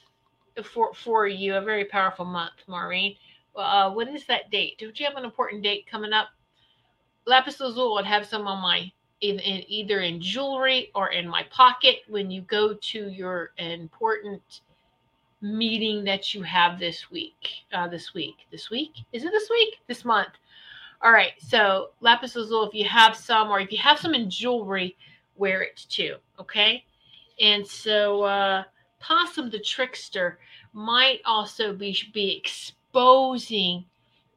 for 0.63 0.95
for 0.95 1.27
you, 1.27 1.57
a 1.57 1.61
very 1.61 1.85
powerful 1.85 2.25
month, 2.25 2.55
Maureen. 2.67 3.17
Uh, 3.57 3.91
what 3.91 4.09
is 4.09 4.25
that 4.27 4.51
date? 4.51 4.79
Don't 4.79 4.99
you 4.99 5.07
have 5.07 5.17
an 5.17 5.25
important 5.25 5.63
date 5.63 5.87
coming 5.91 6.13
up? 6.13 6.29
Lapis 7.27 7.61
lazuli 7.61 7.95
would 7.95 8.07
have 8.07 8.27
some 8.27 8.47
on 8.47 8.63
my 8.63 8.91
in, 9.21 9.39
in 9.41 9.65
either 9.67 10.01
in 10.01 10.21
jewelry 10.21 10.91
or 10.95 11.09
in 11.09 11.29
my 11.29 11.43
pocket 11.51 11.99
when 12.09 12.31
you 12.31 12.43
go 12.43 12.75
to 12.75 13.09
your 13.09 13.51
important 13.59 14.61
meeting 15.41 16.05
that 16.05 16.35
you 16.35 16.43
have 16.43 16.79
this 16.79 17.11
week. 17.11 17.49
Uh, 17.73 17.89
this 17.89 18.15
week, 18.15 18.37
this 18.51 18.71
week 18.71 18.93
is 19.13 19.25
it 19.25 19.33
this 19.33 19.51
week? 19.51 19.77
This 19.89 20.05
month? 20.05 20.35
All 21.03 21.13
right. 21.13 21.33
So 21.39 21.91
lapis 22.01 22.37
lazuli, 22.37 22.69
if 22.69 22.75
you 22.75 22.85
have 22.85 23.17
some, 23.17 23.51
or 23.51 23.61
if 23.61 23.71
you 23.71 23.79
have 23.79 23.99
some 23.99 24.15
in 24.15 24.31
jewelry, 24.31 24.97
wear 25.37 25.63
it 25.63 25.85
too. 25.89 26.17
Okay. 26.41 26.85
And 27.41 27.67
so 27.67 28.23
uh, 28.23 28.65
possum 29.01 29.51
the 29.51 29.61
trickster 29.61 30.39
might 30.73 31.21
also 31.25 31.73
be 31.73 31.97
be 32.13 32.37
exposing 32.37 33.85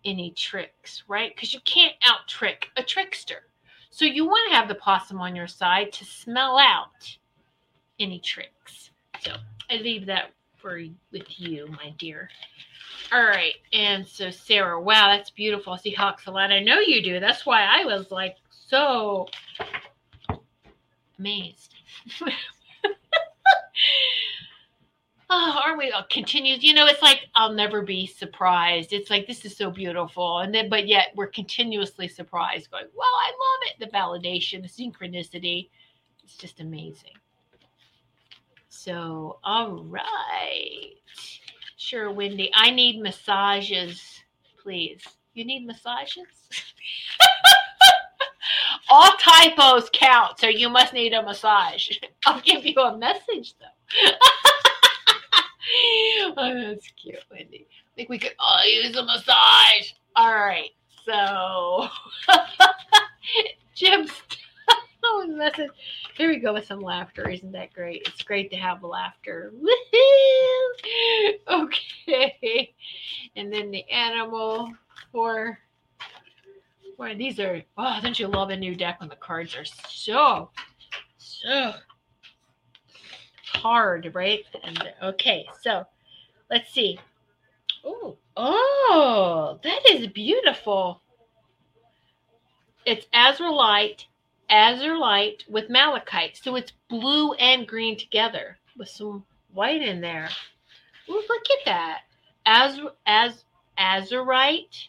any 0.06 0.32
tricks, 0.32 1.04
right? 1.08 1.34
Because 1.36 1.54
you 1.54 1.60
can't 1.62 1.94
out 2.06 2.28
trick 2.28 2.70
a 2.78 2.84
trickster. 2.84 3.44
So 3.90 4.06
you 4.06 4.26
want 4.26 4.50
to 4.50 4.56
have 4.56 4.68
the 4.68 4.76
possum 4.76 5.20
on 5.20 5.36
your 5.36 5.48
side 5.48 5.92
to 5.94 6.06
smell 6.06 6.58
out 6.58 7.18
any 8.00 8.20
tricks. 8.20 8.92
So 9.20 9.36
I 9.70 9.78
leave 9.78 10.06
that 10.08 10.32
for 10.58 10.80
with 11.12 11.40
you, 11.40 11.68
my 11.68 11.94
dear. 11.98 12.30
All 13.12 13.24
right, 13.24 13.56
and 13.74 14.08
so 14.08 14.30
Sarah, 14.32 14.80
wow, 14.80 15.10
that's 15.10 15.30
beautiful. 15.30 15.74
I 15.74 15.78
see 15.78 15.96
a 15.98 16.32
lot. 16.32 16.52
I 16.52 16.62
know 16.62 16.80
you 16.80 17.04
do. 17.04 17.20
That's 17.20 17.46
why 17.46 17.64
I 17.64 17.84
was 17.84 18.10
like 18.12 18.38
so 18.50 19.28
amazed. 21.20 21.76
oh, 25.32 25.62
aren't 25.66 25.80
we? 25.80 25.92
continues. 26.10 26.64
You 26.64 26.74
know, 26.74 26.86
it's 26.86 27.02
like 27.02 27.22
I'll 27.36 27.54
never 27.54 27.82
be 27.82 28.06
surprised. 28.06 28.94
It's 28.94 29.10
like 29.10 29.26
this 29.26 29.46
is 29.46 29.56
so 29.58 29.72
beautiful, 29.72 30.40
and 30.40 30.54
then 30.54 30.70
but 30.70 30.88
yet 30.88 31.08
we're 31.16 31.28
continuously 31.28 32.08
surprised, 32.08 32.70
going, 32.70 32.86
"Well, 32.96 33.08
I 33.08 33.30
love 33.30 33.72
it." 33.72 33.80
The 33.80 33.98
validation, 33.98 34.62
the 34.62 34.68
synchronicity, 34.68 35.70
it's 36.24 36.36
just 36.36 36.60
amazing. 36.60 37.14
So, 38.70 39.40
all 39.44 39.84
right, 39.84 40.94
sure, 41.78 42.12
Wendy. 42.12 42.52
I 42.54 42.70
need 42.70 43.02
massages, 43.02 44.02
please. 44.62 45.02
You 45.34 45.46
need 45.46 45.66
massages. 45.66 46.28
All 48.90 49.12
typos 49.20 49.90
count, 49.94 50.38
so 50.40 50.48
you 50.48 50.68
must 50.68 50.94
need 50.94 51.14
a 51.14 51.24
massage. 51.24 51.90
I'll 52.26 52.42
give 52.42 52.66
you 52.66 52.76
a 52.76 52.98
message 52.98 53.56
though. 53.60 54.12
oh, 56.38 56.62
that's 56.68 56.88
cute, 56.92 57.24
Wendy. 57.32 57.68
I 57.70 57.96
think 57.96 58.10
we 58.10 58.20
could 58.20 58.36
all 58.40 58.66
use 58.68 58.96
a 58.96 59.04
massage. 59.04 59.92
All 60.16 60.34
right, 60.34 60.72
so 61.06 61.88
Jim, 63.76 64.08
oh, 65.04 65.26
message. 65.28 65.72
Here 66.18 66.30
we 66.30 66.38
go 66.38 66.54
with 66.54 66.66
some 66.66 66.82
laughter. 66.82 67.30
Isn't 67.30 67.52
that 67.54 67.74
great? 67.74 68.04
It's 68.08 68.22
great 68.22 68.52
to 68.52 68.58
have 68.58 68.84
laughter. 68.84 69.54
Woohoo! 69.56 70.72
Okay, 71.50 72.74
and 73.36 73.52
then 73.52 73.72
the 73.72 73.90
animal 73.90 74.72
for. 75.12 75.60
Boy, 76.98 77.16
these 77.16 77.40
are. 77.40 77.62
Oh, 77.78 78.00
don't 78.02 78.20
you 78.20 78.28
love 78.28 78.50
a 78.50 78.58
new 78.58 78.76
deck 78.76 79.00
when 79.00 79.10
the 79.10 79.16
cards 79.16 79.56
are 79.56 79.66
so, 79.66 80.50
so 81.18 81.74
hard, 83.56 84.12
right? 84.14 84.44
And 84.64 84.94
okay, 85.02 85.46
so 85.62 85.86
let's 86.50 86.72
see. 86.72 87.00
Oh, 87.84 88.18
oh, 88.38 89.60
that 89.64 89.82
is 89.90 90.08
beautiful. 90.08 91.02
It's 92.86 93.06
azurite, 93.14 94.06
azurite 94.50 95.50
with 95.50 95.70
malachite. 95.70 96.38
So 96.38 96.56
it's 96.56 96.74
blue 96.90 97.34
and 97.34 97.68
green 97.68 97.98
together 97.98 98.58
with 98.78 98.90
some 98.90 99.26
white 99.54 99.82
in 99.82 100.02
there. 100.02 100.30
Ooh, 101.10 101.24
look 101.28 101.44
at 101.52 101.66
that. 101.66 102.02
Az, 102.46 102.80
az, 103.06 103.46
azurite, 103.78 104.88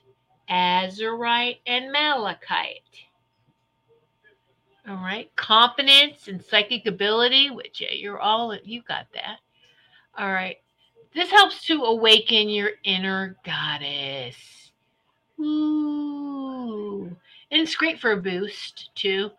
azurite, 0.48 1.58
and 1.66 1.92
malachite. 1.92 2.82
All 4.88 4.96
right. 4.96 5.30
Confidence 5.36 6.28
and 6.28 6.42
psychic 6.42 6.86
ability, 6.86 7.50
which 7.50 7.80
yeah, 7.80 7.92
you're 7.92 8.18
all, 8.18 8.56
you 8.64 8.82
got 8.82 9.06
that. 9.14 9.38
All 10.18 10.32
right. 10.32 10.56
This 11.14 11.30
helps 11.30 11.64
to 11.66 11.84
awaken 11.84 12.48
your 12.48 12.70
inner 12.84 13.36
goddess. 13.44 14.72
Ooh. 15.38 17.04
And 17.50 17.60
it's 17.60 17.76
great 17.76 18.00
for 18.00 18.12
a 18.12 18.16
boost, 18.16 18.90
too. 18.94 19.30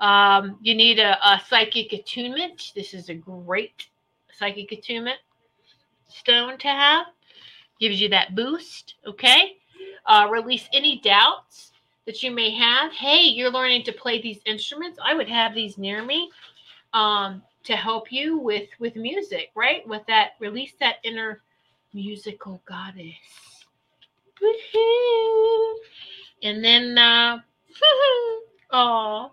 Um, 0.00 0.58
you 0.62 0.74
need 0.74 0.98
a, 0.98 1.18
a 1.26 1.40
psychic 1.46 1.92
attunement. 1.92 2.72
This 2.74 2.94
is 2.94 3.08
a 3.08 3.14
great 3.14 3.88
psychic 4.32 4.72
attunement 4.72 5.18
stone 6.08 6.56
to 6.58 6.68
have. 6.68 7.06
Gives 7.78 8.00
you 8.00 8.08
that 8.08 8.34
boost, 8.34 8.94
okay? 9.06 9.56
Uh, 10.06 10.28
release 10.30 10.68
any 10.72 11.00
doubts 11.00 11.72
that 12.08 12.22
you 12.22 12.30
may 12.30 12.50
have. 12.50 12.90
Hey, 12.90 13.20
you're 13.20 13.50
learning 13.50 13.82
to 13.82 13.92
play 13.92 14.18
these 14.18 14.40
instruments. 14.46 14.98
I 15.04 15.12
would 15.12 15.28
have 15.28 15.54
these 15.54 15.76
near 15.76 16.02
me 16.02 16.30
um, 16.94 17.42
to 17.64 17.76
help 17.76 18.10
you 18.10 18.38
with 18.38 18.70
with 18.78 18.96
music, 18.96 19.50
right? 19.54 19.86
With 19.86 20.06
that, 20.06 20.30
release 20.40 20.72
that 20.80 20.96
inner 21.04 21.42
musical 21.92 22.62
goddess. 22.64 23.66
And 26.42 26.64
then, 26.64 26.96
uh, 26.96 27.40
oh, 28.70 29.32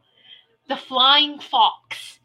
the 0.67 0.76
flying 0.76 1.39
fox, 1.39 2.19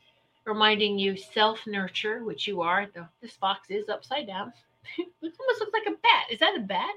reminding 0.44 0.98
you 0.98 1.16
self 1.16 1.64
nurture, 1.64 2.24
which 2.24 2.48
you 2.48 2.60
are. 2.60 2.88
The, 2.92 3.06
this 3.22 3.36
fox 3.36 3.70
is 3.70 3.88
upside 3.88 4.26
down. 4.26 4.52
it 4.98 5.06
almost 5.22 5.60
looks 5.60 5.72
like 5.72 5.86
a 5.86 5.96
bat. 6.02 6.24
Is 6.28 6.40
that 6.40 6.56
a 6.56 6.60
bat? 6.60 6.94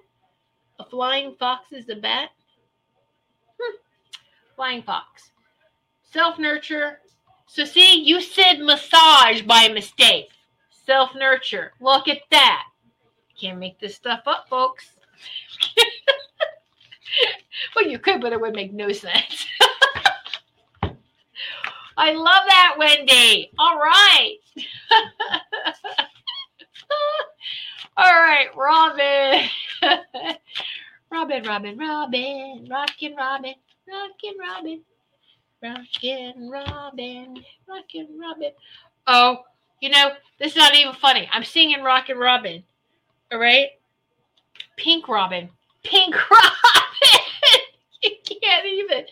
A 0.80 0.86
flying 0.86 1.36
fox 1.36 1.72
is 1.72 1.88
a 1.90 1.96
bat? 1.96 2.32
Flying 4.56 4.84
fox. 4.84 5.32
Self 6.12 6.38
nurture. 6.38 7.00
So, 7.48 7.66
see, 7.66 8.04
you 8.04 8.22
said 8.22 8.60
massage 8.60 9.42
by 9.42 9.70
mistake. 9.70 10.30
Self 10.86 11.16
nurture. 11.16 11.74
Look 11.80 12.08
at 12.08 12.20
that. 12.32 12.64
can't 13.40 13.60
make 13.60 13.80
this 13.80 13.96
stuff 13.96 14.22
up, 14.26 14.48
folks. 14.50 14.86
well, 17.76 17.88
you 17.88 18.00
could, 18.00 18.22
but 18.22 18.34
it 18.34 18.42
would 18.42 18.56
make 18.56 18.74
no 18.74 18.92
sense. 18.92 19.46
I 21.98 22.14
love 22.14 22.44
that, 22.48 22.76
Wendy. 22.78 23.52
All 23.58 23.78
right. 23.78 24.38
All 27.98 28.12
right, 28.12 28.48
Robin. 28.56 29.50
Robin, 31.12 31.44
Robin, 31.44 31.78
Robin, 31.78 32.68
Rockin' 32.70 33.16
Robin, 33.16 33.54
Rockin' 33.88 34.38
Robin, 34.40 34.82
Rockin' 35.62 36.50
Robin, 36.50 37.44
Rockin' 37.68 38.20
Robin. 38.20 38.52
Oh, 39.08 39.40
you 39.82 39.90
know, 39.90 40.12
this 40.40 40.52
is 40.52 40.58
not 40.58 40.76
even 40.76 40.94
funny. 40.94 41.30
I'm 41.32 41.44
singing 41.44 41.84
Rockin' 41.84 42.18
Robin. 42.18 42.64
All 43.32 43.40
right? 43.40 43.70
Pink 44.78 45.08
Robin. 45.08 45.50
Pink 45.84 46.16
Robin. 46.32 47.62
you 48.04 48.12
can't 48.42 48.66
even. 48.66 49.06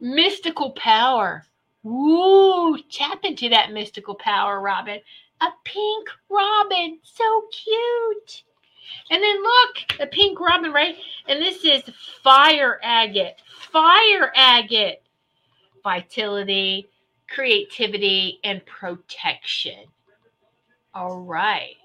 Mystical 0.00 0.70
power. 0.72 1.44
Woo! 1.82 2.78
Tap 2.90 3.24
into 3.24 3.48
that 3.48 3.72
mystical 3.72 4.14
power, 4.14 4.60
Robin. 4.60 5.00
A 5.40 5.48
pink 5.64 6.08
robin. 6.28 6.98
So 7.02 7.44
cute. 7.50 8.44
And 9.10 9.22
then 9.22 9.42
look, 9.42 10.00
a 10.00 10.06
pink 10.06 10.38
robin, 10.40 10.72
right? 10.72 10.96
And 11.28 11.42
this 11.42 11.64
is 11.64 11.82
fire 12.22 12.78
agate. 12.82 13.36
Fire 13.72 14.32
agate. 14.34 15.02
Vitality, 15.82 16.88
creativity, 17.28 18.38
and 18.44 18.64
protection. 18.66 19.84
All 20.94 21.20
right. 21.20 21.76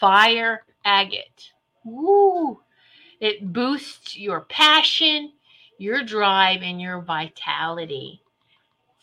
Fire 0.00 0.64
agate. 0.84 1.50
Woo! 1.84 2.60
It 3.20 3.52
boosts 3.52 4.16
your 4.16 4.42
passion, 4.42 5.32
your 5.78 6.02
drive, 6.02 6.62
and 6.62 6.80
your 6.80 7.00
vitality. 7.00 8.22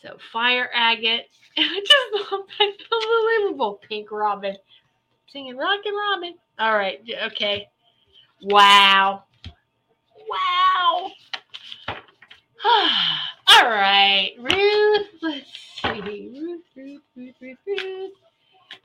So, 0.02 0.16
fire 0.32 0.70
agate. 0.74 1.26
I 1.58 1.84
just 1.84 2.32
love 2.32 2.42
that. 2.58 2.72
Unbelievable. 2.92 3.80
Pink 3.88 4.10
Robin. 4.10 4.56
Singing 5.32 5.56
Rockin' 5.56 5.94
Robin. 5.94 6.34
All 6.58 6.76
right. 6.76 7.00
Okay. 7.28 7.66
Wow. 8.42 9.22
Wow. 10.28 11.10
All 12.64 13.64
right. 13.64 14.32
Ruth. 14.38 15.06
Let's 15.22 15.46
see. 15.82 16.30
Ruth, 16.34 16.62
Ruth, 16.76 17.00
Ruth, 17.16 17.34
Ruth, 17.40 17.56
Ruth. 17.66 18.12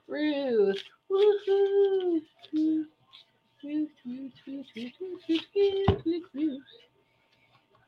Ruth. 0.08 0.84
Woohoo. 1.12 2.22
Ruth. 2.54 2.88
Ruth, 3.64 3.90
Ruth, 4.06 4.32
Ruth, 4.48 4.66
Ruth, 4.76 4.94
Ruth, 5.28 5.28
Ruth, 5.28 6.06
Ruth, 6.06 6.24
Ruth. 6.34 6.64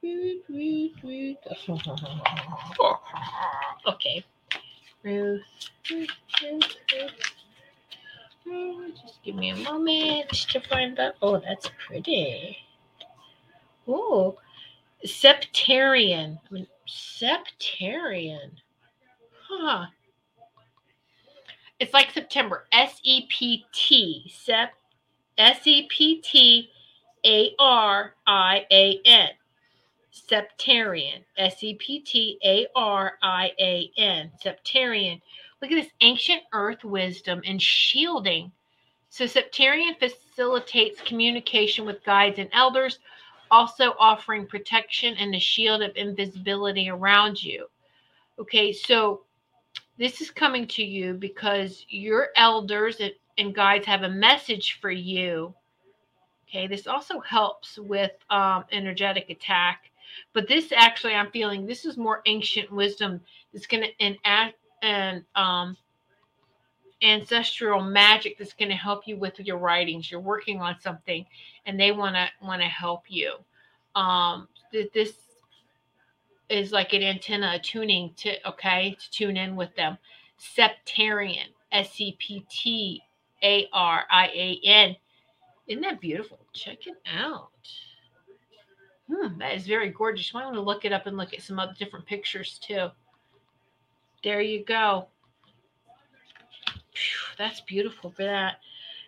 Ruth, 0.03 0.43
Ruth, 0.49 0.91
Ruth. 1.03 1.37
Okay. 3.87 4.25
Ruth, 5.03 5.41
Ruth, 5.89 6.09
Ruth, 6.41 6.75
Ruth. 6.91 7.11
Just 9.01 9.21
give 9.23 9.35
me 9.35 9.49
a 9.51 9.55
moment 9.57 10.29
to 10.29 10.59
find 10.61 10.97
that. 10.97 11.15
Oh, 11.21 11.39
that's 11.39 11.69
pretty. 11.89 12.57
Oh, 13.87 14.37
septarian. 15.03 16.37
I 16.49 16.53
mean, 16.53 16.67
septarian. 16.87 18.51
Huh. 19.47 19.87
It's 21.79 21.93
like 21.93 22.11
September. 22.11 22.65
S 22.71 22.99
E 23.03 23.25
P 23.29 23.65
T. 23.73 24.31
Sep. 24.33 24.73
S 25.37 25.65
E 25.65 25.87
P 25.89 26.21
T 26.21 26.69
A 27.25 27.55
R 27.57 28.13
I 28.27 28.65
A 28.71 28.99
N. 29.05 29.29
Septarian. 30.13 31.23
S 31.37 31.63
E 31.63 31.73
P 31.73 32.01
T 32.01 32.37
A 32.45 32.67
R 32.75 33.13
I 33.23 33.51
A 33.59 33.91
N. 33.97 34.31
Septarian. 34.43 35.19
Look 35.61 35.71
at 35.71 35.75
this 35.75 35.91
ancient 36.01 36.43
earth 36.53 36.83
wisdom 36.83 37.41
and 37.45 37.59
shielding. 37.59 38.51
So, 39.09 39.25
Septarian 39.25 39.97
facilitates 39.97 41.01
communication 41.01 41.85
with 41.85 42.03
guides 42.03 42.39
and 42.39 42.49
elders, 42.53 42.99
also 43.51 43.95
offering 43.99 44.45
protection 44.45 45.15
and 45.17 45.33
a 45.33 45.39
shield 45.39 45.81
of 45.81 45.91
invisibility 45.95 46.89
around 46.89 47.41
you. 47.43 47.67
Okay, 48.37 48.71
so 48.71 49.23
this 49.97 50.21
is 50.21 50.29
coming 50.31 50.67
to 50.67 50.83
you 50.83 51.13
because 51.13 51.85
your 51.89 52.29
elders 52.35 53.01
and, 53.37 53.55
guides 53.55 53.85
have 53.85 54.03
a 54.03 54.09
message 54.09 54.79
for 54.81 54.91
you. 54.91 55.53
Okay, 56.47 56.67
this 56.67 56.87
also 56.87 57.19
helps 57.21 57.77
with 57.79 58.11
um, 58.29 58.65
energetic 58.71 59.29
attack, 59.29 59.91
but 60.33 60.47
this 60.47 60.71
actually, 60.71 61.13
I'm 61.13 61.31
feeling 61.31 61.65
this 61.65 61.85
is 61.85 61.97
more 61.97 62.21
ancient 62.25 62.71
wisdom 62.71 63.21
It's 63.53 63.65
going 63.65 63.83
to 63.83 64.05
enact 64.05 64.57
and 64.81 65.23
um, 65.35 65.77
ancestral 67.01 67.81
magic 67.81 68.37
that's 68.37 68.53
going 68.53 68.69
to 68.69 68.75
help 68.75 69.07
you 69.07 69.17
with 69.17 69.39
your 69.39 69.57
writings. 69.57 70.11
You're 70.11 70.19
working 70.19 70.61
on 70.61 70.79
something, 70.81 71.25
and 71.65 71.79
they 71.79 71.91
want 71.91 72.15
to 72.15 72.27
want 72.41 72.61
to 72.61 72.67
help 72.67 73.03
you. 73.07 73.35
Um, 73.95 74.47
th- 74.71 74.91
this 74.93 75.13
is 76.49 76.71
like 76.71 76.93
an 76.93 77.03
antenna, 77.03 77.59
tuning 77.59 78.13
to 78.17 78.49
okay 78.49 78.97
to 78.99 79.11
tune 79.11 79.37
in 79.37 79.55
with 79.55 79.75
them. 79.75 79.97
Septarian, 80.39 81.47
S 81.71 81.99
E 81.99 82.15
P 82.19 82.45
T 82.49 83.01
A 83.43 83.67
R 83.73 84.03
I 84.09 84.27
A 84.27 84.59
N. 84.63 84.95
Isn't 85.67 85.81
that 85.83 86.01
beautiful? 86.01 86.39
Check 86.53 86.87
it 86.87 86.97
out. 87.15 87.49
Hmm, 89.07 89.37
that 89.39 89.55
is 89.55 89.65
very 89.67 89.89
gorgeous. 89.89 90.31
I 90.33 90.43
want 90.43 90.55
to 90.55 90.61
look 90.61 90.85
it 90.85 90.93
up 90.93 91.07
and 91.07 91.17
look 91.17 91.33
at 91.33 91.41
some 91.41 91.59
other 91.59 91.73
different 91.77 92.05
pictures 92.05 92.59
too. 92.59 92.89
There 94.23 94.41
you 94.41 94.63
go. 94.65 95.07
Phew, 96.99 97.35
that's 97.37 97.61
beautiful 97.61 98.11
for 98.11 98.23
that. 98.23 98.59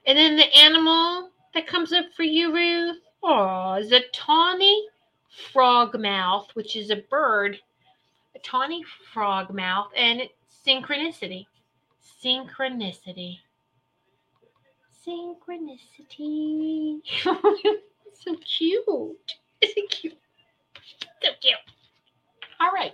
And 0.06 0.18
then 0.18 0.38
the 0.38 0.54
animal 0.56 1.30
that 1.54 1.68
comes 1.68 1.92
up 1.92 2.06
for 2.16 2.24
you, 2.24 2.54
Ruth, 2.54 3.02
oh, 3.22 3.74
is 3.74 3.92
a 3.92 4.02
tawny 4.14 4.88
frogmouth, 5.54 6.48
which 6.54 6.76
is 6.76 6.90
a 6.90 7.04
bird. 7.10 7.58
A 8.36 8.40
tawny 8.40 8.84
frogmouth, 9.14 9.90
and 9.98 10.22
synchronicity. 10.66 11.48
Synchronicity. 12.24 13.40
Synchronicity. 15.06 17.02
so 18.14 18.36
cute. 18.46 19.34
Isn't 19.62 19.90
cute? 19.90 20.18
So 21.22 21.30
cute. 21.42 21.58
All 22.60 22.72
right. 22.72 22.94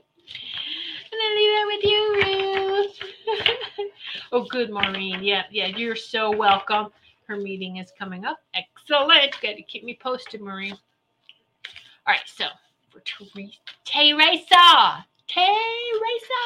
Then 1.17 1.35
leave 1.35 1.53
that 1.57 1.65
with 1.67 1.83
you, 1.83 2.03
Ruth. 2.23 3.91
oh, 4.31 4.45
good, 4.49 4.69
Maureen. 4.69 5.23
Yeah, 5.23 5.43
yeah, 5.51 5.67
you're 5.67 5.95
so 5.95 6.35
welcome. 6.35 6.87
Her 7.27 7.37
meeting 7.37 7.77
is 7.77 7.91
coming 7.97 8.25
up. 8.25 8.39
Excellent. 8.53 9.41
Got 9.41 9.55
to 9.55 9.63
keep 9.63 9.83
me 9.83 9.97
posted, 10.01 10.41
Maureen. 10.41 10.73
All 10.73 12.13
right, 12.13 12.19
so 12.25 12.45
for 12.89 12.99
Teresa, 12.99 13.51
Teresa, 13.85 15.05
Teresa, 15.27 16.43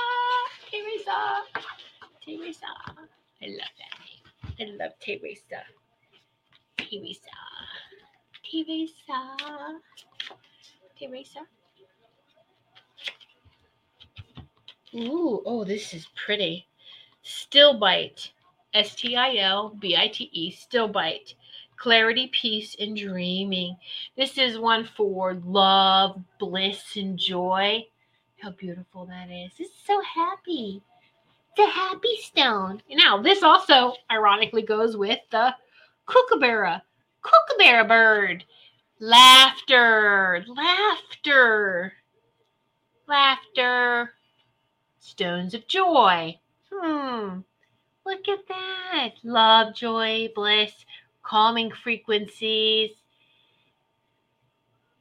Teresa, 0.72 1.44
Teresa. 2.24 2.68
I 3.42 3.48
love 3.48 3.74
that 3.78 3.96
name. 4.00 4.24
I 4.60 4.84
love 4.84 4.94
Teresa. 5.00 5.64
Teresa. 6.78 7.20
Teresa. 8.44 9.80
Teresa. 10.98 11.42
Ooh, 14.96 15.42
oh, 15.46 15.64
this 15.64 15.94
is 15.94 16.08
pretty. 16.16 16.68
Stilbite. 17.24 18.32
S 18.74 18.96
T 18.96 19.16
I 19.16 19.36
L 19.38 19.70
B 19.80 19.96
I 19.96 20.08
T 20.08 20.30
E. 20.32 20.52
Stilbite. 20.52 21.36
Clarity, 21.78 22.28
peace, 22.28 22.76
and 22.80 22.96
dreaming. 22.96 23.76
This 24.16 24.38
is 24.38 24.60
one 24.60 24.86
for 24.86 25.34
love, 25.34 26.22
bliss, 26.40 26.96
and 26.96 27.18
joy. 27.18 27.86
How 28.40 28.52
beautiful 28.52 29.06
that 29.08 29.30
is. 29.30 29.52
It's 29.58 29.72
so 29.86 30.02
happy. 30.02 30.82
A 31.58 31.66
happy 31.66 32.18
stone. 32.18 32.82
Now, 32.90 33.22
this 33.22 33.44
also 33.44 33.94
ironically 34.10 34.62
goes 34.62 34.96
with 34.96 35.20
the 35.32 35.54
kookaburra. 36.06 36.82
Kookaburra 37.22 37.88
bird. 37.88 38.46
Laughter. 39.00 40.46
Laughter. 40.48 41.94
Laughter. 43.08 44.14
Stones 45.02 45.54
of 45.56 45.68
joy. 45.68 46.40
Hmm. 46.72 47.40
Look 48.06 48.28
at 48.28 48.48
that. 48.48 49.10
Love, 49.24 49.76
joy, 49.76 50.30
bliss, 50.34 50.86
calming 51.24 51.72
frequencies, 51.72 52.92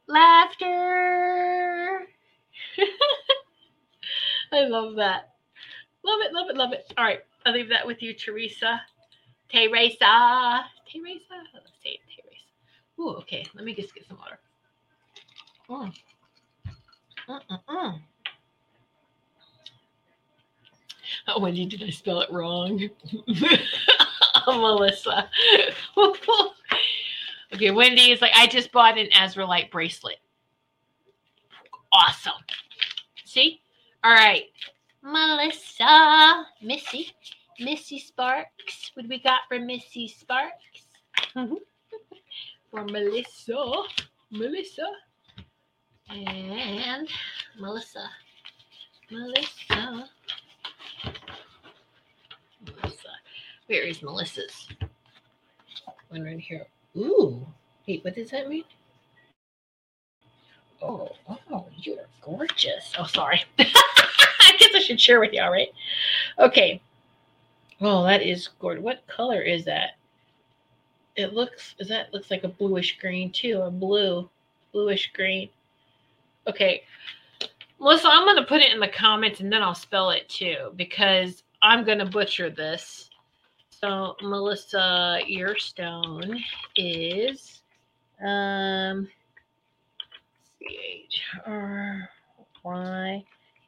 laughter. 0.07 0.67
I 4.51 4.65
love 4.65 4.95
that. 4.95 5.35
Love 6.03 6.19
it, 6.21 6.33
love 6.33 6.49
it, 6.49 6.57
love 6.57 6.73
it. 6.73 6.91
All 6.97 7.05
right. 7.05 7.19
I'll 7.45 7.53
leave 7.53 7.69
that 7.69 7.85
with 7.85 8.01
you, 8.01 8.13
Teresa. 8.13 8.81
Teresa. 9.49 10.65
Teresa. 10.91 11.35
Let's 11.53 11.71
say 11.83 11.99
Teresa. 12.07 12.99
Ooh, 12.99 13.17
okay. 13.17 13.45
Let 13.53 13.65
me 13.65 13.75
just 13.75 13.93
get 13.93 14.07
some 14.07 14.17
water. 14.17 14.39
Mm. 15.69 15.93
Mm-mm-mm. 17.29 18.01
Oh, 21.27 21.39
Wendy, 21.39 21.65
did 21.65 21.83
I 21.83 21.89
spell 21.89 22.21
it 22.21 22.31
wrong? 22.31 22.89
Oh, 24.47 24.59
Melissa. 24.59 25.29
okay, 27.53 27.69
Wendy 27.69 28.11
is 28.11 28.21
like, 28.21 28.31
I 28.35 28.47
just 28.47 28.71
bought 28.71 28.97
an 28.97 29.07
Azurite 29.15 29.69
bracelet. 29.69 30.17
Awesome. 31.91 32.33
See? 33.23 33.61
All 34.03 34.13
right. 34.13 34.45
Melissa. 35.03 36.45
Missy. 36.61 37.11
Missy 37.59 37.99
Sparks. 37.99 38.91
What 38.93 39.03
do 39.03 39.09
we 39.09 39.19
got 39.19 39.41
for 39.47 39.59
Missy 39.59 40.07
Sparks? 40.07 40.87
for 42.71 42.83
Melissa. 42.85 43.83
Melissa. 44.31 44.87
And. 46.09 47.07
Melissa. 47.59 48.09
Melissa. 49.11 50.09
Where 53.71 53.83
is 53.83 54.03
Melissa's? 54.03 54.67
One 56.09 56.23
right 56.23 56.37
here. 56.37 56.65
Ooh. 56.97 57.47
Wait, 57.87 58.03
what 58.03 58.15
does 58.15 58.31
that 58.31 58.49
mean? 58.49 58.65
Oh, 60.81 61.07
oh, 61.49 61.67
you're 61.77 62.03
gorgeous. 62.21 62.91
Oh, 62.99 63.05
sorry. 63.05 63.41
I 63.59 64.55
guess 64.59 64.75
I 64.75 64.79
should 64.79 64.99
share 64.99 65.21
with 65.21 65.31
y'all, 65.31 65.53
right? 65.53 65.69
Okay. 66.37 66.81
Oh, 67.79 68.03
that 68.03 68.21
is 68.21 68.49
gorgeous. 68.59 68.83
What 68.83 69.07
color 69.07 69.41
is 69.41 69.63
that? 69.63 69.91
It 71.15 71.33
looks, 71.33 71.73
is 71.79 71.87
that 71.87 72.13
looks 72.13 72.29
like 72.29 72.43
a 72.43 72.49
bluish 72.49 72.99
green 72.99 73.31
too, 73.31 73.61
a 73.61 73.71
blue, 73.71 74.29
bluish 74.73 75.13
green. 75.13 75.47
Okay. 76.45 76.83
Melissa, 77.79 78.09
I'm 78.09 78.25
to 78.35 78.43
put 78.43 78.59
it 78.59 78.73
in 78.73 78.81
the 78.81 78.89
comments 78.89 79.39
and 79.39 79.49
then 79.49 79.63
I'll 79.63 79.73
spell 79.73 80.09
it 80.09 80.27
too 80.27 80.73
because 80.75 81.43
I'm 81.61 81.85
to 81.99 82.05
butcher 82.05 82.49
this. 82.49 83.10
So 83.83 84.15
Melissa 84.21 85.21
Earstone 85.27 86.39
is 86.75 87.63
um 88.23 89.07
C 90.59 90.77
H 91.07 91.23
R 91.47 92.07
Y 92.63 93.25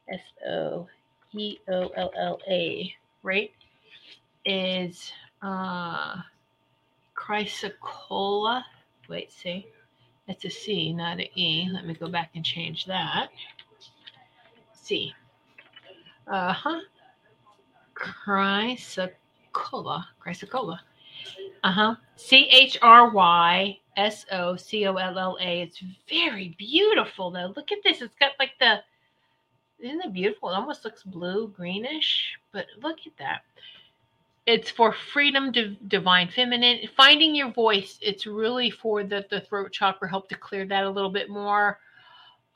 S 0.08 0.20
O 0.48 0.86
E 1.32 1.58
O 1.68 1.88
L 1.96 2.12
L 2.16 2.38
A, 2.48 2.94
right? 3.24 3.50
Is 4.44 5.10
uh 5.42 6.18
chrysocolla. 7.16 8.62
Wait, 9.08 9.32
see, 9.32 9.66
that's 10.28 10.44
a 10.44 10.50
C, 10.50 10.92
not 10.92 11.18
an 11.18 11.26
E. 11.34 11.68
Let 11.72 11.86
me 11.86 11.94
go 11.94 12.08
back 12.08 12.30
and 12.36 12.44
change 12.44 12.86
that. 12.86 13.30
C. 14.74 15.12
Uh 16.28 16.52
huh. 16.52 16.80
Chrysocolla. 19.54 20.04
Chrysocolla. 20.24 20.80
Uh 21.62 21.72
huh. 21.72 21.94
C 22.16 22.46
H 22.50 22.76
R 22.82 23.10
Y 23.10 23.78
S 23.96 24.26
O 24.32 24.56
C 24.56 24.86
O 24.86 24.94
L 24.94 25.18
L 25.18 25.38
A. 25.40 25.62
It's 25.62 25.82
very 26.08 26.54
beautiful 26.58 27.30
though. 27.30 27.52
Look 27.56 27.72
at 27.72 27.78
this. 27.84 28.02
It's 28.02 28.14
got 28.16 28.32
like 28.38 28.52
the. 28.60 28.80
Isn't 29.78 30.04
it 30.04 30.12
beautiful? 30.12 30.50
It 30.50 30.54
almost 30.54 30.84
looks 30.84 31.02
blue 31.02 31.48
greenish, 31.48 32.38
but 32.52 32.66
look 32.82 32.98
at 33.06 33.16
that. 33.18 33.42
It's 34.46 34.70
for 34.70 34.92
freedom, 34.92 35.52
div- 35.52 35.76
divine 35.88 36.28
feminine, 36.28 36.80
finding 36.96 37.34
your 37.34 37.50
voice. 37.50 37.98
It's 38.02 38.26
really 38.26 38.70
for 38.70 39.02
the 39.02 39.24
the 39.30 39.40
throat 39.40 39.72
chakra. 39.72 40.08
Help 40.08 40.28
to 40.28 40.36
clear 40.36 40.66
that 40.66 40.84
a 40.84 40.90
little 40.90 41.10
bit 41.10 41.30
more. 41.30 41.78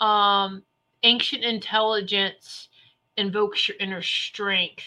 Um, 0.01 0.62
ancient 1.03 1.44
intelligence 1.44 2.68
invokes 3.16 3.68
your 3.68 3.76
inner 3.78 4.03
strength, 4.03 4.84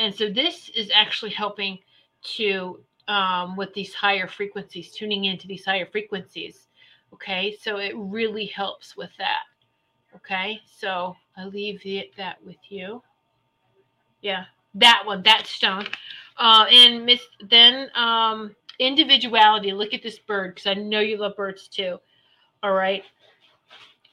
and 0.00 0.14
so 0.14 0.30
this 0.30 0.70
is 0.70 0.90
actually 0.94 1.30
helping 1.30 1.78
to 2.36 2.80
um, 3.06 3.54
with 3.54 3.74
these 3.74 3.92
higher 3.92 4.26
frequencies, 4.26 4.92
tuning 4.92 5.26
into 5.26 5.46
these 5.46 5.64
higher 5.64 5.84
frequencies. 5.84 6.68
Okay, 7.12 7.54
so 7.60 7.76
it 7.76 7.92
really 7.96 8.46
helps 8.46 8.96
with 8.96 9.10
that. 9.18 9.42
Okay, 10.16 10.58
so 10.78 11.14
I 11.36 11.44
leave 11.44 11.84
it, 11.84 12.16
that 12.16 12.42
with 12.44 12.56
you. 12.70 13.02
Yeah, 14.22 14.44
that 14.74 15.02
one, 15.04 15.22
that 15.24 15.46
stone. 15.46 15.86
Uh, 16.38 16.64
and 16.70 17.04
Miss, 17.04 17.20
then 17.50 17.90
um, 17.94 18.56
individuality. 18.78 19.72
Look 19.72 19.92
at 19.92 20.02
this 20.02 20.18
bird 20.18 20.54
because 20.54 20.66
I 20.66 20.80
know 20.80 21.00
you 21.00 21.18
love 21.18 21.36
birds 21.36 21.68
too. 21.68 21.98
All 22.62 22.72
right, 22.72 23.02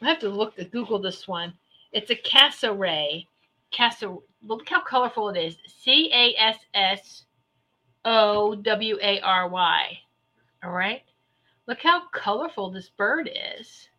I 0.01 0.09
have 0.09 0.19
to 0.19 0.29
look 0.29 0.59
at 0.59 0.71
Google 0.71 0.99
this 0.99 1.29
one. 1.29 1.53
It's 1.93 2.11
a 2.11 2.15
cassowary. 2.15 3.29
Cassowary. 3.71 4.19
Look 4.43 4.67
how 4.69 4.81
colorful 4.81 5.29
it 5.29 5.37
is. 5.37 5.57
C 5.67 6.11
A 6.13 6.33
S 6.39 6.57
S 6.73 7.23
O 8.05 8.55
W 8.55 8.97
A 9.01 9.19
R 9.21 9.49
Y. 9.49 9.99
All 10.63 10.71
right. 10.71 11.03
Look 11.67 11.79
how 11.81 12.07
colorful 12.09 12.71
this 12.71 12.89
bird 12.89 13.29
is. 13.59 13.89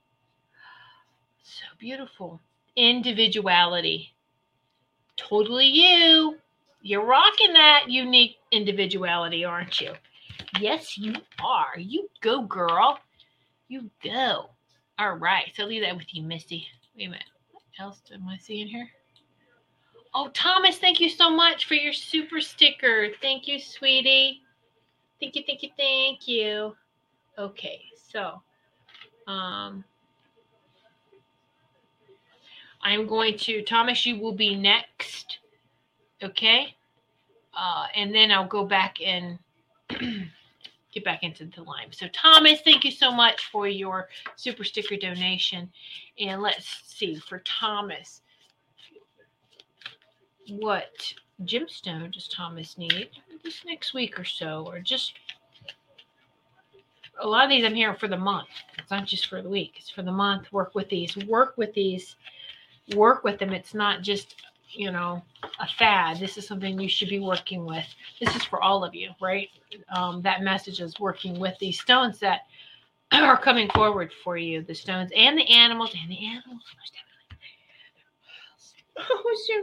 So 1.42 1.64
beautiful. 1.78 2.40
Individuality. 2.76 4.14
Totally 5.16 5.66
you. 5.66 6.38
You're 6.80 7.04
rocking 7.04 7.52
that 7.54 7.84
unique 7.88 8.36
individuality, 8.52 9.44
aren't 9.44 9.80
you? 9.80 9.92
Yes, 10.60 10.96
you 10.96 11.14
are. 11.42 11.78
You 11.78 12.08
go, 12.20 12.42
girl. 12.42 12.98
You 13.68 13.90
go. 14.02 14.50
All 14.98 15.14
right. 15.14 15.52
So 15.54 15.64
I'll 15.64 15.68
leave 15.68 15.82
that 15.82 15.96
with 15.96 16.14
you, 16.14 16.22
Misty. 16.22 16.66
Wait 16.96 17.06
a 17.06 17.10
minute. 17.10 17.24
What 17.52 17.62
else 17.78 18.00
am 18.12 18.28
I 18.28 18.38
seeing 18.38 18.68
here? 18.68 18.88
Oh, 20.14 20.30
Thomas, 20.32 20.78
thank 20.78 21.00
you 21.00 21.08
so 21.08 21.30
much 21.30 21.66
for 21.66 21.74
your 21.74 21.92
super 21.92 22.40
sticker. 22.40 23.08
Thank 23.20 23.46
you, 23.46 23.60
sweetie. 23.60 24.42
Thank 25.20 25.36
you, 25.36 25.42
thank 25.46 25.62
you, 25.62 25.70
thank 25.76 26.28
you. 26.28 26.76
Okay, 27.38 27.82
so 28.10 28.40
um 29.26 29.84
I'm 32.82 33.06
going 33.06 33.36
to 33.38 33.62
Thomas, 33.62 34.06
you 34.06 34.18
will 34.18 34.32
be 34.32 34.54
next. 34.54 35.38
Okay? 36.22 36.74
Uh, 37.56 37.86
and 37.94 38.14
then 38.14 38.30
I'll 38.30 38.46
go 38.46 38.64
back 38.64 38.98
and 39.04 39.38
get 40.92 41.04
back 41.04 41.22
into 41.22 41.46
the 41.46 41.62
line. 41.62 41.88
So 41.90 42.06
Thomas, 42.12 42.60
thank 42.60 42.84
you 42.84 42.92
so 42.92 43.10
much 43.10 43.46
for 43.50 43.66
your 43.66 44.08
super 44.36 44.62
sticker 44.62 44.96
donation. 44.96 45.70
And 46.20 46.40
let's 46.40 46.66
see 46.86 47.16
for 47.16 47.40
Thomas 47.40 48.22
what 50.50 51.14
gemstone 51.44 52.12
does 52.12 52.28
Thomas 52.28 52.76
need 52.76 53.10
this 53.44 53.64
next 53.64 53.94
week 53.94 54.18
or 54.18 54.24
so, 54.24 54.64
or 54.66 54.80
just 54.80 55.14
a 57.20 57.26
lot 57.26 57.44
of 57.44 57.50
these 57.50 57.64
I'm 57.64 57.74
hearing 57.74 57.96
for 57.96 58.08
the 58.08 58.16
month. 58.16 58.48
It's 58.78 58.90
not 58.90 59.06
just 59.06 59.26
for 59.26 59.42
the 59.42 59.48
week, 59.48 59.74
it's 59.76 59.90
for 59.90 60.02
the 60.02 60.12
month. 60.12 60.52
Work 60.52 60.74
with 60.74 60.88
these, 60.88 61.16
work 61.16 61.54
with 61.56 61.72
these, 61.74 62.16
work 62.94 63.24
with 63.24 63.38
them. 63.38 63.52
It's 63.52 63.74
not 63.74 64.02
just, 64.02 64.36
you 64.70 64.90
know, 64.90 65.22
a 65.60 65.66
fad. 65.66 66.18
This 66.18 66.36
is 66.36 66.46
something 66.46 66.78
you 66.78 66.88
should 66.88 67.08
be 67.08 67.20
working 67.20 67.64
with. 67.64 67.86
This 68.20 68.34
is 68.36 68.44
for 68.44 68.62
all 68.62 68.84
of 68.84 68.94
you, 68.94 69.10
right? 69.20 69.48
Um, 69.94 70.22
that 70.22 70.42
message 70.42 70.80
is 70.80 70.98
working 71.00 71.38
with 71.38 71.58
these 71.58 71.80
stones 71.80 72.18
that 72.20 72.42
are 73.12 73.40
coming 73.40 73.68
forward 73.70 74.12
for 74.22 74.36
you 74.36 74.62
the 74.62 74.74
stones 74.74 75.10
and 75.16 75.36
the 75.36 75.48
animals 75.48 75.94
and 76.00 76.10
the 76.10 76.26
animals. 76.26 76.62
Oh, 78.98 79.36
so 79.46 79.54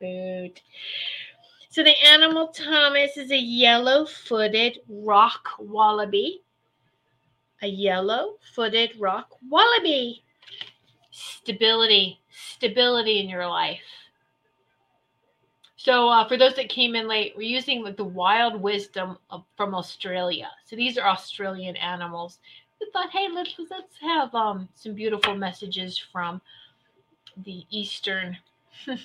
cute. 0.00 0.62
So 1.70 1.82
the 1.82 1.94
animal 2.06 2.48
Thomas 2.48 3.16
is 3.16 3.30
a 3.30 3.38
yellow-footed 3.38 4.80
rock 4.88 5.48
wallaby. 5.58 6.42
A 7.62 7.66
yellow-footed 7.66 8.92
rock 8.98 9.30
wallaby. 9.48 10.22
Stability, 11.10 12.20
stability 12.30 13.20
in 13.20 13.28
your 13.28 13.46
life. 13.46 13.80
So 15.76 16.08
uh, 16.08 16.28
for 16.28 16.36
those 16.36 16.54
that 16.54 16.68
came 16.68 16.94
in 16.94 17.08
late, 17.08 17.34
we're 17.36 17.42
using 17.42 17.82
the 17.82 18.04
wild 18.04 18.60
wisdom 18.60 19.18
of, 19.30 19.44
from 19.56 19.74
Australia. 19.74 20.50
So 20.64 20.76
these 20.76 20.96
are 20.96 21.08
Australian 21.08 21.76
animals. 21.76 22.38
We 22.80 22.88
thought, 22.92 23.10
hey, 23.10 23.28
let's 23.32 23.54
let's 23.70 23.96
have 24.00 24.34
um, 24.34 24.68
some 24.74 24.94
beautiful 24.94 25.34
messages 25.34 25.98
from 25.98 26.40
the 27.36 27.64
eastern 27.70 28.36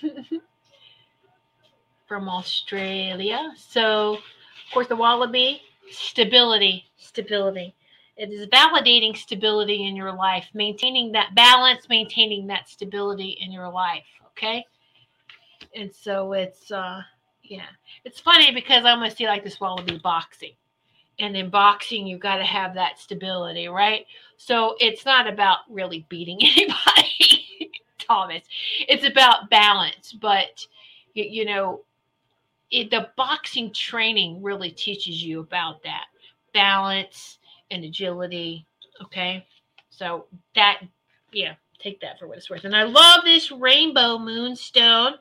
from 2.08 2.30
Australia. 2.30 3.54
So, 3.58 4.16
of 4.16 4.74
course, 4.74 4.88
the 4.88 4.96
wallaby, 4.96 5.62
stability, 5.90 6.86
stability. 6.98 7.74
It 8.18 8.32
is 8.32 8.48
validating 8.48 9.16
stability 9.16 9.86
in 9.88 9.96
your 9.96 10.12
life, 10.14 10.48
maintaining 10.54 11.12
that 11.14 11.36
balance, 11.36 11.88
maintaining 11.90 12.48
that 12.48 12.68
stability 12.70 13.38
in 13.42 13.52
your 13.52 13.70
life. 13.70 14.06
Okay. 14.30 14.66
And 15.76 15.94
so 15.94 16.34
it's, 16.34 16.72
uh, 16.72 17.02
Yeah. 17.44 17.66
It's 18.06 18.20
funny 18.20 18.52
because 18.54 18.86
I 18.86 18.92
almost 18.92 19.18
see 19.18 19.28
like 19.28 19.44
this 19.44 19.60
wallaby 19.60 20.00
boxing. 20.00 20.54
And 21.20 21.36
in 21.38 21.50
boxing, 21.50 22.08
you've 22.08 22.20
got 22.22 22.38
to 22.38 22.44
have 22.46 22.74
that 22.76 23.00
stability, 23.00 23.68
right? 23.68 24.06
So 24.38 24.76
it's 24.80 25.06
not 25.06 25.28
about 25.28 25.60
really 25.70 26.06
beating 26.10 26.40
anybody, 26.42 27.72
Thomas. 28.08 28.44
It's 28.88 29.06
about 29.06 29.50
balance. 29.50 30.14
But, 30.14 30.66
you, 31.14 31.46
know, 31.46 31.82
it, 32.72 32.90
the 32.90 33.10
boxing 33.16 33.74
training 33.74 34.42
really 34.42 34.72
teaches 34.72 35.24
you 35.24 35.40
about 35.40 35.84
that 35.84 36.06
balance 36.54 37.40
and 37.72 37.84
agility. 37.84 38.66
Okay. 39.04 39.46
So 39.90 40.26
that, 40.56 40.82
yeah, 41.32 41.56
take 41.80 42.00
that 42.02 42.20
for 42.20 42.28
what 42.28 42.38
it's 42.38 42.50
worth. 42.50 42.66
And 42.66 42.76
I 42.76 42.84
love 42.84 43.24
this 43.24 43.52
rainbow 43.52 44.18
moonstone 44.18 45.14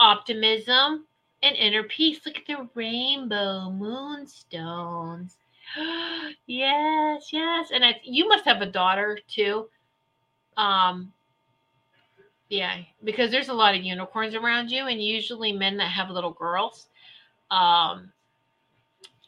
optimism 0.00 1.06
and 1.42 1.56
inner 1.56 1.84
peace. 1.84 2.20
Look 2.24 2.38
at 2.38 2.46
the 2.46 2.68
rainbow 2.74 3.70
moonstones. 3.70 5.36
yes, 6.46 7.28
yes. 7.32 7.70
And 7.72 7.84
I, 7.84 8.00
you 8.02 8.28
must 8.28 8.44
have 8.44 8.62
a 8.62 8.66
daughter 8.66 9.18
too. 9.28 9.68
Um, 10.56 11.12
yeah, 12.48 12.76
because 13.02 13.30
there's 13.30 13.48
a 13.48 13.54
lot 13.54 13.74
of 13.74 13.82
unicorns 13.82 14.34
around 14.34 14.70
you, 14.70 14.86
and 14.86 15.02
usually 15.02 15.52
men 15.52 15.76
that 15.78 15.90
have 15.90 16.10
little 16.10 16.32
girls, 16.32 16.88
um, 17.50 18.12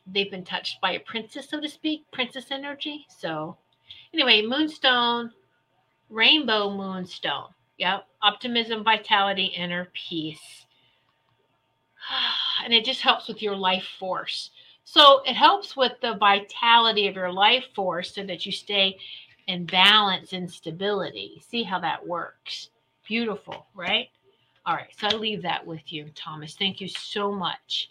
they've 0.06 0.30
been 0.30 0.44
touched 0.44 0.80
by 0.80 0.92
a 0.92 1.00
princess, 1.00 1.48
so 1.48 1.60
to 1.60 1.68
speak, 1.68 2.04
princess 2.12 2.46
energy. 2.50 3.06
So, 3.08 3.56
anyway, 4.12 4.42
moonstone, 4.42 5.32
rainbow 6.10 6.70
moonstone. 6.70 7.48
Yep, 7.78 8.06
optimism, 8.22 8.84
vitality, 8.84 9.46
inner 9.46 9.88
peace. 9.92 10.66
And 12.64 12.72
it 12.72 12.86
just 12.86 13.02
helps 13.02 13.28
with 13.28 13.42
your 13.42 13.54
life 13.54 13.86
force. 13.98 14.50
So 14.84 15.22
it 15.24 15.34
helps 15.34 15.76
with 15.76 15.92
the 16.00 16.14
vitality 16.14 17.06
of 17.06 17.14
your 17.14 17.30
life 17.30 17.64
force 17.74 18.14
so 18.14 18.24
that 18.24 18.46
you 18.46 18.50
stay 18.50 18.98
in 19.46 19.66
balance 19.66 20.32
and 20.32 20.50
stability. 20.50 21.42
See 21.46 21.62
how 21.62 21.78
that 21.80 22.04
works. 22.04 22.70
Beautiful, 23.06 23.66
right? 23.74 24.08
All 24.64 24.74
right, 24.74 24.92
so 24.98 25.06
I 25.06 25.14
leave 25.14 25.42
that 25.42 25.64
with 25.64 25.92
you, 25.92 26.06
Thomas. 26.14 26.56
Thank 26.56 26.80
you 26.80 26.88
so 26.88 27.30
much. 27.30 27.88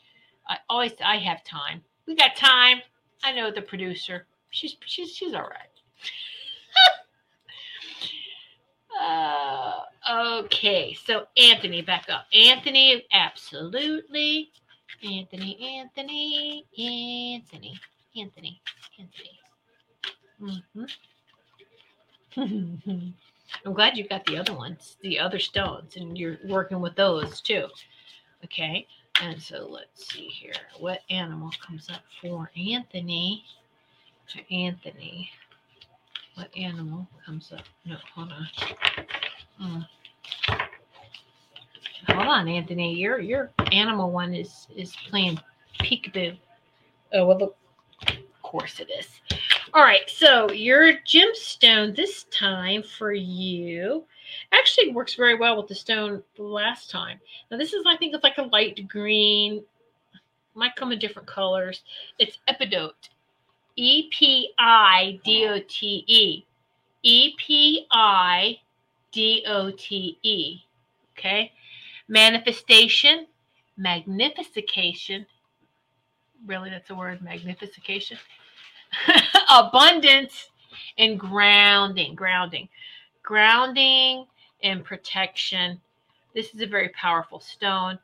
I 0.47 0.57
always 0.70 0.91
I 1.03 1.18
have 1.18 1.43
time. 1.43 1.82
We 2.05 2.16
got 2.16 2.36
time. 2.36 2.82
I 3.24 3.32
know 3.32 3.49
the 3.49 3.61
producer. 3.61 4.26
She's 4.49 4.76
she's 4.86 5.11
she's 5.11 5.34
all 5.34 5.47
right. 5.47 5.70
uh, 9.01 10.43
okay, 10.43 10.93
so 11.05 11.28
Anthony, 11.38 11.82
back 11.82 12.07
up. 12.09 12.26
Anthony, 12.34 13.05
absolutely. 13.11 14.51
Anthony, 15.03 15.80
Anthony, 15.80 16.66
Anthony, 16.78 17.80
Anthony, 18.18 18.61
Anthony. 18.99 19.39
Mm-hmm. 22.38 23.09
I'm 23.65 23.73
glad 23.73 23.97
you've 23.97 24.09
got 24.09 24.25
the 24.25 24.37
other 24.37 24.53
ones, 24.53 24.97
the 25.01 25.19
other 25.19 25.39
stones, 25.39 25.95
and 25.95 26.17
you're 26.17 26.37
working 26.45 26.81
with 26.81 26.95
those 26.95 27.41
too. 27.41 27.67
Okay, 28.43 28.87
and 29.21 29.41
so 29.41 29.67
let's 29.69 30.07
see 30.07 30.27
here. 30.27 30.53
What 30.79 31.01
animal 31.09 31.51
comes 31.65 31.89
up 31.89 32.01
for 32.21 32.51
Anthony? 32.57 33.43
To 34.29 34.53
Anthony. 34.53 35.29
What 36.35 36.49
animal 36.57 37.07
comes 37.25 37.51
up? 37.53 37.63
No, 37.85 37.95
hold 38.13 38.31
on. 38.31 38.47
Mm. 39.61 39.87
Hold 42.07 42.27
on, 42.27 42.47
Anthony. 42.47 42.93
Your 42.93 43.19
your 43.19 43.51
animal 43.71 44.11
one 44.11 44.33
is 44.33 44.67
is 44.75 44.95
playing 45.09 45.39
peekaboo. 45.79 46.37
Oh 47.13 47.25
well, 47.25 47.55
of 48.07 48.17
course 48.41 48.79
it 48.79 48.89
is. 48.99 49.21
All 49.76 49.84
right, 49.84 50.09
so 50.09 50.49
your 50.53 50.93
gemstone 51.05 51.93
this 51.93 52.23
time 52.32 52.82
for 52.82 53.11
you 53.11 54.05
actually 54.53 54.93
works 54.93 55.15
very 55.15 55.36
well 55.36 55.57
with 55.57 55.67
the 55.67 55.76
stone 55.76 56.23
last 56.38 56.89
time. 56.89 57.19
Now 57.51 57.57
this 57.57 57.73
is, 57.73 57.84
I 57.86 57.97
think, 57.97 58.15
it's 58.15 58.23
like 58.23 58.38
a 58.38 58.43
light 58.43 58.88
green. 58.88 59.65
Might 60.53 60.78
come 60.78 60.93
in 60.93 60.99
different 60.99 61.28
colors. 61.28 61.84
It's 62.19 62.38
epidote. 62.47 63.09
E 63.76 64.09
P 64.17 64.53
I 64.57 65.19
D 65.26 65.45
O 65.49 65.59
T 65.67 66.05
E. 66.07 66.45
E 67.03 67.36
P 67.38 67.86
I 67.91 68.57
D 69.11 69.43
O 69.45 69.71
T 69.71 70.17
E. 70.23 70.59
Okay. 71.19 71.51
Manifestation, 72.07 73.28
magnification. 73.76 75.26
Really, 76.45 76.69
that's 76.69 76.89
a 76.91 76.95
word, 76.95 77.21
magnification. 77.21 78.17
abundance 79.51 80.49
and 80.97 81.19
grounding, 81.19 82.15
grounding, 82.15 82.69
grounding 83.23 84.25
and 84.63 84.83
protection. 84.83 85.79
This 86.33 86.53
is 86.53 86.61
a 86.61 86.67
very 86.67 86.89
powerful 86.89 87.39
stone. 87.39 87.99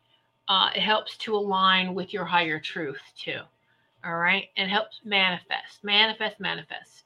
Uh, 0.47 0.69
it 0.75 0.81
helps 0.81 1.17
to 1.17 1.35
align 1.35 1.93
with 1.93 2.13
your 2.13 2.25
higher 2.25 2.59
truth 2.59 3.01
too. 3.17 3.39
All 4.03 4.17
right. 4.17 4.45
It 4.55 4.67
helps 4.67 4.99
manifest, 5.03 5.83
manifest, 5.83 6.39
manifest. 6.39 7.03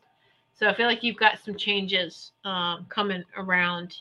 So 0.57 0.67
I 0.67 0.73
feel 0.73 0.87
like 0.87 1.03
you've 1.03 1.17
got 1.17 1.39
some 1.43 1.55
changes 1.55 2.31
um, 2.45 2.85
coming 2.87 3.23
around. 3.37 3.97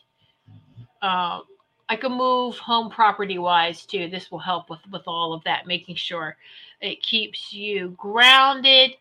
Uh, 1.01 1.41
I 1.89 1.95
could 1.97 2.11
move 2.11 2.57
home 2.57 2.89
property 2.89 3.37
wise 3.37 3.85
too. 3.85 4.09
This 4.09 4.31
will 4.31 4.39
help 4.39 4.69
with 4.69 4.79
with 4.91 5.03
all 5.05 5.33
of 5.33 5.43
that, 5.43 5.67
making 5.67 5.95
sure 5.95 6.37
it 6.81 7.03
keeps 7.03 7.53
you 7.53 7.89
grounded 7.97 8.95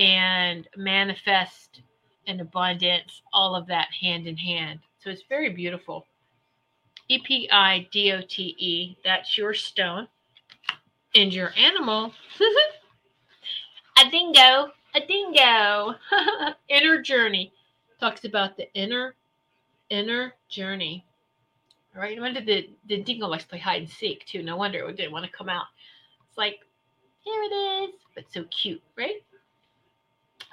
and 0.00 0.66
manifest 0.76 1.82
in 2.26 2.40
abundance, 2.40 3.20
all 3.34 3.54
of 3.54 3.66
that 3.66 3.88
hand 4.00 4.26
in 4.26 4.36
hand. 4.36 4.80
So 4.98 5.10
it's 5.10 5.24
very 5.28 5.50
beautiful. 5.50 6.06
E 7.08 7.18
P 7.18 7.48
I 7.52 7.86
D 7.92 8.12
O 8.12 8.22
T 8.22 8.56
E, 8.58 8.96
that's 9.04 9.36
your 9.36 9.52
stone. 9.52 10.08
And 11.14 11.34
your 11.34 11.52
animal, 11.58 12.14
a 13.98 14.10
dingo, 14.10 14.70
a 14.94 15.00
dingo. 15.06 15.96
inner 16.68 17.02
journey 17.02 17.52
talks 17.98 18.24
about 18.24 18.56
the 18.56 18.72
inner, 18.74 19.14
inner 19.90 20.34
journey. 20.48 21.04
All 21.94 22.00
right, 22.00 22.16
no 22.16 22.22
wonder 22.22 22.40
the, 22.40 22.70
the 22.86 23.02
dingo 23.02 23.26
likes 23.26 23.42
to 23.42 23.50
play 23.50 23.58
hide 23.58 23.82
and 23.82 23.90
seek 23.90 24.24
too. 24.24 24.42
No 24.42 24.56
wonder 24.56 24.88
it 24.88 24.96
didn't 24.96 25.12
want 25.12 25.26
to 25.26 25.32
come 25.32 25.48
out. 25.48 25.66
It's 26.28 26.38
like, 26.38 26.60
here 27.22 27.42
it 27.42 27.52
is, 27.52 27.94
but 28.14 28.32
so 28.32 28.44
cute, 28.44 28.82
right? 28.96 29.20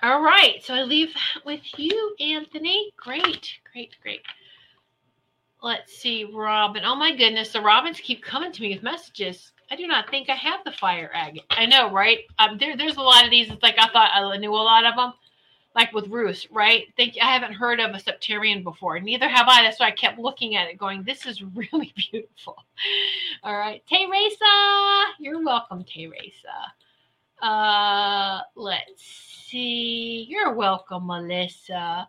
All 0.03 0.21
right, 0.21 0.63
so 0.63 0.75
I 0.75 0.83
leave 0.83 1.15
with 1.43 1.61
you, 1.79 2.15
Anthony. 2.19 2.91
Great, 2.97 3.57
great, 3.71 3.95
great. 4.03 4.21
Let's 5.63 5.97
see, 5.97 6.23
Robin. 6.23 6.83
Oh 6.85 6.95
my 6.95 7.15
goodness, 7.15 7.51
the 7.51 7.61
Robins 7.61 7.99
keep 7.99 8.23
coming 8.23 8.51
to 8.51 8.61
me 8.61 8.75
with 8.75 8.83
messages. 8.83 9.53
I 9.71 9.75
do 9.75 9.87
not 9.87 10.07
think 10.09 10.29
I 10.29 10.35
have 10.35 10.63
the 10.63 10.71
fire 10.71 11.09
agate. 11.15 11.45
I 11.49 11.65
know, 11.65 11.91
right? 11.91 12.19
Um, 12.37 12.59
there, 12.59 12.77
there's 12.77 12.97
a 12.97 13.01
lot 13.01 13.25
of 13.25 13.31
these. 13.31 13.49
It's 13.49 13.63
like 13.63 13.77
I 13.79 13.87
thought 13.87 14.11
I 14.13 14.37
knew 14.37 14.51
a 14.51 14.55
lot 14.55 14.85
of 14.85 14.95
them, 14.95 15.13
like 15.75 15.91
with 15.93 16.07
Ruth, 16.09 16.45
right? 16.51 16.85
Think 16.95 17.15
I 17.19 17.33
haven't 17.33 17.53
heard 17.53 17.79
of 17.79 17.89
a 17.95 17.99
septarian 17.99 18.63
before. 18.63 18.99
Neither 18.99 19.27
have 19.27 19.47
I. 19.49 19.63
That's 19.63 19.79
why 19.79 19.87
I 19.87 19.91
kept 19.91 20.19
looking 20.19 20.55
at 20.55 20.69
it, 20.69 20.77
going, 20.77 21.01
"This 21.01 21.25
is 21.25 21.41
really 21.55 21.91
beautiful." 21.95 22.55
All 23.43 23.57
right, 23.57 23.81
Teresa, 23.89 25.13
you're 25.19 25.43
welcome, 25.43 25.83
Teresa. 25.83 26.71
Uh, 27.41 28.41
let's 28.55 29.03
see. 29.49 30.25
You're 30.29 30.53
welcome, 30.53 31.07
Melissa. 31.07 32.07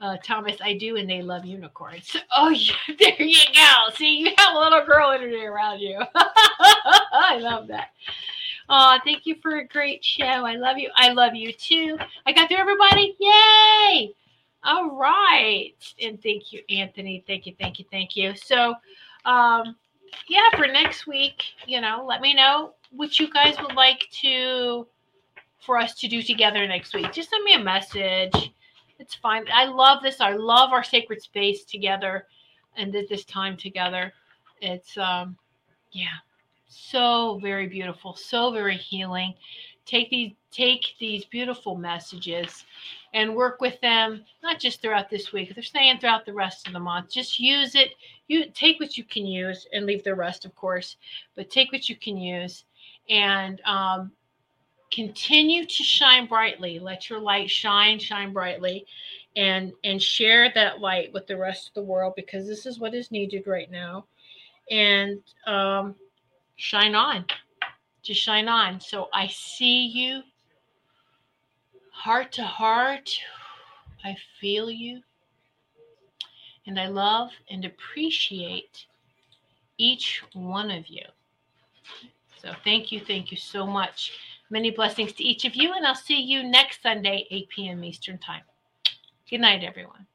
Uh, 0.00 0.16
Thomas, 0.24 0.56
I 0.60 0.76
do, 0.76 0.96
and 0.96 1.08
they 1.08 1.22
love 1.22 1.44
unicorns. 1.44 2.16
Oh, 2.36 2.48
yeah, 2.48 2.74
there 2.98 3.22
you 3.22 3.44
go. 3.54 3.94
See, 3.94 4.16
you 4.16 4.32
have 4.36 4.56
a 4.56 4.58
little 4.58 4.84
girl 4.84 5.12
energy 5.12 5.44
around 5.44 5.80
you. 5.80 6.00
I 6.14 7.38
love 7.40 7.68
that. 7.68 7.88
Oh, 8.68 8.98
thank 9.04 9.26
you 9.26 9.36
for 9.42 9.58
a 9.58 9.66
great 9.68 10.04
show. 10.04 10.24
I 10.24 10.56
love 10.56 10.78
you. 10.78 10.90
I 10.96 11.12
love 11.12 11.34
you 11.34 11.52
too. 11.52 11.98
I 12.26 12.32
got 12.32 12.48
through 12.48 12.56
everybody. 12.56 13.16
Yay! 13.20 14.14
All 14.64 14.96
right. 14.96 15.74
And 16.00 16.22
thank 16.22 16.52
you, 16.52 16.62
Anthony. 16.70 17.22
Thank 17.26 17.46
you, 17.46 17.54
thank 17.58 17.78
you, 17.78 17.84
thank 17.90 18.16
you. 18.16 18.34
So, 18.34 18.74
um, 19.24 19.76
yeah, 20.28 20.48
for 20.56 20.66
next 20.66 21.06
week, 21.06 21.42
you 21.66 21.80
know, 21.80 22.04
let 22.08 22.20
me 22.20 22.34
know 22.34 22.74
what 22.94 23.18
you 23.18 23.30
guys 23.32 23.56
would 23.60 23.74
like 23.74 24.08
to 24.20 24.86
for 25.60 25.78
us 25.78 25.94
to 25.94 26.08
do 26.08 26.22
together 26.22 26.66
next 26.66 26.94
week. 26.94 27.12
Just 27.12 27.30
send 27.30 27.44
me 27.44 27.54
a 27.54 27.58
message. 27.58 28.52
It's 28.98 29.14
fine. 29.14 29.44
I 29.52 29.66
love 29.66 30.02
this. 30.02 30.20
I 30.20 30.32
love 30.32 30.72
our 30.72 30.84
sacred 30.84 31.22
space 31.22 31.64
together 31.64 32.26
and 32.76 32.92
this 32.92 33.24
time 33.24 33.56
together. 33.56 34.12
It's 34.60 34.96
um 34.98 35.36
yeah, 35.90 36.18
so 36.68 37.38
very 37.42 37.66
beautiful, 37.66 38.14
so 38.14 38.50
very 38.52 38.76
healing. 38.76 39.34
take 39.86 40.10
these 40.10 40.32
take 40.50 40.94
these 41.00 41.24
beautiful 41.24 41.74
messages 41.74 42.64
and 43.14 43.34
work 43.34 43.60
with 43.60 43.80
them 43.80 44.24
not 44.42 44.60
just 44.60 44.80
throughout 44.80 45.10
this 45.10 45.32
week 45.32 45.54
they're 45.54 45.62
staying 45.62 45.98
throughout 45.98 46.24
the 46.24 46.32
rest 46.32 46.66
of 46.66 46.72
the 46.72 46.78
month 46.78 47.10
just 47.10 47.38
use 47.40 47.74
it 47.74 47.94
you 48.28 48.46
take 48.54 48.78
what 48.78 48.96
you 48.96 49.04
can 49.04 49.26
use 49.26 49.66
and 49.72 49.86
leave 49.86 50.04
the 50.04 50.14
rest 50.14 50.44
of 50.44 50.54
course 50.54 50.96
but 51.34 51.50
take 51.50 51.72
what 51.72 51.88
you 51.88 51.96
can 51.96 52.16
use 52.16 52.64
and 53.08 53.60
um, 53.62 54.12
continue 54.92 55.64
to 55.64 55.82
shine 55.82 56.26
brightly 56.26 56.78
let 56.78 57.08
your 57.08 57.20
light 57.20 57.50
shine 57.50 57.98
shine 57.98 58.32
brightly 58.32 58.86
and 59.36 59.72
and 59.84 60.00
share 60.02 60.52
that 60.54 60.80
light 60.80 61.12
with 61.12 61.26
the 61.26 61.36
rest 61.36 61.68
of 61.68 61.74
the 61.74 61.82
world 61.82 62.12
because 62.16 62.46
this 62.46 62.66
is 62.66 62.78
what 62.78 62.94
is 62.94 63.10
needed 63.10 63.46
right 63.46 63.70
now 63.70 64.04
and 64.70 65.20
um, 65.46 65.94
shine 66.56 66.94
on 66.94 67.24
to 68.04 68.14
shine 68.14 68.48
on. 68.48 68.80
So 68.80 69.08
I 69.12 69.28
see 69.28 69.86
you 69.86 70.22
heart 71.92 72.32
to 72.32 72.42
heart. 72.42 73.10
I 74.04 74.16
feel 74.40 74.70
you. 74.70 75.02
And 76.66 76.78
I 76.78 76.88
love 76.88 77.30
and 77.50 77.64
appreciate 77.64 78.86
each 79.78 80.22
one 80.32 80.70
of 80.70 80.86
you. 80.88 81.04
So 82.42 82.52
thank 82.64 82.90
you. 82.90 83.00
Thank 83.00 83.30
you 83.30 83.36
so 83.36 83.66
much. 83.66 84.12
Many 84.50 84.70
blessings 84.72 85.12
to 85.14 85.24
each 85.24 85.44
of 85.44 85.54
you. 85.54 85.72
And 85.72 85.86
I'll 85.86 85.94
see 85.94 86.20
you 86.20 86.42
next 86.42 86.82
Sunday, 86.82 87.26
8 87.30 87.48
p.m. 87.48 87.84
Eastern 87.84 88.18
Time. 88.18 88.42
Good 89.30 89.40
night, 89.40 89.62
everyone. 89.62 90.06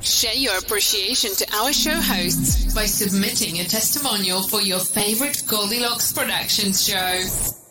Share 0.00 0.34
your 0.34 0.58
appreciation 0.58 1.34
to 1.36 1.56
our 1.56 1.72
show 1.72 1.94
hosts 1.94 2.74
by 2.74 2.84
submitting 2.84 3.60
a 3.60 3.64
testimonial 3.64 4.42
for 4.42 4.60
your 4.60 4.78
favorite 4.78 5.42
Goldilocks 5.48 6.12
Productions 6.12 6.86
show. 6.86 7.63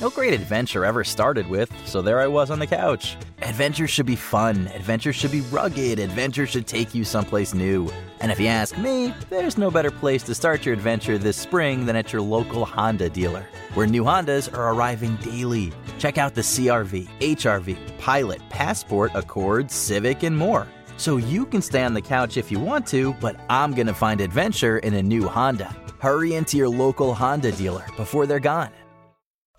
No 0.00 0.08
great 0.08 0.32
adventure 0.32 0.86
ever 0.86 1.04
started 1.04 1.46
with, 1.46 1.70
so 1.84 2.00
there 2.00 2.20
I 2.20 2.26
was 2.26 2.50
on 2.50 2.58
the 2.58 2.66
couch. 2.66 3.18
Adventure 3.42 3.86
should 3.86 4.06
be 4.06 4.16
fun, 4.16 4.68
adventure 4.68 5.12
should 5.12 5.30
be 5.30 5.42
rugged, 5.42 5.98
adventure 5.98 6.46
should 6.46 6.66
take 6.66 6.94
you 6.94 7.04
someplace 7.04 7.52
new. 7.52 7.90
And 8.20 8.32
if 8.32 8.40
you 8.40 8.46
ask 8.46 8.78
me, 8.78 9.12
there's 9.28 9.58
no 9.58 9.70
better 9.70 9.90
place 9.90 10.22
to 10.22 10.34
start 10.34 10.64
your 10.64 10.72
adventure 10.72 11.18
this 11.18 11.36
spring 11.36 11.84
than 11.84 11.96
at 11.96 12.14
your 12.14 12.22
local 12.22 12.64
Honda 12.64 13.10
dealer, 13.10 13.46
where 13.74 13.86
new 13.86 14.02
Hondas 14.02 14.50
are 14.56 14.72
arriving 14.72 15.16
daily. 15.16 15.70
Check 15.98 16.16
out 16.16 16.34
the 16.34 16.40
CRV, 16.40 17.06
HRV, 17.20 17.98
Pilot, 17.98 18.40
Passport, 18.48 19.12
Accord, 19.14 19.70
Civic, 19.70 20.22
and 20.22 20.34
more. 20.34 20.66
So 20.96 21.18
you 21.18 21.44
can 21.44 21.60
stay 21.60 21.82
on 21.82 21.92
the 21.92 22.00
couch 22.00 22.38
if 22.38 22.50
you 22.50 22.58
want 22.58 22.86
to, 22.86 23.12
but 23.20 23.38
I'm 23.50 23.74
gonna 23.74 23.92
find 23.92 24.22
adventure 24.22 24.78
in 24.78 24.94
a 24.94 25.02
new 25.02 25.28
Honda. 25.28 25.76
Hurry 25.98 26.36
into 26.36 26.56
your 26.56 26.70
local 26.70 27.12
Honda 27.12 27.52
dealer 27.52 27.84
before 27.98 28.24
they're 28.24 28.40
gone. 28.40 28.70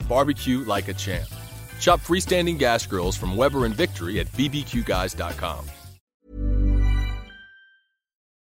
Barbecue 0.07 0.63
like 0.65 0.87
a 0.87 0.93
champ. 0.93 1.27
Shop 1.79 1.99
freestanding 1.99 2.57
gas 2.57 2.85
grills 2.85 3.17
from 3.17 3.35
Weber 3.35 3.65
and 3.65 3.75
Victory 3.75 4.19
at 4.19 4.27
bbqguys.com. 4.33 5.65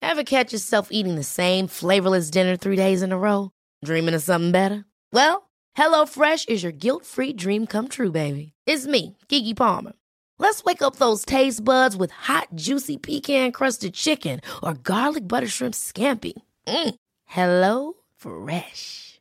Ever 0.01 0.25
catch 0.25 0.53
yourself 0.53 0.89
eating 0.91 1.17
the 1.17 1.25
same 1.25 1.67
flavorless 1.67 2.31
dinner 2.31 2.57
three 2.57 2.77
days 2.77 3.03
in 3.03 3.13
a 3.13 3.19
row? 3.19 3.51
Dreaming 3.85 4.15
of 4.15 4.23
something 4.23 4.53
better? 4.53 4.85
Well, 5.13 5.51
HelloFresh 5.77 6.49
is 6.49 6.63
your 6.63 6.73
guilt-free 6.73 7.35
dream 7.35 7.67
come 7.67 7.89
true, 7.89 8.11
baby. 8.11 8.53
It's 8.67 8.87
me, 8.87 9.17
Keke 9.29 9.57
Palmer. 9.57 9.93
Let's 10.39 10.63
wake 10.65 10.83
up 10.83 10.97
those 10.97 11.25
taste 11.25 11.65
buds 11.65 11.97
with 11.97 12.11
hot, 12.13 12.49
juicy 12.55 12.97
pecan 12.97 13.53
crusted 13.53 13.95
chicken 13.95 14.41
or 14.63 14.75
garlic 14.75 15.27
butter 15.27 15.49
shrimp 15.49 15.75
scampi. 15.75 16.35
Mm. 16.67 16.95
Hello 17.25 17.95
Fresh. 18.17 19.21